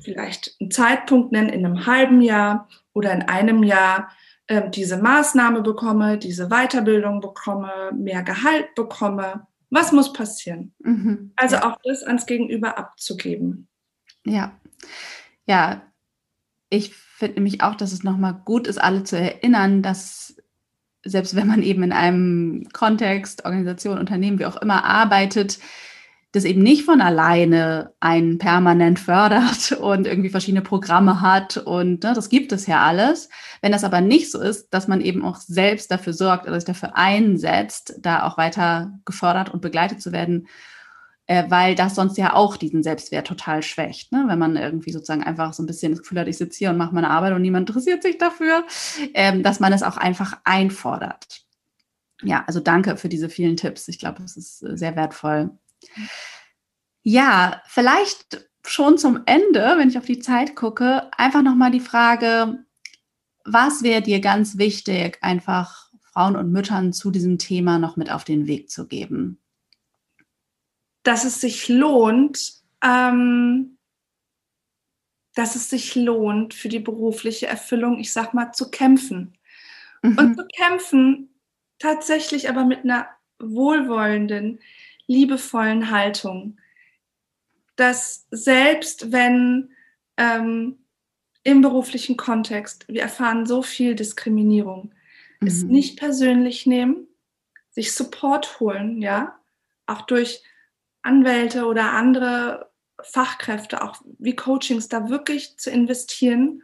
vielleicht 0.00 0.56
einen 0.60 0.70
Zeitpunkt 0.70 1.30
nenne 1.30 1.52
in 1.52 1.64
einem 1.64 1.86
halben 1.86 2.20
Jahr 2.20 2.68
oder 2.92 3.12
in 3.12 3.22
einem 3.22 3.62
Jahr 3.62 4.10
äh, 4.46 4.68
diese 4.70 4.96
Maßnahme 4.96 5.62
bekomme, 5.62 6.18
diese 6.18 6.48
Weiterbildung 6.48 7.20
bekomme, 7.20 7.92
mehr 7.94 8.22
Gehalt 8.22 8.74
bekomme. 8.74 9.46
Was 9.68 9.92
muss 9.92 10.12
passieren? 10.12 10.74
Mhm. 10.80 11.32
Also 11.36 11.56
ja. 11.56 11.70
auch 11.70 11.78
das 11.84 12.02
ans 12.02 12.26
Gegenüber 12.26 12.76
abzugeben. 12.76 13.68
Ja, 14.24 14.52
ja, 15.46 15.82
ich 16.68 16.94
finde 16.94 17.34
nämlich 17.34 17.62
auch, 17.62 17.74
dass 17.74 17.92
es 17.92 18.02
nochmal 18.02 18.40
gut 18.44 18.66
ist, 18.66 18.78
alle 18.78 19.04
zu 19.04 19.18
erinnern, 19.18 19.82
dass 19.82 20.36
selbst 21.02 21.34
wenn 21.34 21.46
man 21.46 21.62
eben 21.62 21.82
in 21.82 21.92
einem 21.92 22.68
Kontext, 22.72 23.44
Organisation, 23.44 23.98
Unternehmen, 23.98 24.38
wie 24.38 24.46
auch 24.46 24.56
immer 24.56 24.84
arbeitet, 24.84 25.58
das 26.32 26.44
eben 26.44 26.62
nicht 26.62 26.84
von 26.84 27.00
alleine 27.00 27.92
einen 27.98 28.38
permanent 28.38 29.00
fördert 29.00 29.72
und 29.80 30.06
irgendwie 30.06 30.30
verschiedene 30.30 30.62
Programme 30.62 31.20
hat 31.20 31.56
und 31.56 32.04
ne, 32.04 32.12
das 32.14 32.28
gibt 32.28 32.52
es 32.52 32.66
ja 32.66 32.84
alles. 32.84 33.28
Wenn 33.62 33.72
das 33.72 33.84
aber 33.84 34.00
nicht 34.00 34.30
so 34.30 34.40
ist, 34.40 34.68
dass 34.70 34.86
man 34.86 35.00
eben 35.00 35.24
auch 35.24 35.36
selbst 35.36 35.90
dafür 35.90 36.12
sorgt 36.12 36.46
oder 36.46 36.54
sich 36.54 36.66
dafür 36.66 36.96
einsetzt, 36.96 37.94
da 38.00 38.22
auch 38.22 38.38
weiter 38.38 38.92
gefördert 39.04 39.48
und 39.50 39.60
begleitet 39.60 40.00
zu 40.00 40.12
werden, 40.12 40.46
weil 41.48 41.76
das 41.76 41.94
sonst 41.94 42.18
ja 42.18 42.34
auch 42.34 42.56
diesen 42.56 42.82
Selbstwert 42.82 43.26
total 43.26 43.62
schwächt. 43.62 44.10
Ne? 44.10 44.24
Wenn 44.26 44.38
man 44.38 44.56
irgendwie 44.56 44.90
sozusagen 44.90 45.22
einfach 45.22 45.52
so 45.52 45.62
ein 45.62 45.66
bisschen 45.66 45.92
das 45.92 46.00
Gefühl 46.00 46.18
hat, 46.18 46.26
ich 46.26 46.38
sitze 46.38 46.58
hier 46.58 46.70
und 46.70 46.76
mache 46.76 46.94
meine 46.94 47.10
Arbeit 47.10 47.34
und 47.34 47.42
niemand 47.42 47.68
interessiert 47.68 48.02
sich 48.02 48.18
dafür, 48.18 48.64
ähm, 49.14 49.44
dass 49.44 49.60
man 49.60 49.72
es 49.72 49.84
auch 49.84 49.96
einfach 49.96 50.38
einfordert. 50.42 51.42
Ja, 52.22 52.42
also 52.46 52.58
danke 52.58 52.96
für 52.96 53.08
diese 53.08 53.28
vielen 53.28 53.56
Tipps. 53.56 53.86
Ich 53.86 54.00
glaube, 54.00 54.24
es 54.24 54.36
ist 54.36 54.62
äh, 54.62 54.76
sehr 54.76 54.96
wertvoll. 54.96 55.50
Ja, 57.02 57.62
vielleicht 57.66 58.48
schon 58.66 58.98
zum 58.98 59.20
Ende, 59.26 59.74
wenn 59.76 59.88
ich 59.88 59.98
auf 59.98 60.06
die 60.06 60.18
Zeit 60.18 60.56
gucke, 60.56 61.10
einfach 61.16 61.42
nochmal 61.42 61.70
die 61.70 61.80
Frage, 61.80 62.64
was 63.44 63.84
wäre 63.84 64.02
dir 64.02 64.20
ganz 64.20 64.58
wichtig, 64.58 65.18
einfach 65.22 65.90
Frauen 66.12 66.34
und 66.34 66.50
Müttern 66.50 66.92
zu 66.92 67.12
diesem 67.12 67.38
Thema 67.38 67.78
noch 67.78 67.96
mit 67.96 68.10
auf 68.10 68.24
den 68.24 68.48
Weg 68.48 68.68
zu 68.68 68.88
geben? 68.88 69.38
Dass 71.02 71.24
es 71.24 71.40
sich 71.40 71.68
lohnt, 71.68 72.54
ähm, 72.84 73.76
dass 75.34 75.56
es 75.56 75.70
sich 75.70 75.94
lohnt, 75.94 76.54
für 76.54 76.68
die 76.68 76.80
berufliche 76.80 77.46
Erfüllung, 77.46 77.98
ich 77.98 78.12
sag 78.12 78.34
mal, 78.34 78.52
zu 78.52 78.70
kämpfen. 78.70 79.38
Mhm. 80.02 80.18
Und 80.18 80.36
zu 80.36 80.46
kämpfen 80.46 81.30
tatsächlich 81.78 82.48
aber 82.48 82.64
mit 82.64 82.84
einer 82.84 83.08
wohlwollenden, 83.38 84.60
liebevollen 85.06 85.90
Haltung 85.90 86.58
dass 87.80 88.26
selbst 88.30 89.10
wenn 89.10 89.70
ähm, 90.18 90.84
im 91.42 91.62
beruflichen 91.62 92.18
Kontext, 92.18 92.86
wir 92.88 93.00
erfahren 93.00 93.46
so 93.46 93.62
viel 93.62 93.94
Diskriminierung, 93.94 94.92
mhm. 95.40 95.48
es 95.48 95.62
nicht 95.62 95.98
persönlich 95.98 96.66
nehmen, 96.66 97.08
sich 97.70 97.94
Support 97.94 98.60
holen, 98.60 99.00
ja, 99.00 99.40
auch 99.86 100.02
durch 100.02 100.42
Anwälte 101.02 101.66
oder 101.66 101.92
andere 101.92 102.70
Fachkräfte, 103.02 103.82
auch 103.82 104.00
wie 104.18 104.36
Coachings, 104.36 104.88
da 104.88 105.08
wirklich 105.08 105.56
zu 105.56 105.70
investieren 105.70 106.62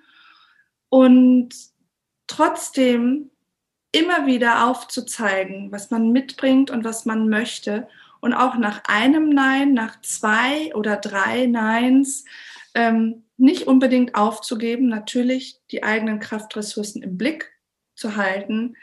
und 0.89 1.55
trotzdem 2.27 3.31
immer 3.93 4.27
wieder 4.27 4.67
aufzuzeigen, 4.67 5.73
was 5.73 5.91
man 5.91 6.13
mitbringt 6.13 6.71
und 6.71 6.85
was 6.85 7.07
man 7.07 7.29
möchte. 7.29 7.89
Und 8.21 8.35
auch 8.35 8.57
nach 8.57 8.83
einem 8.89 9.31
Nein, 9.31 9.73
nach 9.73 10.01
zwei 10.03 10.75
oder 10.75 10.97
drei 10.97 11.47
Neins 11.47 12.25
ähm, 12.75 13.25
nicht 13.37 13.67
unbedingt 13.67 14.15
aufzugeben, 14.15 14.89
natürlich 14.89 15.61
die 15.71 15.83
eigenen 15.83 16.21
Kraftressourcen 16.21 17.03
im 17.03 17.17
Blick 17.17 17.53
zu 17.95 18.17
halten, 18.17 18.77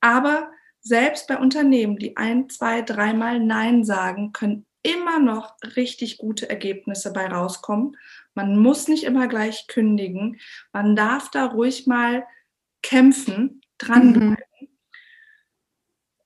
aber 0.00 0.50
selbst 0.80 1.28
bei 1.28 1.36
Unternehmen, 1.36 1.98
die 1.98 2.16
ein, 2.16 2.48
zwei, 2.48 2.82
dreimal 2.82 3.38
Nein 3.38 3.84
sagen, 3.84 4.32
können 4.32 4.66
immer 4.82 5.18
noch 5.18 5.54
richtig 5.76 6.18
gute 6.18 6.48
Ergebnisse 6.48 7.12
bei 7.12 7.26
rauskommen. 7.26 7.96
Man 8.34 8.58
muss 8.58 8.88
nicht 8.88 9.04
immer 9.04 9.28
gleich 9.28 9.66
kündigen. 9.66 10.40
Man 10.72 10.96
darf 10.96 11.30
da 11.30 11.46
ruhig 11.46 11.86
mal 11.86 12.26
kämpfen, 12.82 13.60
dranbleiben. 13.78 14.30
Mhm. 14.30 14.68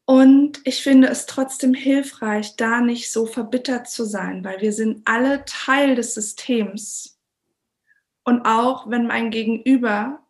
Und 0.06 0.60
ich 0.64 0.82
finde 0.82 1.08
es 1.08 1.26
trotzdem 1.26 1.72
hilfreich, 1.72 2.56
da 2.56 2.80
nicht 2.80 3.10
so 3.10 3.24
verbittert 3.24 3.88
zu 3.88 4.04
sein, 4.04 4.44
weil 4.44 4.60
wir 4.60 4.72
sind 4.72 5.00
alle 5.06 5.44
Teil 5.46 5.94
des 5.94 6.12
Systems. 6.14 7.18
Und 8.22 8.44
auch 8.44 8.88
wenn 8.90 9.06
mein 9.06 9.30
Gegenüber 9.30 10.22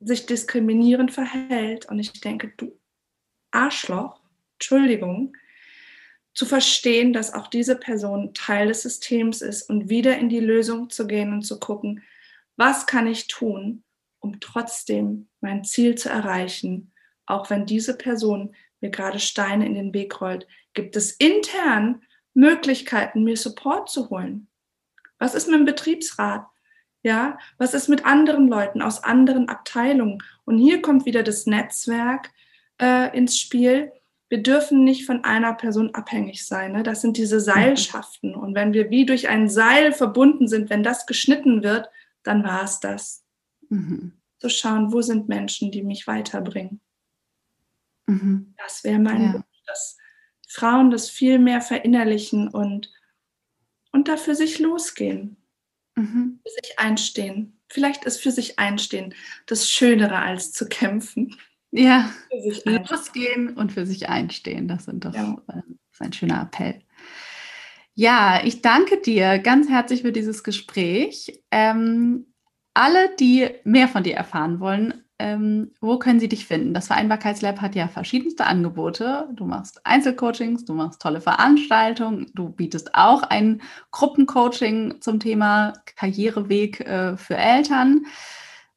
sich 0.00 0.26
diskriminierend 0.26 1.12
verhält 1.12 1.86
und 1.86 1.98
ich 1.98 2.12
denke, 2.20 2.52
du 2.56 2.78
Arschloch, 3.52 4.20
Entschuldigung, 4.54 5.34
zu 6.34 6.46
verstehen, 6.46 7.12
dass 7.12 7.34
auch 7.34 7.48
diese 7.48 7.76
Person 7.76 8.32
Teil 8.34 8.68
des 8.68 8.82
Systems 8.82 9.42
ist 9.42 9.68
und 9.68 9.88
wieder 9.88 10.18
in 10.18 10.28
die 10.28 10.40
Lösung 10.40 10.90
zu 10.90 11.06
gehen 11.06 11.32
und 11.32 11.42
zu 11.42 11.60
gucken, 11.60 12.02
was 12.56 12.86
kann 12.86 13.06
ich 13.06 13.28
tun, 13.28 13.84
um 14.20 14.40
trotzdem 14.40 15.28
mein 15.40 15.64
Ziel 15.64 15.94
zu 15.96 16.08
erreichen 16.08 16.92
auch 17.26 17.50
wenn 17.50 17.66
diese 17.66 17.96
Person 17.96 18.54
mir 18.80 18.90
gerade 18.90 19.18
Steine 19.18 19.66
in 19.66 19.74
den 19.74 19.94
Weg 19.94 20.20
rollt, 20.20 20.46
gibt 20.74 20.96
es 20.96 21.12
intern 21.12 22.02
Möglichkeiten, 22.34 23.24
mir 23.24 23.36
Support 23.36 23.90
zu 23.90 24.10
holen. 24.10 24.48
Was 25.18 25.34
ist 25.34 25.48
mit 25.48 25.56
dem 25.56 25.64
Betriebsrat? 25.64 26.46
Ja, 27.04 27.38
was 27.58 27.74
ist 27.74 27.88
mit 27.88 28.04
anderen 28.04 28.48
Leuten 28.48 28.80
aus 28.80 29.02
anderen 29.02 29.48
Abteilungen? 29.48 30.22
Und 30.44 30.58
hier 30.58 30.82
kommt 30.82 31.04
wieder 31.04 31.22
das 31.22 31.46
Netzwerk 31.46 32.30
äh, 32.80 33.16
ins 33.16 33.38
Spiel. 33.38 33.92
Wir 34.32 34.42
dürfen 34.42 34.82
nicht 34.82 35.04
von 35.04 35.24
einer 35.24 35.52
Person 35.52 35.94
abhängig 35.94 36.46
sein. 36.46 36.72
Ne? 36.72 36.82
Das 36.82 37.02
sind 37.02 37.18
diese 37.18 37.38
Seilschaften. 37.38 38.34
Und 38.34 38.54
wenn 38.54 38.72
wir 38.72 38.88
wie 38.88 39.04
durch 39.04 39.28
ein 39.28 39.50
Seil 39.50 39.92
verbunden 39.92 40.48
sind, 40.48 40.70
wenn 40.70 40.82
das 40.82 41.04
geschnitten 41.04 41.62
wird, 41.62 41.90
dann 42.22 42.42
war 42.42 42.64
es 42.64 42.80
das. 42.80 43.26
Mhm. 43.68 44.14
Zu 44.38 44.48
schauen, 44.48 44.90
wo 44.90 45.02
sind 45.02 45.28
Menschen, 45.28 45.70
die 45.70 45.82
mich 45.82 46.06
weiterbringen. 46.06 46.80
Mhm. 48.06 48.54
Das 48.56 48.84
wäre 48.84 48.98
mein 48.98 49.22
ja. 49.22 49.32
Wunsch, 49.34 49.62
dass 49.66 49.98
Frauen 50.48 50.90
das 50.90 51.10
viel 51.10 51.38
mehr 51.38 51.60
verinnerlichen 51.60 52.48
und, 52.48 52.90
und 53.92 54.08
da 54.08 54.16
für 54.16 54.34
sich 54.34 54.58
losgehen, 54.58 55.36
mhm. 55.94 56.40
für 56.42 56.50
sich 56.62 56.78
einstehen. 56.78 57.60
Vielleicht 57.68 58.06
ist 58.06 58.22
für 58.22 58.30
sich 58.30 58.58
einstehen 58.58 59.14
das 59.44 59.68
Schönere 59.68 60.20
als 60.20 60.52
zu 60.52 60.66
kämpfen. 60.70 61.36
Ja, 61.72 62.10
losgehen 62.64 63.56
und 63.56 63.72
für 63.72 63.86
sich 63.86 64.08
einstehen, 64.08 64.68
das, 64.68 64.84
sind 64.84 65.06
doch, 65.06 65.14
ja. 65.14 65.36
das 65.46 65.64
ist 65.92 66.02
ein 66.02 66.12
schöner 66.12 66.42
Appell. 66.42 66.82
Ja, 67.94 68.40
ich 68.44 68.60
danke 68.60 69.00
dir 69.00 69.38
ganz 69.38 69.68
herzlich 69.68 70.02
für 70.02 70.12
dieses 70.12 70.44
Gespräch. 70.44 71.42
Ähm, 71.50 72.26
alle, 72.74 73.14
die 73.18 73.48
mehr 73.64 73.88
von 73.88 74.02
dir 74.02 74.14
erfahren 74.14 74.60
wollen, 74.60 75.02
ähm, 75.18 75.72
wo 75.80 75.98
können 75.98 76.20
sie 76.20 76.28
dich 76.28 76.46
finden? 76.46 76.74
Das 76.74 76.88
Vereinbarkeitslab 76.88 77.60
hat 77.60 77.74
ja 77.74 77.88
verschiedenste 77.88 78.44
Angebote. 78.44 79.28
Du 79.34 79.46
machst 79.46 79.80
Einzelcoachings, 79.86 80.64
du 80.64 80.74
machst 80.74 81.00
tolle 81.00 81.20
Veranstaltungen, 81.20 82.30
du 82.34 82.48
bietest 82.48 82.94
auch 82.94 83.22
ein 83.22 83.62
Gruppencoaching 83.92 85.00
zum 85.00 85.20
Thema 85.20 85.74
Karriereweg 85.96 86.80
äh, 86.80 87.16
für 87.16 87.36
Eltern. 87.36 88.06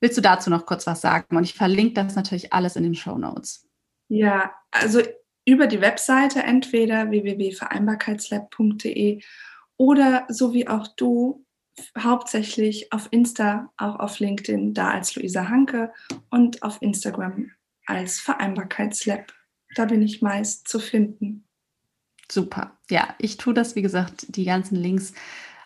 Willst 0.06 0.20
du 0.20 0.22
dazu 0.22 0.52
noch 0.52 0.68
kurz 0.68 0.86
was 0.86 1.02
sagen? 1.02 1.36
Und 1.36 1.46
ich 1.46 1.56
verlinke 1.56 1.96
das 1.96 2.16
natürlich 2.16 2.54
alles 2.54 2.76
in 2.76 2.84
den 2.84 2.94
Show 2.94 3.18
Notes. 3.18 3.68
Ja, 4.08 4.54
also 4.70 5.02
über 5.46 5.66
die 5.66 5.82
Webseite 5.82 6.44
entweder 6.44 7.10
www.vereinbarkeitslab.de 7.10 9.24
oder 9.78 10.28
so 10.30 10.54
wie 10.54 10.68
auch 10.68 10.90
du 10.90 11.44
hauptsächlich 11.98 12.94
auf 12.94 13.08
Insta, 13.10 13.74
auch 13.78 13.96
auf 13.96 14.20
LinkedIn, 14.20 14.76
da 14.76 14.92
als 14.92 15.16
Luisa 15.16 15.50
Hanke 15.50 15.92
und 16.30 16.62
auf 16.62 16.80
Instagram 16.84 17.50
als 17.88 18.20
Vereinbarkeitslab. 18.20 19.34
Da 19.74 19.86
bin 19.86 20.04
ich 20.04 20.22
meist 20.22 20.68
zu 20.68 20.78
finden. 20.78 21.48
Super. 22.32 22.78
Ja, 22.92 23.16
ich 23.18 23.38
tue 23.38 23.56
das, 23.56 23.76
wie 23.76 23.82
gesagt, 23.82 24.36
die 24.36 24.46
ganzen 24.46 24.76
Links 24.76 25.14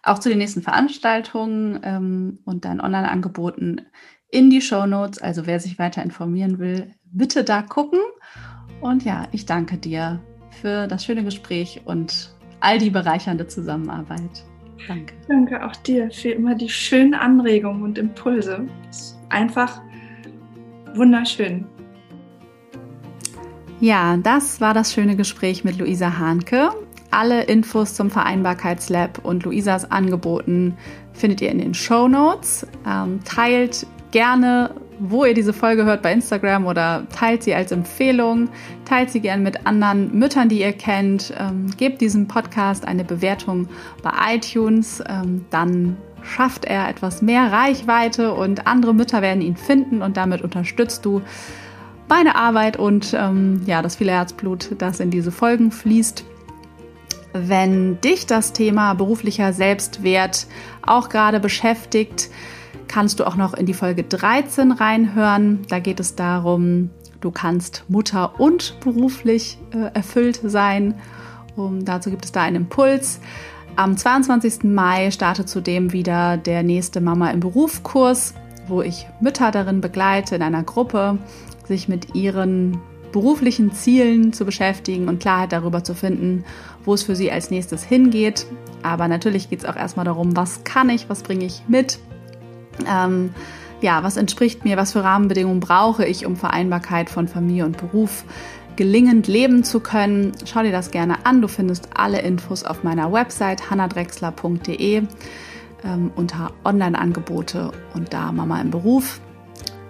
auch 0.02 0.20
zu 0.20 0.30
den 0.30 0.38
nächsten 0.38 0.62
Veranstaltungen 0.62 1.82
ähm, 1.84 2.40
und 2.46 2.64
deinen 2.64 2.80
Online-Angeboten 2.80 3.86
in 4.32 4.50
die 4.50 4.62
Show 4.62 4.86
Notes. 4.86 5.22
Also 5.22 5.46
wer 5.46 5.60
sich 5.60 5.80
weiter 5.80 6.04
informieren 6.04 6.60
will, 6.60 6.92
bitte 7.12 7.44
da 7.44 7.62
gucken. 7.62 8.00
Und 8.82 9.04
ja, 9.04 9.28
ich 9.32 9.46
danke 9.46 9.78
dir 9.78 10.20
für 10.62 10.88
das 10.88 11.06
schöne 11.06 11.24
Gespräch 11.24 11.82
und 11.86 12.34
all 12.60 12.78
die 12.78 12.90
bereichernde 12.90 13.48
Zusammenarbeit. 13.48 14.44
Danke. 14.88 15.14
Danke 15.28 15.66
auch 15.66 15.76
dir 15.76 16.10
für 16.12 16.30
immer 16.30 16.56
die 16.56 16.70
schönen 16.70 17.14
Anregungen 17.14 17.84
und 17.84 17.98
Impulse. 17.98 18.66
einfach 19.30 19.82
wunderschön. 20.96 21.66
Ja, 23.80 24.18
das 24.18 24.60
war 24.60 24.74
das 24.74 24.94
schöne 24.94 25.16
Gespräch 25.16 25.64
mit 25.64 25.78
Luisa 25.78 26.18
Hahnke. 26.18 26.70
Alle 27.12 27.44
Infos 27.44 27.94
zum 27.94 28.10
Vereinbarkeitslab 28.10 29.24
und 29.24 29.44
Luisas 29.44 29.90
Angeboten 29.90 30.78
findet 31.14 31.42
ihr 31.42 31.50
in 31.50 31.60
den 31.60 31.74
Show 31.74 32.08
Notes. 32.08 32.68
Ähm, 32.88 33.20
teilt 33.24 33.88
gerne 34.12 34.72
wo 35.00 35.26
ihr 35.26 35.34
diese 35.34 35.54
Folge 35.54 35.86
hört 35.86 36.02
bei 36.02 36.12
Instagram 36.12 36.66
oder 36.66 37.08
teilt 37.10 37.44
sie 37.44 37.56
als 37.56 37.72
Empfehlung, 37.72 38.50
teilt 38.86 39.10
sie 39.10 39.22
gerne 39.22 39.42
mit 39.42 39.66
anderen 39.66 40.18
Müttern, 40.18 40.50
die 40.50 40.60
ihr 40.60 40.74
kennt, 40.74 41.34
ähm, 41.40 41.72
gebt 41.78 42.02
diesem 42.02 42.28
Podcast 42.28 42.86
eine 42.86 43.04
Bewertung 43.04 43.70
bei 44.04 44.36
iTunes, 44.36 45.02
ähm, 45.08 45.46
dann 45.50 45.98
schafft 46.22 46.66
er 46.66 46.90
etwas 46.90 47.22
mehr 47.22 47.52
Reichweite 47.52 48.34
und 48.34 48.68
andere 48.68 48.94
Mütter 48.94 49.22
werden 49.22 49.42
ihn 49.42 49.56
finden 49.56 50.02
und 50.02 50.18
damit 50.18 50.42
unterstützt 50.42 51.06
du 51.06 51.22
meine 52.10 52.36
Arbeit 52.36 52.78
und 52.78 53.16
ähm, 53.18 53.62
ja, 53.66 53.82
das 53.82 53.96
viele 53.96 54.12
Herzblut, 54.12 54.72
das 54.78 55.00
in 55.00 55.12
diese 55.12 55.32
Folgen 55.32 55.72
fließt. 55.72 56.26
Wenn 57.32 58.02
dich 58.02 58.26
das 58.26 58.52
Thema 58.52 58.96
beruflicher 58.96 59.54
Selbstwert 59.54 60.48
auch 60.82 61.10
gerade 61.10 61.40
beschäftigt, 61.40 62.30
kannst 62.90 63.22
du 63.22 63.26
auch 63.26 63.38
noch 63.38 63.54
in 63.54 63.66
die 63.66 63.74
Folge 63.74 64.04
13 64.04 64.74
reinhören. 64.74 65.62
Da 65.70 65.80
geht 65.80 66.02
es 66.02 66.16
darum, 66.16 66.90
du 67.22 67.32
kannst 67.32 67.86
Mutter 67.88 68.40
und 68.40 68.78
beruflich 68.82 69.58
äh, 69.72 69.94
erfüllt 69.94 70.42
sein. 70.44 70.96
Um, 71.56 71.86
dazu 71.86 72.10
gibt 72.10 72.26
es 72.26 72.32
da 72.34 72.42
einen 72.42 72.58
Impuls. 72.58 73.22
Am 73.76 73.96
22. 73.96 74.64
Mai 74.64 75.12
startet 75.12 75.48
zudem 75.48 75.94
wieder 75.94 76.36
der 76.38 76.64
nächste 76.64 77.00
Mama 77.00 77.30
im 77.32 77.40
Berufskurs, 77.40 78.34
wo 78.68 78.82
ich 78.82 79.08
Mütter 79.22 79.52
darin 79.52 79.80
begleite 79.80 80.36
in 80.36 80.42
einer 80.42 80.64
Gruppe, 80.64 81.18
sich 81.66 81.88
mit 81.88 82.16
ihren 82.16 82.80
beruflichen 83.12 83.72
Zielen 83.72 84.34
zu 84.34 84.46
beschäftigen 84.46 85.08
und 85.08 85.20
Klarheit 85.20 85.52
darüber 85.52 85.84
zu 85.84 85.94
finden, 85.94 86.44
wo 86.86 86.94
es 86.94 87.04
für 87.04 87.16
sie 87.16 87.32
als 87.32 87.52
nächstes 87.52 87.84
hingeht. 87.84 88.46
Aber 88.84 89.08
natürlich 89.08 89.50
geht 89.50 89.60
es 89.60 89.66
auch 89.66 89.76
erstmal 89.76 90.06
darum, 90.06 90.36
was 90.36 90.64
kann 90.64 90.90
ich, 90.90 91.10
was 91.10 91.24
bringe 91.24 91.46
ich 91.46 91.64
mit, 91.68 92.00
ähm, 92.88 93.34
ja, 93.82 94.04
was 94.04 94.18
entspricht 94.18 94.66
mir, 94.66 94.78
was 94.78 94.94
für 94.94 95.04
Rahmenbedingungen 95.04 95.60
brauche 95.60 96.06
ich, 96.06 96.26
um 96.26 96.36
Vereinbarkeit 96.36 97.10
von 97.10 97.28
Familie 97.28 97.66
und 97.66 97.78
Beruf 97.78 98.26
gelingend 98.76 99.28
leben 99.28 99.64
zu 99.64 99.82
können. 99.82 100.32
Schau 100.46 100.64
dir 100.64 100.72
das 100.72 100.92
gerne 100.92 101.26
an. 101.26 101.42
Du 101.42 101.48
findest 101.50 101.90
alle 101.96 102.22
Infos 102.22 102.64
auf 102.64 102.84
meiner 102.84 103.12
Website 103.12 103.70
hannadrexler.de 103.70 105.04
ähm, 105.84 106.12
unter 106.16 106.52
Online-Angebote 106.64 107.72
und 107.94 108.14
da 108.14 108.32
Mama 108.32 108.62
im 108.62 108.72
Beruf. 108.72 109.20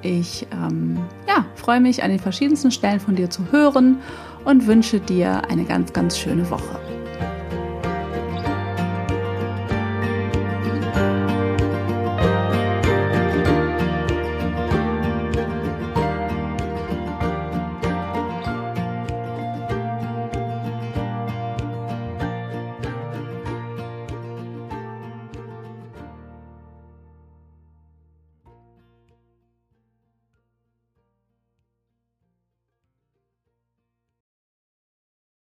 Ich 0.02 0.48
ähm, 0.52 0.98
ja, 1.28 1.46
freue 1.56 1.82
mich, 1.82 2.04
an 2.04 2.10
den 2.10 2.20
verschiedensten 2.20 2.72
Stellen 2.72 3.00
von 3.00 3.16
dir 3.16 3.30
zu 3.30 3.52
hören 3.52 3.98
und 4.46 4.66
wünsche 4.66 5.00
dir 5.00 5.44
eine 5.50 5.66
ganz, 5.66 5.94
ganz 5.94 6.18
schöne 6.18 6.50
Woche. 6.50 6.89